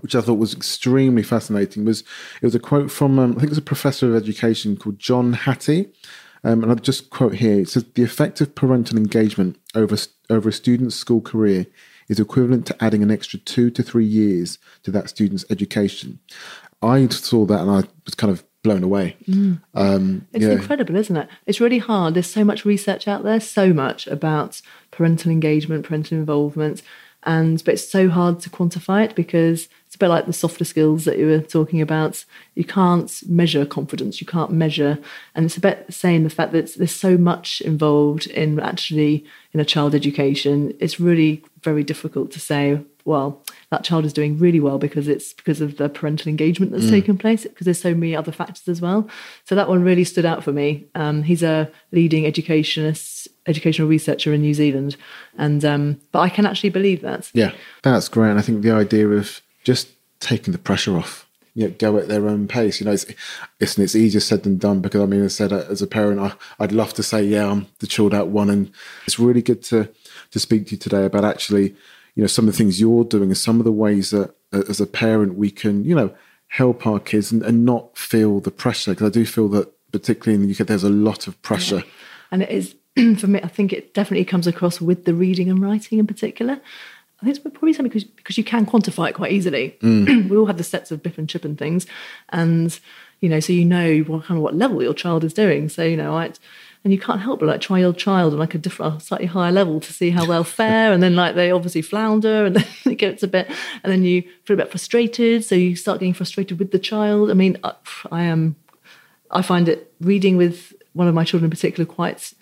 which 0.00 0.14
I 0.14 0.20
thought 0.20 0.34
was 0.38 0.54
extremely 0.54 1.22
fascinating, 1.22 1.84
was 1.84 2.00
it 2.00 2.46
was 2.46 2.54
a 2.54 2.58
quote 2.60 2.90
from 2.90 3.18
um, 3.18 3.32
I 3.32 3.34
think 3.34 3.44
it 3.44 3.48
was 3.50 3.58
a 3.58 3.62
professor 3.62 4.08
of 4.08 4.16
education 4.22 4.76
called 4.76 4.98
John 4.98 5.32
Hattie. 5.32 5.90
Um, 6.44 6.62
and 6.62 6.70
I'll 6.70 6.76
just 6.78 7.10
quote 7.10 7.34
here. 7.34 7.60
It 7.60 7.68
says, 7.68 7.84
The 7.94 8.04
effect 8.04 8.40
of 8.40 8.54
parental 8.54 8.96
engagement 8.98 9.58
over, 9.74 9.96
over 10.30 10.48
a 10.48 10.52
student's 10.52 10.94
school 10.94 11.20
career 11.20 11.66
is 12.08 12.20
equivalent 12.20 12.66
to 12.66 12.84
adding 12.84 13.02
an 13.02 13.10
extra 13.10 13.38
two 13.40 13.68
to 13.70 13.82
three 13.82 14.04
years 14.04 14.58
to 14.84 14.92
that 14.92 15.08
student's 15.08 15.44
education. 15.50 16.20
I 16.82 17.08
saw 17.08 17.46
that 17.46 17.60
and 17.62 17.70
I 17.70 17.82
was 18.04 18.14
kind 18.14 18.30
of 18.30 18.44
blown 18.66 18.82
away. 18.82 19.16
Um, 19.74 20.26
It's 20.32 20.44
yeah. 20.44 20.52
incredible, 20.58 20.96
isn't 20.96 21.16
it? 21.16 21.28
It's 21.46 21.60
really 21.60 21.78
hard. 21.78 22.14
There's 22.14 22.30
so 22.38 22.44
much 22.44 22.64
research 22.64 23.06
out 23.12 23.22
there, 23.22 23.40
so 23.40 23.72
much 23.72 24.06
about 24.06 24.60
parental 24.90 25.30
engagement, 25.30 25.86
parental 25.86 26.18
involvement, 26.18 26.82
and 27.22 27.62
but 27.64 27.74
it's 27.74 27.88
so 27.88 28.08
hard 28.08 28.40
to 28.40 28.50
quantify 28.50 29.04
it 29.04 29.14
because 29.14 29.68
it's 29.86 29.96
a 29.96 29.98
bit 29.98 30.08
like 30.08 30.26
the 30.26 30.32
softer 30.32 30.64
skills 30.64 31.04
that 31.04 31.18
you 31.18 31.26
were 31.26 31.40
talking 31.40 31.80
about. 31.80 32.24
You 32.54 32.64
can't 32.64 33.10
measure 33.28 33.64
confidence. 33.66 34.20
You 34.20 34.26
can't 34.26 34.52
measure, 34.64 34.98
and 35.34 35.44
it's 35.46 35.56
a 35.56 35.66
bit 35.68 35.86
saying 35.90 36.22
the 36.24 36.36
fact 36.38 36.52
that 36.52 36.74
there's 36.76 36.94
so 37.08 37.16
much 37.18 37.60
involved 37.60 38.26
in 38.42 38.60
actually 38.60 39.24
in 39.52 39.60
a 39.60 39.64
child 39.64 39.94
education. 39.94 40.56
It's 40.80 41.00
really 41.00 41.42
very 41.62 41.84
difficult 41.84 42.30
to 42.32 42.40
say. 42.40 42.80
Well, 43.06 43.42
that 43.70 43.84
child 43.84 44.04
is 44.04 44.12
doing 44.12 44.38
really 44.38 44.60
well 44.60 44.78
because 44.78 45.08
it's 45.08 45.32
because 45.32 45.60
of 45.60 45.76
the 45.76 45.88
parental 45.88 46.28
engagement 46.28 46.72
that's 46.72 46.90
taken 46.90 47.16
place 47.16 47.44
because 47.44 47.64
there's 47.64 47.80
so 47.80 47.94
many 47.94 48.14
other 48.14 48.32
factors 48.32 48.68
as 48.68 48.80
well 48.80 49.08
so 49.44 49.54
that 49.54 49.68
one 49.68 49.82
really 49.82 50.04
stood 50.04 50.24
out 50.24 50.44
for 50.44 50.52
me 50.52 50.86
um, 50.94 51.22
he's 51.24 51.42
a 51.42 51.70
leading 51.90 52.26
educationist 52.26 53.26
educational 53.46 53.88
researcher 53.88 54.32
in 54.32 54.40
new 54.40 54.54
zealand 54.54 54.96
and 55.36 55.64
um, 55.64 56.00
but 56.12 56.20
i 56.20 56.28
can 56.28 56.46
actually 56.46 56.70
believe 56.70 57.00
that 57.02 57.30
Yeah, 57.34 57.52
that's 57.82 58.08
great. 58.08 58.30
And 58.30 58.38
I 58.38 58.42
think 58.42 58.62
the 58.62 58.72
idea 58.72 59.08
of 59.08 59.40
just 59.64 59.88
taking 60.20 60.52
the 60.52 60.58
pressure 60.58 60.96
off, 60.96 61.26
you 61.54 61.68
know, 61.68 61.74
go 61.78 61.96
at 61.98 62.08
their 62.08 62.28
own 62.28 62.48
pace. 62.48 62.80
You 62.80 62.86
know, 62.86 62.92
it's 62.92 63.06
it's, 63.60 63.78
it's 63.78 63.94
easier 63.94 64.20
said 64.20 64.42
than 64.42 64.58
done 64.58 64.80
because 64.80 65.00
I 65.00 65.06
mean, 65.06 65.22
as 65.22 65.34
I 65.40 65.48
said, 65.48 65.52
as 65.52 65.82
a 65.82 65.86
parent, 65.86 66.20
I, 66.20 66.32
I'd 66.62 66.72
love 66.72 66.92
to 66.94 67.02
say, 67.02 67.22
yeah, 67.22 67.50
I'm 67.50 67.66
the 67.78 67.86
chilled 67.86 68.14
out 68.14 68.28
one, 68.28 68.50
and 68.50 68.70
it's 69.06 69.18
really 69.18 69.42
good 69.42 69.62
to 69.64 69.88
to 70.30 70.38
speak 70.38 70.66
to 70.66 70.72
you 70.72 70.76
today 70.78 71.04
about 71.04 71.24
actually, 71.24 71.74
you 72.16 72.22
know, 72.22 72.26
some 72.26 72.48
of 72.48 72.54
the 72.54 72.58
things 72.58 72.80
you're 72.80 73.04
doing 73.04 73.30
and 73.30 73.38
some 73.38 73.60
of 73.60 73.64
the 73.64 73.72
ways 73.72 74.10
that 74.10 74.34
uh, 74.52 74.62
as 74.68 74.80
a 74.80 74.86
parent 74.86 75.36
we 75.36 75.50
can, 75.50 75.84
you 75.84 75.94
know, 75.94 76.12
help 76.48 76.86
our 76.86 76.98
kids 76.98 77.30
and, 77.30 77.42
and 77.42 77.64
not 77.64 77.96
feel 77.96 78.40
the 78.40 78.50
pressure 78.50 78.92
because 78.92 79.06
I 79.06 79.10
do 79.10 79.24
feel 79.24 79.48
that 79.50 79.72
particularly 79.92 80.42
in 80.42 80.48
the 80.48 80.54
UK, 80.54 80.66
there's 80.66 80.82
a 80.82 80.90
lot 80.90 81.28
of 81.28 81.40
pressure. 81.42 81.84
and 82.30 82.42
it 82.42 82.50
is 82.50 82.74
for 83.18 83.26
me 83.26 83.40
i 83.42 83.48
think 83.48 83.72
it 83.72 83.94
definitely 83.94 84.24
comes 84.24 84.46
across 84.46 84.80
with 84.80 85.04
the 85.04 85.14
reading 85.14 85.50
and 85.50 85.60
writing 85.62 85.98
in 85.98 86.06
particular 86.06 86.60
I 87.20 87.24
think 87.24 87.36
it's 87.36 87.48
probably 87.48 87.72
something 87.72 87.88
because, 87.88 88.04
because 88.04 88.36
you 88.36 88.44
can 88.44 88.66
quantify 88.66 89.08
it 89.08 89.14
quite 89.14 89.32
easily. 89.32 89.74
we 89.82 90.36
all 90.36 90.44
have 90.44 90.58
the 90.58 90.64
sets 90.64 90.90
of 90.90 91.02
Biff 91.02 91.16
and 91.16 91.26
Chip 91.26 91.46
and 91.46 91.56
things, 91.56 91.86
and 92.28 92.78
you 93.20 93.30
know, 93.30 93.40
so 93.40 93.54
you 93.54 93.64
know 93.64 94.00
what 94.00 94.24
kind 94.24 94.36
of 94.36 94.42
what 94.42 94.54
level 94.54 94.82
your 94.82 94.92
child 94.92 95.24
is 95.24 95.32
doing. 95.32 95.70
So 95.70 95.82
you 95.82 95.96
know, 95.96 96.14
I, 96.14 96.32
and 96.86 96.92
you 96.92 97.00
can't 97.00 97.20
help 97.20 97.40
but 97.40 97.46
like 97.46 97.60
try 97.60 97.80
your 97.80 97.92
child 97.92 98.32
on 98.32 98.38
like 98.38 98.54
a 98.54 98.58
different, 98.58 99.02
slightly 99.02 99.26
higher 99.26 99.50
level 99.50 99.80
to 99.80 99.92
see 99.92 100.10
how 100.10 100.24
they'll 100.24 100.44
fare, 100.60 100.92
and 100.92 101.02
then 101.02 101.16
like 101.16 101.34
they 101.34 101.50
obviously 101.50 101.82
flounder, 101.82 102.46
and 102.46 102.54
then 102.56 102.64
it 102.84 102.94
gets 102.94 103.24
a 103.24 103.26
bit, 103.26 103.50
and 103.82 103.92
then 103.92 104.04
you 104.04 104.22
feel 104.44 104.54
a 104.54 104.58
bit 104.58 104.70
frustrated, 104.70 105.44
so 105.44 105.56
you 105.56 105.74
start 105.74 105.98
getting 105.98 106.14
frustrated 106.14 106.60
with 106.60 106.70
the 106.70 106.78
child. 106.78 107.28
I 107.28 107.34
mean, 107.34 107.58
I, 107.64 107.72
I 108.12 108.22
am, 108.22 108.54
I 109.32 109.42
find 109.42 109.68
it 109.68 109.92
reading 110.00 110.36
with 110.36 110.74
one 110.92 111.08
of 111.08 111.14
my 111.14 111.24
children 111.24 111.46
in 111.46 111.50
particular 111.50 111.84
quite 111.84 112.32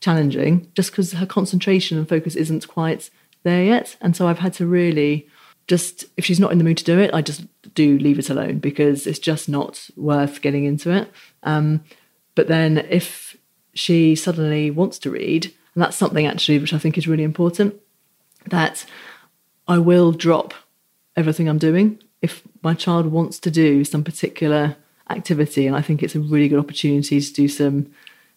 challenging, 0.00 0.70
just 0.74 0.90
because 0.90 1.12
her 1.12 1.24
concentration 1.24 1.96
and 1.96 2.06
focus 2.06 2.36
isn't 2.36 2.68
quite 2.68 3.08
there 3.42 3.64
yet. 3.64 3.96
And 4.02 4.14
so 4.14 4.28
I've 4.28 4.40
had 4.40 4.52
to 4.54 4.66
really 4.66 5.26
just, 5.66 6.04
if 6.18 6.26
she's 6.26 6.38
not 6.38 6.52
in 6.52 6.58
the 6.58 6.64
mood 6.64 6.76
to 6.76 6.84
do 6.84 6.98
it, 6.98 7.14
I 7.14 7.22
just 7.22 7.46
do 7.72 7.98
leave 7.98 8.18
it 8.18 8.28
alone 8.28 8.58
because 8.58 9.06
it's 9.06 9.18
just 9.18 9.48
not 9.48 9.88
worth 9.96 10.42
getting 10.42 10.66
into 10.66 10.90
it. 10.90 11.10
Um, 11.42 11.84
but 12.34 12.48
then 12.48 12.84
if 12.90 13.23
she 13.74 14.14
suddenly 14.14 14.70
wants 14.70 14.98
to 15.00 15.10
read, 15.10 15.46
and 15.74 15.82
that's 15.82 15.96
something 15.96 16.26
actually 16.26 16.58
which 16.58 16.72
I 16.72 16.78
think 16.78 16.96
is 16.96 17.08
really 17.08 17.24
important, 17.24 17.74
that 18.46 18.86
I 19.66 19.78
will 19.78 20.12
drop 20.12 20.54
everything 21.16 21.48
I'm 21.48 21.58
doing 21.58 21.98
if 22.22 22.42
my 22.62 22.74
child 22.74 23.06
wants 23.06 23.38
to 23.40 23.50
do 23.50 23.84
some 23.84 24.02
particular 24.02 24.76
activity, 25.10 25.66
and 25.66 25.76
I 25.76 25.82
think 25.82 26.02
it's 26.02 26.14
a 26.14 26.20
really 26.20 26.48
good 26.48 26.58
opportunity 26.58 27.20
to 27.20 27.32
do 27.32 27.48
some 27.48 27.90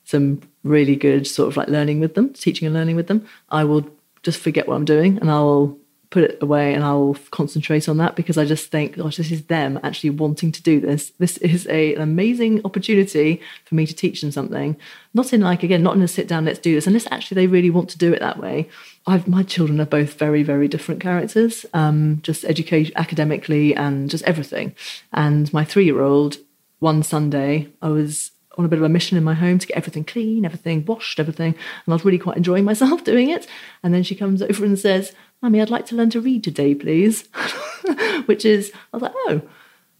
some 0.04 0.41
really 0.63 0.95
good 0.95 1.28
sort 1.28 1.50
of 1.50 1.58
like 1.58 1.67
learning 1.67 2.00
with 2.00 2.15
them, 2.15 2.34
teaching 2.34 2.65
and 2.65 2.73
learning 2.73 2.95
with 2.95 3.08
them. 3.08 3.28
I 3.50 3.65
will 3.65 3.89
just 4.23 4.39
forget 4.39 4.67
what 4.67 4.76
I'm 4.76 4.86
doing 4.86 5.17
and 5.17 5.30
I'll 5.30 5.78
put 6.09 6.23
it 6.23 6.41
away 6.41 6.73
and 6.73 6.83
I'll 6.83 7.17
concentrate 7.31 7.89
on 7.89 7.97
that 7.97 8.15
because 8.15 8.37
I 8.37 8.45
just 8.45 8.71
think, 8.71 8.95
gosh, 8.95 9.17
this 9.17 9.31
is 9.31 9.43
them 9.45 9.79
actually 9.83 10.11
wanting 10.11 10.51
to 10.53 10.63
do 10.63 10.79
this. 10.79 11.11
This 11.19 11.37
is 11.37 11.67
a, 11.67 11.95
an 11.95 12.01
amazing 12.01 12.61
opportunity 12.63 13.41
for 13.65 13.75
me 13.75 13.85
to 13.85 13.93
teach 13.93 14.21
them 14.21 14.31
something. 14.31 14.77
Not 15.13 15.33
in 15.33 15.41
like 15.41 15.63
again, 15.63 15.83
not 15.83 15.95
in 15.95 16.01
a 16.01 16.07
sit 16.07 16.27
down, 16.27 16.45
let's 16.45 16.59
do 16.59 16.75
this. 16.75 16.87
Unless 16.87 17.07
actually 17.11 17.35
they 17.35 17.47
really 17.47 17.69
want 17.69 17.89
to 17.89 17.97
do 17.97 18.13
it 18.13 18.19
that 18.19 18.39
way. 18.39 18.69
I've 19.05 19.27
my 19.27 19.43
children 19.43 19.81
are 19.81 19.85
both 19.85 20.13
very, 20.13 20.43
very 20.43 20.67
different 20.67 21.01
characters, 21.01 21.65
um, 21.73 22.19
just 22.23 22.45
education 22.45 22.93
academically 22.95 23.75
and 23.75 24.09
just 24.09 24.23
everything. 24.23 24.75
And 25.11 25.51
my 25.51 25.65
three 25.65 25.85
year 25.85 26.01
old, 26.01 26.37
one 26.79 27.03
Sunday, 27.03 27.69
I 27.81 27.89
was 27.89 28.31
on 28.57 28.65
a 28.65 28.67
bit 28.67 28.79
of 28.79 28.85
a 28.85 28.89
mission 28.89 29.17
in 29.17 29.23
my 29.23 29.33
home 29.33 29.59
to 29.59 29.67
get 29.67 29.77
everything 29.77 30.03
clean, 30.03 30.45
everything 30.45 30.83
washed, 30.85 31.19
everything. 31.19 31.53
And 31.53 31.93
I 31.93 31.93
was 31.93 32.03
really 32.03 32.17
quite 32.17 32.37
enjoying 32.37 32.65
myself 32.65 33.03
doing 33.03 33.29
it. 33.29 33.47
And 33.83 33.93
then 33.93 34.03
she 34.03 34.15
comes 34.15 34.41
over 34.41 34.65
and 34.65 34.79
says, 34.79 35.13
Mummy, 35.41 35.62
I'd 35.62 35.69
like 35.69 35.86
to 35.88 35.95
learn 35.95 36.10
to 36.12 36.21
read 36.21 36.43
today, 36.43 36.73
please. 36.76 37.28
Which 38.26 38.43
is, 38.45 38.71
I 38.93 38.97
was 38.97 39.04
like, 39.04 39.13
oh, 39.15 39.41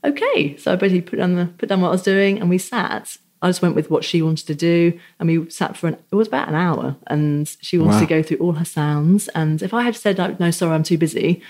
okay. 0.04 0.58
So 0.58 0.74
I 0.74 0.76
basically 0.76 1.02
put 1.02 1.18
down, 1.18 1.36
the, 1.36 1.46
put 1.58 1.70
down 1.70 1.82
what 1.82 1.90
I 1.90 1.92
was 1.92 2.04
doing 2.04 2.40
and 2.40 2.50
we 2.50 2.58
sat. 2.58 3.18
I 3.42 3.50
just 3.50 3.62
went 3.62 3.76
with 3.76 3.92
what 3.92 4.04
she 4.04 4.22
wanted 4.22 4.48
to 4.48 4.56
do. 4.56 5.00
And 5.20 5.30
we 5.30 5.50
sat 5.50 5.78
for 5.78 5.88
an, 5.88 5.98
it 6.12 6.16
was 6.16 6.28
about 6.28 6.50
an 6.50 6.56
hour. 6.56 6.96
And 7.08 7.48
she 7.62 7.78
wanted 7.78 7.94
Wow. 7.94 8.00
to 8.00 8.06
go 8.08 8.24
through 8.24 8.38
all 8.38 8.54
her 8.54 8.66
sounds. 8.66 9.28
And 9.30 9.62
if 9.62 9.74
I 9.74 9.84
had 9.84 9.96
said, 9.96 10.20
"Oh, 10.20 10.36
no, 10.40 10.50
sorry, 10.52 10.74
I'm 10.74 10.84
too 10.84 10.98
busy, 10.98 11.42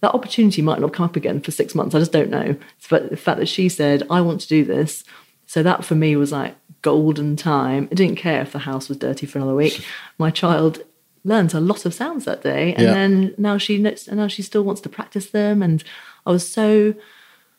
that 0.00 0.12
opportunity 0.14 0.60
might 0.60 0.80
not 0.80 0.92
come 0.92 1.04
up 1.06 1.16
again 1.16 1.40
for 1.40 1.50
six 1.52 1.74
months. 1.74 1.94
I 1.94 2.00
just 2.00 2.12
don't 2.12 2.30
know. 2.30 2.56
But 2.90 3.08
the 3.10 3.16
fact 3.16 3.38
that 3.38 3.46
she 3.48 3.68
said, 3.70 4.02
I 4.10 4.20
want 4.20 4.42
to 4.42 4.48
do 4.48 4.64
this. 4.64 5.04
So 5.46 5.62
that 5.62 5.84
for 5.84 5.94
me 5.94 6.16
was 6.16 6.32
like 6.32 6.54
golden 6.82 7.36
time. 7.36 7.88
I 7.90 7.94
didn't 7.94 8.16
care 8.16 8.42
if 8.42 8.52
the 8.52 8.58
house 8.60 8.88
was 8.88 8.98
dirty 8.98 9.24
for 9.26 9.38
another 9.38 9.54
week. 9.54 9.84
My 10.18 10.30
child 10.30 10.82
learned 11.24 11.54
a 11.54 11.60
lot 11.60 11.86
of 11.86 11.94
sounds 11.94 12.24
that 12.24 12.42
day. 12.42 12.74
And 12.74 12.82
Yeah. 12.86 12.92
then 12.94 13.34
now 13.38 13.58
she 13.58 13.78
knows, 13.78 14.08
and 14.08 14.18
now 14.18 14.28
she 14.28 14.42
still 14.42 14.62
wants 14.64 14.80
to 14.82 14.88
practice 14.88 15.30
them. 15.30 15.62
And 15.62 15.82
I 16.26 16.30
was 16.32 16.48
so 16.48 16.94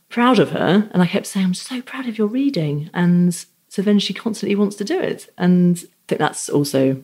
proud 0.09 0.39
of 0.39 0.51
her. 0.51 0.89
And 0.91 1.01
I 1.01 1.07
kept 1.07 1.27
saying, 1.27 1.45
I'm 1.45 1.53
so 1.53 1.81
proud 1.81 2.07
of 2.07 2.17
your 2.17 2.27
reading. 2.27 2.89
And 2.93 3.33
so 3.69 3.81
then 3.81 3.99
she 3.99 4.13
constantly 4.13 4.55
wants 4.55 4.75
to 4.77 4.83
do 4.83 4.99
it. 4.99 5.31
And 5.37 5.77
I 5.77 5.87
think 6.07 6.19
that's 6.19 6.49
also 6.49 7.01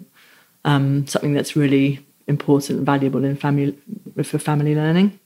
um, 0.65 1.07
something 1.07 1.33
that's 1.33 1.55
really 1.55 2.05
important 2.27 2.77
and 2.77 2.85
valuable 2.85 3.23
in 3.23 3.35
family 3.35 3.77
for 4.23 4.37
family 4.37 4.75
learning. 4.75 5.19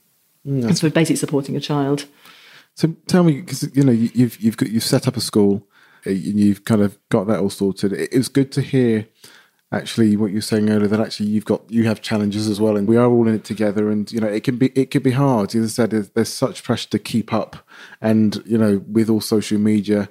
and 0.46 0.76
so 0.76 0.88
basically 0.90 1.16
supporting 1.16 1.56
a 1.56 1.60
child. 1.60 2.06
So 2.74 2.94
tell 3.06 3.24
me, 3.24 3.40
because 3.40 3.68
you 3.74 3.82
know 3.82 3.92
you- 3.92 4.10
you've 4.14 4.38
you've 4.40 4.56
got 4.56 4.68
you've 4.70 4.82
set 4.84 5.06
up 5.08 5.16
a 5.16 5.20
school, 5.20 5.66
uh, 6.06 6.10
and 6.10 6.38
you've 6.40 6.64
kind 6.64 6.82
of 6.82 6.98
got 7.08 7.26
that 7.28 7.40
all 7.40 7.50
sorted. 7.50 7.92
It, 7.92 8.12
it 8.12 8.18
was 8.18 8.28
good 8.28 8.50
to 8.52 8.60
hear, 8.60 9.06
actually, 9.74 10.16
what 10.16 10.30
you 10.30 10.36
were 10.36 10.42
saying 10.42 10.70
earlier 10.70 10.88
that 10.88 11.00
actually 11.00 11.26
you've 11.26 11.44
got 11.44 11.62
you 11.70 11.84
have 11.84 12.00
challenges 12.00 12.48
as 12.48 12.60
well, 12.60 12.76
and 12.76 12.88
we 12.88 12.96
are 12.96 13.06
all 13.06 13.28
in 13.28 13.34
it 13.34 13.44
together. 13.44 13.90
And 13.90 14.10
you 14.10 14.20
know 14.20 14.28
it 14.28 14.44
can 14.44 14.56
be 14.56 14.68
it 14.74 14.90
can 14.90 15.02
be 15.02 15.10
hard. 15.10 15.54
As 15.54 15.64
I 15.64 15.68
said, 15.68 15.90
there's, 15.90 16.10
there's 16.10 16.28
such 16.28 16.62
pressure 16.62 16.88
to 16.90 16.98
keep 16.98 17.32
up, 17.32 17.56
and 18.00 18.42
you 18.46 18.58
know 18.58 18.82
with 18.90 19.10
all 19.10 19.20
social 19.20 19.58
media, 19.58 20.08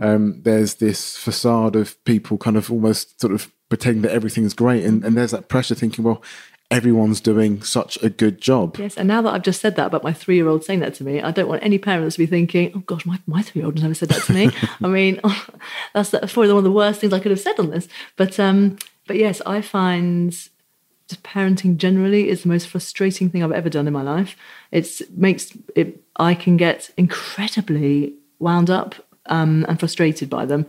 um, 0.00 0.42
there's 0.42 0.74
this 0.76 1.16
facade 1.16 1.76
of 1.76 2.02
people 2.04 2.38
kind 2.38 2.56
of 2.56 2.70
almost 2.70 3.20
sort 3.20 3.32
of 3.32 3.50
pretending 3.68 4.02
that 4.02 4.12
everything's 4.12 4.54
great, 4.54 4.84
and, 4.84 5.04
and 5.04 5.16
there's 5.16 5.32
that 5.32 5.48
pressure 5.48 5.74
thinking, 5.74 6.04
well, 6.04 6.22
everyone's 6.70 7.20
doing 7.20 7.62
such 7.62 8.00
a 8.02 8.08
good 8.08 8.40
job. 8.40 8.76
Yes, 8.78 8.96
and 8.96 9.08
now 9.08 9.22
that 9.22 9.32
I've 9.32 9.42
just 9.42 9.60
said 9.60 9.76
that 9.76 9.86
about 9.86 10.02
my 10.02 10.12
three 10.12 10.36
year 10.36 10.48
old 10.48 10.64
saying 10.64 10.80
that 10.80 10.94
to 10.94 11.04
me, 11.04 11.20
I 11.20 11.30
don't 11.30 11.48
want 11.48 11.62
any 11.62 11.78
parents 11.78 12.16
to 12.16 12.20
be 12.20 12.26
thinking, 12.26 12.72
oh 12.74 12.80
gosh, 12.80 13.06
my, 13.06 13.20
my 13.26 13.42
three 13.42 13.60
year 13.60 13.66
old 13.66 13.76
has 13.76 13.82
never 13.82 13.94
said 13.94 14.08
that 14.10 14.22
to 14.24 14.32
me. 14.32 14.50
I 14.82 14.88
mean, 14.88 15.20
that's, 15.94 16.10
that's 16.10 16.32
probably 16.32 16.48
one 16.48 16.58
of 16.58 16.64
the 16.64 16.72
worst 16.72 17.00
things 17.00 17.12
I 17.12 17.20
could 17.20 17.30
have 17.30 17.40
said 17.40 17.58
on 17.58 17.70
this. 17.70 17.88
But, 18.16 18.40
um, 18.40 18.78
but 19.06 19.16
yes, 19.16 19.40
I 19.46 19.60
find 19.60 20.36
parenting 21.22 21.76
generally 21.76 22.28
is 22.28 22.42
the 22.42 22.48
most 22.48 22.68
frustrating 22.68 23.30
thing 23.30 23.42
I've 23.42 23.52
ever 23.52 23.70
done 23.70 23.86
in 23.86 23.92
my 23.92 24.02
life. 24.02 24.36
It's 24.72 25.02
makes 25.10 25.56
it, 25.74 26.02
I 26.16 26.34
can 26.34 26.56
get 26.56 26.90
incredibly 26.96 28.14
wound 28.38 28.70
up 28.70 28.94
um, 29.26 29.64
and 29.68 29.78
frustrated 29.78 30.28
by 30.28 30.46
them, 30.46 30.66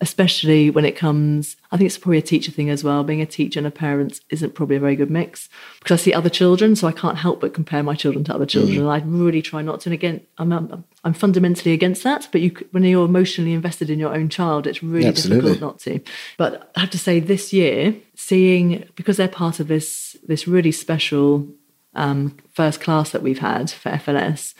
especially 0.00 0.70
when 0.70 0.84
it 0.86 0.96
comes. 0.96 1.56
I 1.70 1.76
think 1.76 1.86
it's 1.86 1.98
probably 1.98 2.18
a 2.18 2.22
teacher 2.22 2.50
thing 2.50 2.70
as 2.70 2.82
well. 2.82 3.04
Being 3.04 3.20
a 3.20 3.26
teacher 3.26 3.60
and 3.60 3.66
a 3.66 3.70
parent 3.70 4.20
isn't 4.30 4.54
probably 4.54 4.76
a 4.76 4.80
very 4.80 4.96
good 4.96 5.10
mix 5.10 5.48
because 5.78 6.00
I 6.00 6.02
see 6.02 6.14
other 6.14 6.30
children, 6.30 6.74
so 6.74 6.88
I 6.88 6.92
can't 6.92 7.18
help 7.18 7.40
but 7.40 7.52
compare 7.52 7.82
my 7.82 7.94
children 7.94 8.24
to 8.24 8.34
other 8.34 8.46
children. 8.46 8.78
And 8.78 8.88
I 8.88 9.02
really 9.04 9.42
try 9.42 9.60
not 9.60 9.80
to. 9.80 9.90
And 9.90 9.94
again, 9.94 10.20
I'm 10.38 10.52
I'm, 10.52 10.84
I'm 11.04 11.12
fundamentally 11.12 11.72
against 11.72 12.02
that. 12.04 12.28
But 12.32 12.40
you, 12.40 12.56
when 12.70 12.82
you're 12.82 13.04
emotionally 13.04 13.52
invested 13.52 13.90
in 13.90 13.98
your 13.98 14.14
own 14.14 14.30
child, 14.30 14.66
it's 14.66 14.82
really 14.82 15.08
Absolutely. 15.08 15.50
difficult 15.50 15.60
not 15.60 15.78
to. 15.80 16.00
But 16.38 16.72
I 16.76 16.80
have 16.80 16.90
to 16.90 16.98
say, 16.98 17.20
this 17.20 17.52
year, 17.52 17.94
seeing 18.14 18.88
because 18.96 19.18
they're 19.18 19.28
part 19.28 19.60
of 19.60 19.68
this 19.68 20.16
this 20.26 20.48
really 20.48 20.72
special 20.72 21.46
um, 21.94 22.36
first 22.52 22.80
class 22.80 23.10
that 23.10 23.22
we've 23.22 23.40
had 23.40 23.70
for 23.70 23.90
FLS, 23.90 24.54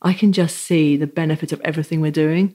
I 0.00 0.12
can 0.12 0.32
just 0.32 0.56
see 0.56 0.96
the 0.96 1.06
benefit 1.06 1.52
of 1.52 1.60
everything 1.60 2.00
we're 2.00 2.10
doing, 2.10 2.54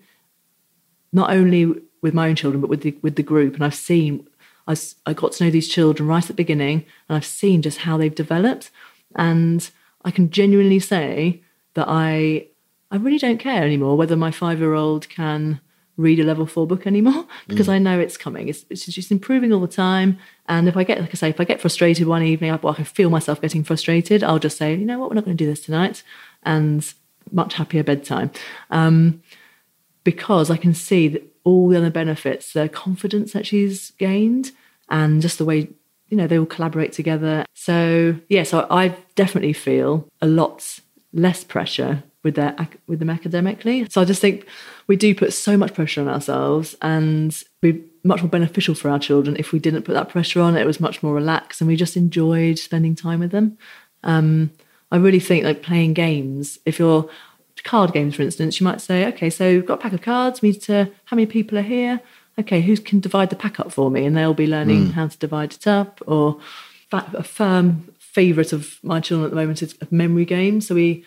not 1.14 1.32
only 1.32 1.74
with 2.02 2.14
my 2.14 2.30
own 2.30 2.36
children 2.36 2.62
but 2.62 2.70
with 2.70 2.82
the 2.82 2.98
with 3.02 3.16
the 3.16 3.24
group. 3.24 3.56
And 3.56 3.64
I've 3.64 3.76
seen, 3.76 4.28
I, 4.68 4.76
I 5.06 5.14
got 5.14 5.34
to 5.34 5.44
know 5.44 5.50
these 5.50 5.68
children 5.68 6.08
right 6.08 6.24
at 6.24 6.28
the 6.28 6.34
beginning, 6.34 6.86
and 7.08 7.16
I've 7.16 7.26
seen 7.26 7.62
just 7.62 7.80
how 7.80 7.98
they've 7.98 8.14
developed, 8.14 8.72
and 9.16 9.70
I 10.04 10.12
can 10.12 10.30
genuinely 10.30 10.80
say 10.80 11.42
that 11.74 11.88
I 11.88 12.48
I 12.92 12.98
really 12.98 13.18
don't 13.18 13.40
care 13.40 13.64
anymore 13.64 13.98
whether 13.98 14.16
my 14.16 14.32
five 14.32 14.60
year 14.60 14.74
old 14.74 15.10
can 15.10 15.60
read 15.98 16.20
a 16.20 16.24
level 16.24 16.46
four 16.46 16.68
book 16.68 16.86
anymore 16.86 17.26
because 17.48 17.68
I 17.68 17.80
know 17.80 18.00
it's 18.00 18.18
coming. 18.18 18.48
It's, 18.48 18.66
it's 18.70 18.86
just 18.86 19.12
improving 19.12 19.52
all 19.52 19.60
the 19.60 19.68
time. 19.68 20.20
And 20.48 20.68
if 20.68 20.78
I 20.78 20.84
get, 20.84 21.02
like 21.02 21.10
I 21.10 21.14
say, 21.16 21.30
if 21.30 21.42
I 21.42 21.44
get 21.44 21.60
frustrated 21.60 22.08
one 22.08 22.24
evening, 22.24 22.52
I, 22.52 22.56
well, 22.58 22.74
I 22.74 22.78
can 22.78 22.86
feel 22.86 23.10
myself 23.10 23.42
getting 23.42 23.64
frustrated. 23.64 24.24
I'll 24.24 24.40
just 24.40 24.58
say, 24.58 24.76
you 24.76 24.86
know 24.86 25.00
what, 25.00 25.10
we're 25.10 25.16
not 25.16 25.26
going 25.26 25.36
to 25.36 25.44
do 25.44 25.50
this 25.50 25.62
tonight, 25.62 26.04
and 26.44 26.94
much 27.32 27.56
happier 27.56 27.84
bedtime, 27.84 28.32
um, 28.70 29.22
because 30.04 30.50
I 30.50 30.56
can 30.56 30.74
see 30.74 31.08
that 31.10 31.37
all 31.48 31.70
the 31.70 31.78
other 31.78 31.90
benefits, 31.90 32.52
the 32.52 32.68
confidence 32.68 33.32
that 33.32 33.48
she's 33.48 33.92
gained, 33.92 34.52
and 34.90 35.22
just 35.22 35.38
the 35.38 35.46
way 35.46 35.70
you 36.10 36.18
know 36.18 36.28
they 36.28 36.38
all 36.38 36.46
collaborate 36.46 36.92
together. 36.92 37.46
So 37.54 38.18
yeah, 38.28 38.44
so 38.44 38.68
I 38.70 38.98
definitely 39.16 39.54
feel 39.54 40.10
a 40.22 40.28
lot 40.28 40.82
less 41.14 41.46
pressure 41.46 42.04
with 42.22 42.36
their 42.36 42.54
with 42.88 43.00
them 43.00 43.10
academically. 43.10 43.88
So 43.90 44.02
I 44.02 44.06
just 44.06 44.20
think 44.20 44.46
we 44.88 44.98
do 44.98 45.16
put 45.16 45.32
so 45.32 45.56
much 45.56 45.74
pressure 45.74 46.02
on 46.02 46.10
ourselves, 46.10 46.76
and 46.82 47.32
be 47.62 47.82
much 48.04 48.22
more 48.22 48.30
beneficial 48.30 48.76
for 48.76 48.90
our 48.90 49.00
children 49.00 49.38
if 49.38 49.54
we 49.54 49.60
didn't 49.60 49.84
put 49.84 49.94
that 49.94 50.10
pressure 50.10 50.42
on. 50.42 50.58
It 50.58 50.68
was 50.68 50.82
much 50.82 51.02
more 51.02 51.14
relaxed, 51.14 51.62
and 51.62 51.70
we 51.70 51.78
just 51.78 51.96
enjoyed 51.96 52.60
spending 52.60 52.94
time 52.94 53.22
with 53.22 53.32
them. 53.32 53.58
Um, 54.04 54.52
I 54.92 54.98
really 54.98 55.22
think 55.22 55.46
like 55.46 55.64
playing 55.64 55.94
games. 55.94 56.60
If 56.66 56.78
you're 56.78 57.10
card 57.64 57.94
games, 57.94 58.16
for 58.16 58.22
instance, 58.22 58.60
you 58.60 58.64
might 58.64 58.82
say, 58.82 59.06
okay, 59.08 59.30
so 59.30 59.48
we've 59.48 59.66
got 59.66 59.80
a 59.80 59.82
pack 59.82 59.94
of 59.94 60.02
cards. 60.02 60.42
We 60.42 60.52
need 60.52 60.62
to. 60.64 60.92
How 61.06 61.16
many 61.16 61.26
people 61.26 61.58
are 61.58 61.64
here? 61.64 62.02
Okay, 62.40 62.62
who 62.62 62.78
can 62.78 63.00
divide 63.00 63.30
the 63.30 63.36
pack 63.36 63.60
up 63.60 63.72
for 63.72 63.90
me? 63.90 64.06
And 64.06 64.16
they'll 64.16 64.34
be 64.34 64.48
learning 64.48 64.88
mm. 64.88 64.92
how 64.94 65.08
to 65.08 65.18
divide 65.18 65.54
it 65.54 65.68
up. 65.68 66.02
Or 66.06 66.40
a 66.92 67.24
firm 67.24 67.94
favourite 68.00 68.54
of 68.54 68.80
my 68.84 69.00
children 69.00 69.26
at 69.26 69.30
the 69.32 69.36
moment 69.36 69.62
is 69.62 69.76
a 69.82 69.88
memory 69.92 70.26
game. 70.26 70.62
So 70.62 70.76
we 70.76 71.04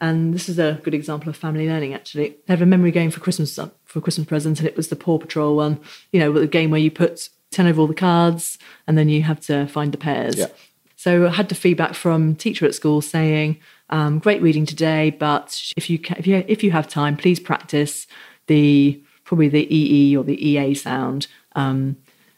and 0.00 0.34
this 0.34 0.48
is 0.48 0.58
a 0.58 0.78
good 0.82 0.94
example 0.94 1.30
of 1.30 1.36
family 1.36 1.66
learning, 1.66 1.94
actually. 1.94 2.36
They 2.46 2.52
have 2.52 2.62
a 2.62 2.66
memory 2.66 2.90
game 2.90 3.10
for 3.10 3.20
Christmas 3.20 3.58
uh, 3.58 3.70
for 3.84 4.00
Christmas 4.00 4.26
present, 4.26 4.58
and 4.58 4.68
it 4.68 4.76
was 4.76 4.88
the 4.88 4.96
Paw 4.96 5.18
Patrol 5.18 5.56
one. 5.56 5.80
You 6.12 6.20
know, 6.20 6.32
the 6.32 6.46
game 6.46 6.70
where 6.70 6.80
you 6.80 6.90
put 6.90 7.30
ten 7.50 7.66
over 7.66 7.80
all 7.80 7.86
the 7.86 7.94
cards, 7.94 8.58
and 8.86 8.98
then 8.98 9.08
you 9.08 9.22
have 9.22 9.40
to 9.42 9.66
find 9.66 9.92
the 9.92 9.98
pairs. 9.98 10.36
Yeah. 10.36 10.48
So 10.96 11.26
I 11.26 11.30
had 11.30 11.48
the 11.48 11.54
feedback 11.54 11.94
from 11.94 12.34
teacher 12.34 12.66
at 12.66 12.74
school 12.74 13.00
saying, 13.00 13.58
um, 13.90 14.18
"Great 14.18 14.42
reading 14.42 14.66
today, 14.66 15.10
but 15.10 15.72
if 15.76 15.88
you 15.90 15.98
can, 15.98 16.16
if 16.18 16.26
you 16.26 16.44
if 16.48 16.62
you 16.62 16.70
have 16.70 16.88
time, 16.88 17.16
please 17.16 17.40
practice 17.40 18.06
the 18.46 19.00
probably 19.24 19.48
the 19.48 19.74
EE 19.74 20.16
or 20.16 20.24
the 20.24 20.48
EA 20.48 20.74
sound 20.74 21.26
um, 21.54 21.96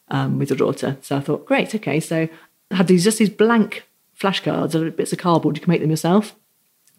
um, 0.09 0.38
with 0.38 0.51
your 0.51 0.57
daughter." 0.57 0.96
So 1.03 1.16
I 1.16 1.20
thought, 1.20 1.46
great, 1.46 1.74
okay. 1.74 2.01
So 2.01 2.28
I 2.70 2.74
had 2.74 2.86
these 2.86 3.05
just 3.05 3.18
these 3.18 3.30
blank 3.30 3.84
flashcards, 4.18 4.74
or 4.74 4.90
bits 4.90 5.12
of 5.12 5.18
cardboard. 5.18 5.57
You 5.57 5.62
can 5.62 5.70
make 5.70 5.80
them 5.80 5.90
yourself. 5.90 6.34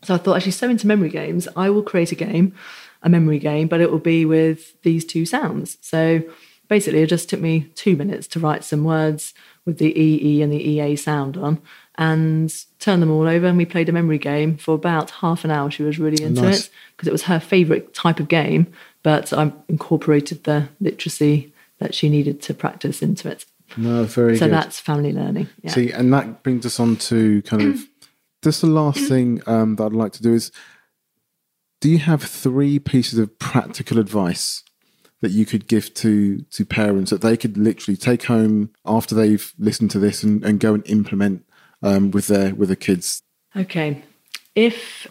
So 0.03 0.15
I 0.15 0.17
thought, 0.17 0.37
actually, 0.37 0.53
so 0.53 0.69
into 0.69 0.87
memory 0.87 1.09
games, 1.09 1.47
I 1.55 1.69
will 1.69 1.83
create 1.83 2.11
a 2.11 2.15
game, 2.15 2.55
a 3.03 3.09
memory 3.09 3.39
game, 3.39 3.67
but 3.67 3.81
it 3.81 3.91
will 3.91 3.99
be 3.99 4.25
with 4.25 4.81
these 4.83 5.03
two 5.03 5.25
sounds. 5.25 5.77
So 5.81 6.23
basically, 6.69 7.01
it 7.01 7.07
just 7.07 7.29
took 7.29 7.41
me 7.41 7.69
two 7.75 7.95
minutes 7.97 8.27
to 8.27 8.39
write 8.39 8.63
some 8.63 8.83
words 8.83 9.33
with 9.65 9.77
the 9.77 9.99
EE 9.99 10.41
and 10.41 10.51
the 10.51 10.69
EA 10.69 10.95
sound 10.95 11.35
on 11.37 11.61
and 11.99 12.63
turn 12.79 13.01
them 13.01 13.11
all 13.11 13.27
over. 13.27 13.45
And 13.45 13.57
we 13.57 13.65
played 13.65 13.89
a 13.89 13.91
memory 13.91 14.17
game 14.17 14.55
for 14.55 14.73
about 14.73 15.11
half 15.11 15.43
an 15.43 15.51
hour. 15.51 15.69
She 15.69 15.83
was 15.83 15.99
really 15.99 16.23
into 16.23 16.41
nice. 16.41 16.67
it 16.67 16.69
because 16.95 17.09
it 17.09 17.11
was 17.11 17.23
her 17.23 17.41
favourite 17.41 17.93
type 17.93 18.21
of 18.21 18.29
game, 18.29 18.71
but 19.03 19.33
I 19.33 19.51
incorporated 19.67 20.45
the 20.45 20.69
literacy 20.79 21.53
that 21.79 21.93
she 21.93 22.07
needed 22.07 22.41
to 22.43 22.53
practice 22.53 23.01
into 23.01 23.29
it. 23.29 23.45
No, 23.75 24.05
very 24.05 24.37
so 24.37 24.45
good. 24.45 24.53
that's 24.53 24.79
family 24.79 25.11
learning. 25.11 25.49
Yeah. 25.61 25.71
See, 25.71 25.91
and 25.91 26.11
that 26.13 26.41
brings 26.41 26.65
us 26.65 26.79
on 26.79 26.95
to 26.95 27.41
kind 27.41 27.63
of 27.63 27.81
just 28.43 28.61
the 28.61 28.67
last 28.67 28.99
thing 29.01 29.41
um, 29.45 29.75
that 29.75 29.87
I'd 29.87 29.93
like 29.93 30.13
to 30.13 30.23
do 30.23 30.33
is 30.33 30.53
do 31.81 31.89
you 31.89 31.99
have 31.99 32.23
three 32.23 32.79
pieces 32.79 33.19
of 33.19 33.37
practical 33.39 33.99
advice 33.99 34.63
that 35.21 35.31
you 35.31 35.45
could 35.45 35.67
give 35.67 35.93
to 35.95 36.41
to 36.43 36.65
parents 36.65 37.11
that 37.11 37.21
they 37.21 37.35
could 37.35 37.57
literally 37.57 37.97
take 37.97 38.23
home 38.23 38.71
after 38.85 39.13
they've 39.13 39.53
listened 39.59 39.91
to 39.91 39.99
this 39.99 40.23
and, 40.23 40.43
and 40.45 40.61
go 40.61 40.73
and 40.73 40.87
implement 40.87 41.43
um, 41.81 42.11
with 42.11 42.27
their 42.27 42.53
with 42.55 42.69
their 42.69 42.75
kids? 42.75 43.21
Okay. 43.55 44.03
If 44.55 45.07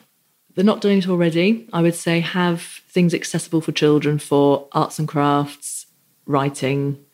they're 0.54 0.64
not 0.64 0.80
doing 0.80 0.98
it 0.98 1.08
already, 1.08 1.68
I 1.72 1.82
would 1.82 1.94
say 1.94 2.20
have 2.20 2.60
things 2.88 3.14
accessible 3.14 3.60
for 3.60 3.72
children 3.72 4.18
for 4.18 4.68
arts 4.72 4.98
and 4.98 5.06
crafts, 5.06 5.86
writing, 6.26 7.04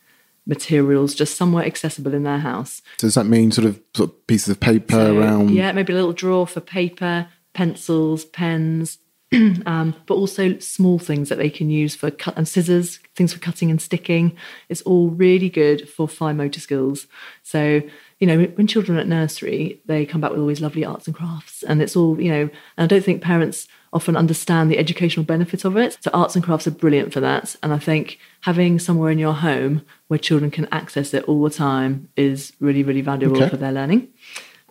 materials 0.45 1.15
just 1.15 1.37
somewhere 1.37 1.65
accessible 1.65 2.13
in 2.13 2.23
their 2.23 2.39
house. 2.39 2.81
So 2.97 3.07
does 3.07 3.15
that 3.15 3.25
mean 3.25 3.51
sort 3.51 3.67
of, 3.67 3.79
sort 3.95 4.09
of 4.09 4.27
pieces 4.27 4.49
of 4.49 4.59
paper 4.59 4.93
so, 4.93 5.17
around? 5.17 5.51
Yeah, 5.51 5.71
maybe 5.71 5.93
a 5.93 5.95
little 5.95 6.13
drawer 6.13 6.47
for 6.47 6.61
paper, 6.61 7.27
pencils, 7.53 8.25
pens, 8.25 8.99
um, 9.65 9.95
but 10.05 10.13
also 10.13 10.57
small 10.59 10.99
things 10.99 11.29
that 11.29 11.37
they 11.37 11.49
can 11.49 11.69
use 11.69 11.95
for 11.95 12.11
cut 12.11 12.37
and 12.37 12.47
scissors, 12.47 12.99
things 13.15 13.33
for 13.33 13.39
cutting 13.39 13.71
and 13.71 13.81
sticking. 13.81 14.35
It's 14.69 14.81
all 14.83 15.09
really 15.09 15.49
good 15.49 15.89
for 15.89 16.07
fine 16.07 16.37
motor 16.37 16.59
skills. 16.59 17.07
So 17.41 17.81
you 18.19 18.27
know, 18.27 18.45
when 18.55 18.67
children 18.67 18.97
are 18.97 19.01
at 19.01 19.07
nursery, 19.07 19.81
they 19.85 20.05
come 20.05 20.21
back 20.21 20.31
with 20.31 20.39
all 20.39 20.47
these 20.47 20.61
lovely 20.61 20.85
arts 20.85 21.07
and 21.07 21.15
crafts, 21.15 21.63
and 21.63 21.81
it's 21.81 21.95
all 21.95 22.19
you 22.19 22.31
know. 22.31 22.49
And 22.77 22.83
I 22.83 22.87
don't 22.87 23.03
think 23.03 23.21
parents 23.21 23.67
often 23.91 24.15
understand 24.15 24.69
the 24.69 24.77
educational 24.77 25.25
benefits 25.25 25.65
of 25.65 25.77
it. 25.77 25.97
So 26.01 26.11
arts 26.13 26.35
and 26.35 26.43
crafts 26.43 26.67
are 26.67 26.71
brilliant 26.71 27.13
for 27.13 27.19
that, 27.19 27.55
and 27.61 27.73
I 27.73 27.79
think 27.79 28.19
having 28.41 28.79
somewhere 28.79 29.11
in 29.11 29.19
your 29.19 29.33
home 29.33 29.85
where 30.07 30.19
children 30.19 30.51
can 30.51 30.67
access 30.71 31.13
it 31.13 31.23
all 31.25 31.43
the 31.43 31.49
time 31.49 32.09
is 32.15 32.53
really, 32.59 32.83
really 32.83 33.01
valuable 33.01 33.37
okay. 33.37 33.49
for 33.49 33.57
their 33.57 33.71
learning. 33.71 34.07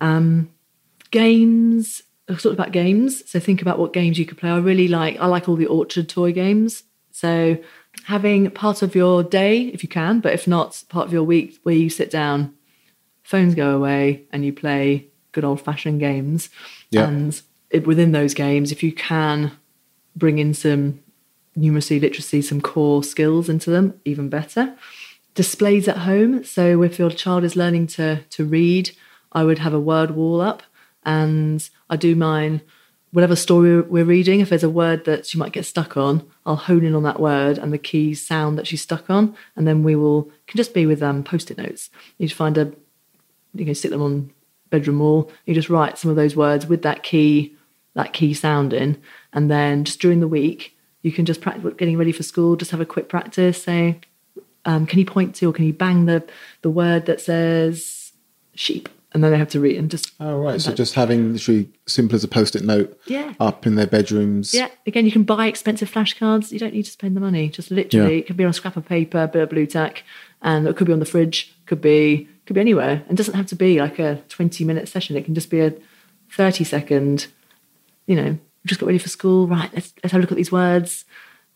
Um, 0.01 0.51
games, 1.11 2.03
I 2.29 2.35
talked 2.35 2.47
about 2.47 2.73
games. 2.73 3.29
So 3.31 3.39
think 3.39 3.63
about 3.63 3.79
what 3.79 3.93
games 3.93 4.19
you 4.19 4.27
could 4.27 4.39
play. 4.39 4.51
I 4.51 4.59
really 4.59 4.89
like, 4.89 5.19
I 5.21 5.27
like 5.27 5.49
all 5.49 5.57
the 5.57 5.67
orchard 5.67 6.09
toy 6.09 6.33
games. 6.33 6.85
So 7.11 7.59
having 8.05 8.51
part 8.51 8.83
of 8.83 8.95
your 8.95 9.23
day, 9.23 9.67
if 9.67 9.83
you 9.83 9.89
can, 9.89 10.21
but 10.21 10.33
if 10.33 10.49
not, 10.49 10.83
part 10.89 11.07
of 11.07 11.13
your 11.13 11.23
week 11.23 11.59
where 11.63 11.75
you 11.75 11.89
sit 11.89 12.11
down, 12.11 12.55
phones 13.25 13.57
go 13.57 13.77
away, 13.77 14.23
and 14.33 14.45
you 14.45 14.53
play 14.53 15.09
good 15.33 15.45
old 15.45 15.61
fashioned 15.61 15.99
games. 15.99 16.49
Yeah. 16.91 17.09
And 17.09 17.43
it, 17.71 17.87
within 17.87 18.13
those 18.13 18.35
games, 18.35 18.71
if 18.71 18.85
you 18.85 18.93
can 18.93 19.51
bring 20.15 20.39
in 20.39 20.55
some 20.55 21.01
numeracy, 21.59 22.01
literacy, 22.01 22.43
some 22.43 22.61
core 22.61 23.03
skills 23.03 23.49
into 23.49 23.71
them, 23.71 24.01
even 24.05 24.29
better 24.29 24.77
displays 25.35 25.89
at 25.89 25.99
home. 25.99 26.45
So 26.45 26.83
if 26.83 26.99
your 26.99 27.11
child 27.11 27.43
is 27.43 27.57
learning 27.57 27.89
to 27.89 28.23
to 28.23 28.45
read, 28.45 28.93
I 29.33 29.43
would 29.43 29.59
have 29.59 29.75
a 29.75 29.81
word 29.81 30.13
wall 30.13 30.41
up, 30.41 30.63
and 31.05 31.69
I 31.91 31.97
do 31.97 32.15
mine. 32.15 32.61
Whatever 33.11 33.37
story 33.37 33.81
we're 33.81 34.05
reading, 34.05 34.41
if 34.41 34.49
there's 34.49 34.65
a 34.65 34.71
word 34.71 35.05
that 35.05 35.25
she 35.25 35.39
might 35.39 35.53
get 35.53 35.67
stuck 35.67 35.97
on, 35.97 36.29
I'll 36.45 36.57
hone 36.57 36.85
in 36.85 36.97
on 36.97 37.05
that 37.05 37.21
word 37.21 37.59
and 37.59 37.73
the 37.73 37.79
key 37.79 38.13
sound 38.15 38.59
that 38.59 38.67
she's 38.67 38.83
stuck 38.83 39.09
on, 39.09 39.37
and 39.55 39.67
then 39.69 39.85
we 39.85 39.95
will 39.95 40.31
can 40.47 40.57
just 40.57 40.75
be 40.75 40.85
with 40.85 41.03
um, 41.03 41.23
post-it 41.23 41.59
notes. 41.59 41.91
You'd 42.19 42.33
find 42.33 42.59
a, 42.59 42.73
you 43.55 43.65
can 43.65 43.75
stick 43.75 43.91
them 43.91 44.03
on 44.03 44.31
bedroom 44.71 44.99
wall. 44.99 45.31
You 45.47 45.55
just 45.55 45.71
write 45.71 45.99
some 45.99 46.11
of 46.11 46.17
those 46.17 46.37
words 46.37 46.67
with 46.67 46.83
that 46.83 47.03
key, 47.03 47.55
that 47.95 48.13
key 48.13 48.35
sound 48.35 48.73
in, 48.73 49.01
and 49.33 49.51
then 49.51 49.85
just 49.85 50.01
during 50.01 50.21
the 50.21 50.29
week, 50.29 50.77
you 51.03 51.13
can 51.13 51.25
just 51.27 51.41
practice 51.41 51.75
getting 51.77 51.99
ready 51.99 52.13
for 52.13 52.23
school. 52.23 52.57
Just 52.57 52.71
have 52.71 52.81
a 52.81 52.87
quick 52.87 53.09
practice. 53.09 53.63
Say, 53.63 54.01
um, 54.65 54.87
can 54.87 54.99
you 54.99 55.07
point 55.07 55.35
to 55.37 55.51
or 55.51 55.53
can 55.53 55.65
you 55.65 55.73
bang 55.73 56.07
the 56.07 56.25
the 56.63 56.71
word 56.71 57.07
that 57.07 57.21
says 57.21 58.13
sheep? 58.55 58.89
And 59.13 59.23
then 59.23 59.31
they 59.31 59.39
have 59.39 59.51
to 59.51 59.61
read 59.61 59.77
and 59.77 59.89
just. 59.89 60.11
Oh 60.19 60.41
right, 60.41 60.61
so 60.61 60.75
just 60.75 60.95
having 60.95 61.35
literally 61.35 61.69
simple 61.87 62.17
as 62.17 62.25
a 62.25 62.29
post-it 62.29 62.65
note. 62.65 62.99
Yeah. 63.07 63.35
Up 63.39 63.65
in 63.65 63.77
their 63.77 63.87
bedrooms. 63.87 64.53
Yeah. 64.53 64.71
Again, 64.89 65.05
you 65.05 65.13
can 65.13 65.23
buy 65.23 65.47
expensive 65.47 65.89
flashcards. 65.89 66.51
You 66.51 66.59
don't 66.59 66.75
need 66.75 66.83
to 66.87 66.91
spend 66.91 67.15
the 67.15 67.21
money. 67.21 67.49
Just 67.49 67.71
literally, 67.71 68.15
yeah. 68.15 68.19
it 68.19 68.27
could 68.27 68.37
be 68.37 68.43
on 68.43 68.51
a 68.51 68.55
scrap 68.55 68.77
of 68.77 68.87
paper, 68.87 69.23
a 69.23 69.29
bit 69.29 69.43
of 69.43 69.51
Blu 69.51 69.67
Tack, 69.67 70.03
and 70.43 70.67
it 70.67 70.75
could 70.77 70.89
be 70.89 70.93
on 70.93 70.99
the 70.99 71.05
fridge. 71.05 71.54
Could 71.67 71.81
be 71.81 72.29
could 72.47 72.55
be 72.55 72.61
anywhere, 72.61 73.05
and 73.09 73.17
doesn't 73.17 73.35
have 73.35 73.47
to 73.47 73.57
be 73.57 73.81
like 73.81 73.99
a 73.99 74.23
twenty-minute 74.29 74.89
session. 74.89 75.17
It 75.17 75.25
can 75.25 75.35
just 75.35 75.51
be 75.51 75.61
a 75.61 75.75
thirty-second. 76.33 77.27
You 78.07 78.17
know, 78.17 78.39
just 78.67 78.81
got 78.81 78.87
ready 78.87 78.99
for 78.99 79.09
school. 79.09 79.47
Right, 79.47 79.71
let's 79.73 79.93
let's 80.03 80.13
have 80.13 80.21
a 80.21 80.23
look 80.23 80.33
at 80.33 80.37
these 80.37 80.53
words. 80.53 81.05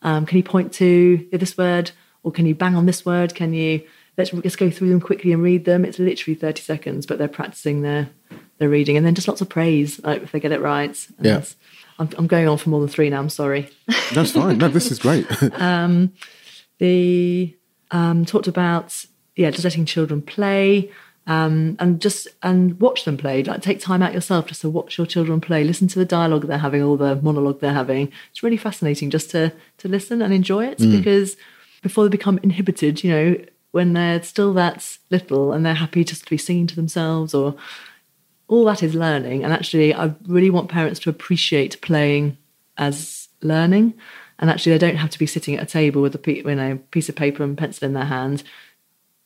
Um, 0.02 0.26
can 0.26 0.36
you 0.36 0.44
point 0.44 0.72
to 0.74 1.26
this 1.32 1.59
word? 1.59 1.90
or 2.22 2.32
can 2.32 2.46
you 2.46 2.54
bang 2.54 2.74
on 2.74 2.86
this 2.86 3.04
word? 3.04 3.34
Can 3.34 3.52
you 3.52 3.82
let's 4.16 4.30
just 4.30 4.59
go 4.59 4.70
through 4.70 4.90
them 4.90 5.00
quickly 5.00 5.32
and 5.32 5.42
read 5.42 5.64
them? 5.64 5.84
It's 5.84 5.98
literally 5.98 6.34
30 6.34 6.62
seconds, 6.62 7.06
but 7.06 7.18
they're 7.18 7.28
practicing 7.28 7.82
their 7.82 8.11
their 8.59 8.68
reading 8.68 8.96
and 8.96 9.06
then 9.06 9.14
just 9.14 9.28
lots 9.28 9.40
of 9.40 9.48
praise 9.48 10.00
like 10.02 10.22
if 10.22 10.32
they 10.32 10.40
get 10.40 10.52
it 10.52 10.61
right. 10.61 11.06
And 11.18 11.26
yeah. 11.26 11.42
I'm, 11.98 12.09
I'm, 12.18 12.26
going 12.26 12.48
on 12.48 12.59
for 12.59 12.70
more 12.70 12.80
than 12.80 12.88
three 12.88 13.09
now. 13.09 13.18
I'm 13.18 13.30
sorry. 13.30 13.70
That's 14.12 14.32
fine. 14.32 14.59
No, 14.59 14.68
this 14.68 14.90
is 14.90 14.98
great. 14.98 15.26
um, 15.54 16.12
the 16.78 17.56
um, 17.90 18.24
talked 18.24 18.48
about 18.48 19.04
yeah, 19.39 19.51
just 19.51 19.64
letting 19.64 19.86
children 19.86 20.20
play. 20.20 20.91
Um, 21.26 21.76
and 21.78 22.01
just 22.01 22.26
and 22.43 22.80
watch 22.80 23.05
them 23.05 23.18
play. 23.18 23.43
Like 23.43 23.61
take 23.61 23.80
time 23.80 24.03
out 24.03 24.14
yourself 24.14 24.47
just 24.47 24.62
to 24.62 24.70
watch 24.70 24.97
your 24.97 25.07
children 25.07 25.43
play. 25.43 25.62
Listen 25.62 25.86
to 25.89 25.99
the 25.99 26.07
dialogue 26.07 26.47
they're 26.47 26.57
having, 26.57 26.82
all 26.82 26.97
the 26.97 27.16
monologue 27.16 27.61
they're 27.61 27.74
having. 27.74 28.11
It's 28.30 28.43
really 28.43 28.57
fascinating 28.57 29.11
just 29.11 29.30
to 29.32 29.53
to 29.76 29.89
listen 29.89 30.22
and 30.22 30.32
enjoy 30.32 30.64
it 30.64 30.78
mm. 30.78 30.91
because 30.91 31.36
before 31.82 32.05
they 32.05 32.11
become 32.11 32.41
inhibited, 32.43 33.05
you 33.05 33.11
know, 33.11 33.36
when 33.72 33.93
they're 33.93 34.22
still 34.22 34.55
that 34.55 34.97
little 35.11 35.53
and 35.53 35.66
they're 35.66 35.74
happy 35.74 36.03
just 36.03 36.24
to 36.24 36.30
be 36.30 36.39
singing 36.39 36.66
to 36.66 36.76
themselves 36.76 37.34
or 37.34 37.55
all 38.49 38.64
that 38.64 38.82
is 38.82 38.95
learning. 38.95 39.45
And 39.45 39.53
actually, 39.53 39.95
I 39.95 40.14
really 40.26 40.51
want 40.51 40.70
parents 40.70 40.99
to 41.01 41.11
appreciate 41.11 41.80
playing 41.82 42.39
as 42.78 43.28
learning. 43.43 43.95
And 44.39 44.51
actually, 44.51 44.72
they 44.72 44.78
don't 44.78 44.97
have 44.97 45.11
to 45.11 45.18
be 45.18 45.26
sitting 45.26 45.57
at 45.57 45.62
a 45.62 45.66
table 45.66 46.01
with 46.01 46.14
a 46.14 46.32
you 46.32 46.55
know, 46.55 46.78
piece 46.91 47.09
of 47.09 47.16
paper 47.16 47.43
and 47.43 47.59
pencil 47.59 47.86
in 47.86 47.93
their 47.93 48.07
hand. 48.07 48.43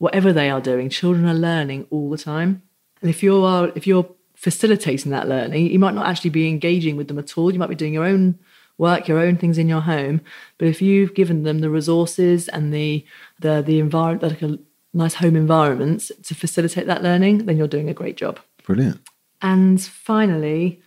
Whatever 0.03 0.33
they 0.33 0.51
are 0.51 0.61
doing, 0.61 0.89
children 0.89 1.27
are 1.27 1.35
learning 1.49 1.87
all 1.91 2.11
the 2.11 2.19
time. 2.19 2.61
And 3.01 3.09
if 3.09 3.23
you 3.23 3.45
are 3.45 3.71
if 3.77 3.87
you're 3.87 4.11
facilitating 4.35 5.13
that 5.13 5.29
learning, 5.29 5.71
you 5.71 5.79
might 5.79 5.95
not 5.95 6.09
actually 6.09 6.31
be 6.31 6.49
engaging 6.49 6.97
with 6.97 7.07
them 7.07 7.21
at 7.21 7.39
all. 7.39 7.53
You 7.53 7.61
might 7.61 7.69
be 7.69 7.77
doing 7.77 7.95
your 7.95 8.05
own 8.05 8.37
work, 8.79 9.07
your 9.07 9.21
own 9.21 9.37
things 9.37 9.59
in 9.59 9.69
your 9.69 9.83
home. 9.83 10.21
But 10.59 10.67
if 10.67 10.83
you've 10.83 11.15
given 11.15 11.45
them 11.45 11.61
the 11.61 11.71
resources 11.71 12.49
and 12.49 12.75
the 12.75 13.07
the 13.39 13.63
the 13.65 13.79
environment, 13.79 14.33
like 14.33 14.43
a 14.43 14.59
nice 14.93 15.15
home 15.15 15.37
environment 15.37 16.11
to 16.25 16.35
facilitate 16.35 16.89
that 16.89 17.05
learning, 17.05 17.47
then 17.47 17.57
you're 17.57 17.69
doing 17.69 17.89
a 17.89 17.95
great 17.95 18.17
job. 18.17 18.41
Brilliant. 18.67 19.01
And 19.41 19.81
finally, 19.81 20.83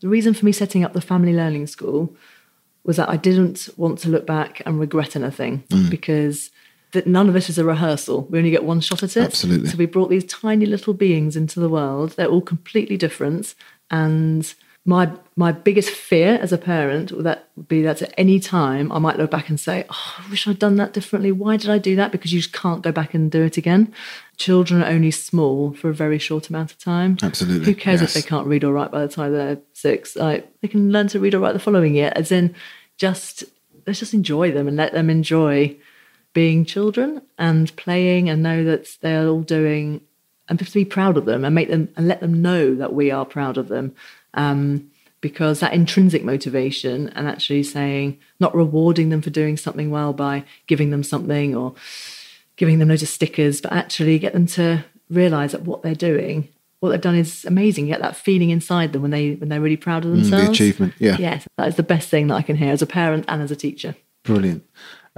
the 0.00 0.08
reason 0.08 0.34
for 0.34 0.44
me 0.44 0.50
setting 0.50 0.82
up 0.82 0.94
the 0.94 1.00
family 1.00 1.32
learning 1.32 1.68
school 1.68 2.16
was 2.82 2.96
that 2.96 3.08
I 3.08 3.16
didn't 3.16 3.68
want 3.76 4.00
to 4.00 4.08
look 4.08 4.26
back 4.26 4.62
and 4.66 4.80
regret 4.80 5.14
anything 5.14 5.62
mm. 5.68 5.90
because 5.90 6.50
that 6.92 7.06
none 7.06 7.28
of 7.28 7.36
it 7.36 7.48
is 7.48 7.58
a 7.58 7.64
rehearsal. 7.64 8.26
We 8.30 8.38
only 8.38 8.50
get 8.50 8.64
one 8.64 8.80
shot 8.80 9.02
at 9.02 9.16
it. 9.16 9.24
Absolutely. 9.24 9.68
So 9.68 9.76
we 9.76 9.86
brought 9.86 10.10
these 10.10 10.24
tiny 10.24 10.66
little 10.66 10.94
beings 10.94 11.36
into 11.36 11.60
the 11.60 11.68
world. 11.68 12.12
They're 12.12 12.26
all 12.26 12.40
completely 12.40 12.96
different. 12.96 13.54
And 13.90 14.52
my 14.84 15.10
my 15.36 15.52
biggest 15.52 15.90
fear 15.90 16.38
as 16.40 16.50
a 16.50 16.56
parent 16.56 17.12
would 17.12 17.24
that 17.26 17.48
would 17.56 17.68
be 17.68 17.82
that 17.82 18.00
at 18.00 18.14
any 18.16 18.40
time 18.40 18.90
I 18.90 18.98
might 18.98 19.18
look 19.18 19.30
back 19.30 19.50
and 19.50 19.60
say, 19.60 19.84
Oh, 19.90 20.14
I 20.26 20.30
wish 20.30 20.48
I'd 20.48 20.58
done 20.58 20.76
that 20.76 20.94
differently. 20.94 21.30
Why 21.30 21.58
did 21.58 21.68
I 21.68 21.76
do 21.76 21.94
that? 21.96 22.10
Because 22.10 22.32
you 22.32 22.40
just 22.40 22.54
can't 22.54 22.82
go 22.82 22.90
back 22.90 23.12
and 23.12 23.30
do 23.30 23.42
it 23.42 23.58
again. 23.58 23.92
Children 24.38 24.82
are 24.82 24.88
only 24.88 25.10
small 25.10 25.74
for 25.74 25.90
a 25.90 25.94
very 25.94 26.18
short 26.18 26.48
amount 26.48 26.72
of 26.72 26.78
time. 26.78 27.18
Absolutely, 27.22 27.66
Who 27.66 27.74
cares 27.74 28.00
yes. 28.00 28.16
if 28.16 28.22
they 28.22 28.28
can't 28.28 28.46
read 28.46 28.64
or 28.64 28.72
write 28.72 28.90
by 28.90 29.00
the 29.00 29.12
time 29.12 29.32
they're 29.32 29.58
six? 29.74 30.16
Like 30.16 30.50
they 30.62 30.68
can 30.68 30.90
learn 30.90 31.08
to 31.08 31.20
read 31.20 31.34
or 31.34 31.40
write 31.40 31.52
the 31.52 31.58
following 31.58 31.94
year. 31.94 32.12
As 32.16 32.32
in 32.32 32.54
just 32.96 33.44
let's 33.86 33.98
just 33.98 34.14
enjoy 34.14 34.52
them 34.52 34.68
and 34.68 34.76
let 34.78 34.92
them 34.92 35.10
enjoy 35.10 35.76
being 36.38 36.64
children 36.64 37.20
and 37.36 37.74
playing 37.74 38.30
and 38.30 38.44
know 38.44 38.62
that 38.62 38.86
they're 39.00 39.26
all 39.26 39.42
doing 39.42 40.00
and 40.48 40.56
just 40.56 40.72
be 40.72 40.84
proud 40.84 41.16
of 41.16 41.24
them 41.24 41.44
and 41.44 41.52
make 41.52 41.68
them 41.68 41.88
and 41.96 42.06
let 42.06 42.20
them 42.20 42.40
know 42.40 42.76
that 42.76 42.94
we 42.94 43.10
are 43.10 43.24
proud 43.24 43.58
of 43.58 43.66
them 43.66 43.92
um, 44.34 44.88
because 45.20 45.58
that 45.58 45.72
intrinsic 45.72 46.22
motivation 46.22 47.08
and 47.08 47.26
actually 47.26 47.64
saying 47.64 48.16
not 48.38 48.54
rewarding 48.54 49.08
them 49.08 49.20
for 49.20 49.30
doing 49.30 49.56
something 49.56 49.90
well 49.90 50.12
by 50.12 50.44
giving 50.68 50.90
them 50.90 51.02
something 51.02 51.56
or 51.56 51.74
giving 52.54 52.78
them 52.78 52.88
loads 52.88 53.02
of 53.02 53.08
stickers 53.08 53.60
but 53.60 53.72
actually 53.72 54.16
get 54.16 54.32
them 54.32 54.46
to 54.46 54.84
realize 55.10 55.50
that 55.50 55.62
what 55.62 55.82
they're 55.82 55.92
doing 55.92 56.46
what 56.78 56.90
they've 56.90 57.00
done 57.00 57.16
is 57.16 57.44
amazing 57.46 57.88
get 57.88 58.00
that 58.00 58.14
feeling 58.14 58.50
inside 58.50 58.92
them 58.92 59.02
when 59.02 59.10
they 59.10 59.32
when 59.32 59.48
they're 59.48 59.60
really 59.60 59.76
proud 59.76 60.04
of 60.04 60.12
themselves 60.12 60.46
the 60.46 60.52
achievement, 60.52 60.94
yeah. 61.00 61.16
yes 61.18 61.48
that 61.56 61.66
is 61.66 61.74
the 61.74 61.82
best 61.82 62.08
thing 62.08 62.28
that 62.28 62.36
i 62.36 62.42
can 62.42 62.54
hear 62.54 62.70
as 62.70 62.80
a 62.80 62.86
parent 62.86 63.24
and 63.26 63.42
as 63.42 63.50
a 63.50 63.56
teacher 63.56 63.96
Brilliant. 64.28 64.62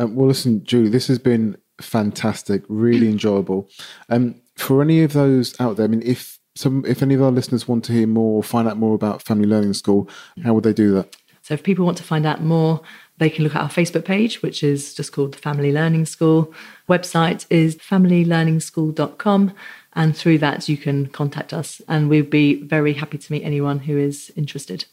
Um, 0.01 0.15
well, 0.15 0.29
listen, 0.29 0.65
Julie, 0.65 0.89
this 0.89 1.09
has 1.09 1.19
been 1.19 1.57
fantastic, 1.81 2.63
really 2.69 3.09
enjoyable. 3.11 3.69
Um, 4.09 4.41
for 4.57 4.83
any 4.83 5.03
of 5.03 5.13
those 5.13 5.59
out 5.61 5.77
there, 5.77 5.85
I 5.85 5.89
mean, 5.89 6.03
if 6.05 6.39
some, 6.57 6.85
if 6.87 7.03
any 7.03 7.15
of 7.15 7.23
our 7.23 7.31
listeners 7.31 7.69
want 7.69 7.85
to 7.85 7.93
hear 7.93 8.07
more 8.07 8.39
or 8.39 8.43
find 8.43 8.67
out 8.67 8.79
more 8.79 8.95
about 8.95 9.23
Family 9.23 9.47
Learning 9.47 9.75
School, 9.75 10.09
how 10.43 10.55
would 10.55 10.65
they 10.65 10.73
do 10.73 10.93
that? 10.95 11.17
So 11.43 11.55
if 11.55 11.63
people 11.63 11.85
want 11.85 11.97
to 11.99 12.05
find 12.05 12.27
out 12.27 12.43
more, 12.43 12.81
they 13.19 13.31
can 13.31 13.45
look 13.45 13.55
at 13.55 13.63
our 13.63 13.69
Facebook 13.69 14.05
page, 14.05 14.43
which 14.43 14.63
is 14.63 14.95
just 14.95 15.13
called 15.13 15.33
the 15.35 15.39
Family 15.39 15.73
Learning 15.73 16.07
School. 16.07 16.53
Website 16.89 17.47
is 17.51 17.77
familylearningschool.com. 17.77 19.55
And 19.95 20.17
through 20.17 20.39
that, 20.39 20.69
you 20.69 20.77
can 20.77 21.07
contact 21.07 21.53
us. 21.53 21.83
And 21.89 22.09
we'd 22.09 22.31
be 22.31 22.63
very 22.63 22.93
happy 22.93 23.19
to 23.19 23.33
meet 23.33 23.43
anyone 23.43 23.81
who 23.81 23.99
is 23.99 24.33
interested. 24.37 24.85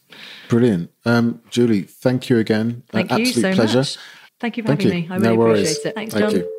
Brilliant. 0.49 0.91
Um, 1.05 1.41
Julie, 1.51 1.83
thank 1.83 2.29
you 2.29 2.39
again. 2.39 2.83
Uh, 2.89 2.93
Thank 2.93 3.11
you 3.11 3.17
absolute 3.17 3.41
so 3.41 3.53
pleasure. 3.53 3.77
much. 3.79 3.97
Thank 4.39 4.57
you 4.57 4.63
for 4.63 4.67
Thank 4.69 4.81
having 4.83 5.03
you. 5.03 5.09
me. 5.09 5.15
I 5.15 5.17
No 5.17 5.29
really 5.29 5.37
worries. 5.37 5.71
appreciate 5.71 5.89
it. 5.89 5.95
Thanks, 5.95 6.13
Thank 6.13 6.25
John. 6.31 6.35
you. 6.35 6.53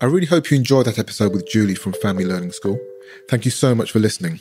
I 0.00 0.06
really 0.06 0.26
hope 0.26 0.50
you 0.50 0.56
enjoyed 0.56 0.86
that 0.86 0.98
episode 0.98 1.32
with 1.32 1.46
Julie 1.48 1.74
from 1.74 1.92
Family 1.94 2.24
Learning 2.24 2.50
School. 2.52 2.78
Thank 3.28 3.44
you 3.44 3.50
so 3.50 3.74
much 3.74 3.90
for 3.92 3.98
listening. 4.00 4.40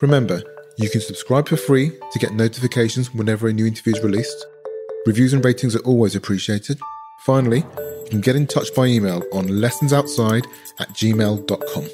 Remember, 0.00 0.42
you 0.78 0.88
can 0.90 1.00
subscribe 1.00 1.48
for 1.48 1.56
free 1.56 1.90
to 2.12 2.18
get 2.18 2.32
notifications 2.34 3.12
whenever 3.14 3.48
a 3.48 3.52
new 3.52 3.66
interview 3.66 3.94
is 3.96 4.02
released. 4.02 4.46
Reviews 5.06 5.32
and 5.32 5.44
ratings 5.44 5.74
are 5.76 5.80
always 5.80 6.14
appreciated. 6.16 6.78
Finally, 7.24 7.58
you 8.04 8.06
can 8.10 8.20
get 8.20 8.36
in 8.36 8.46
touch 8.46 8.74
by 8.74 8.86
email 8.86 9.22
on 9.32 9.48
lessonsoutside 9.48 10.46
at 10.80 10.88
gmail.com. 10.90 11.84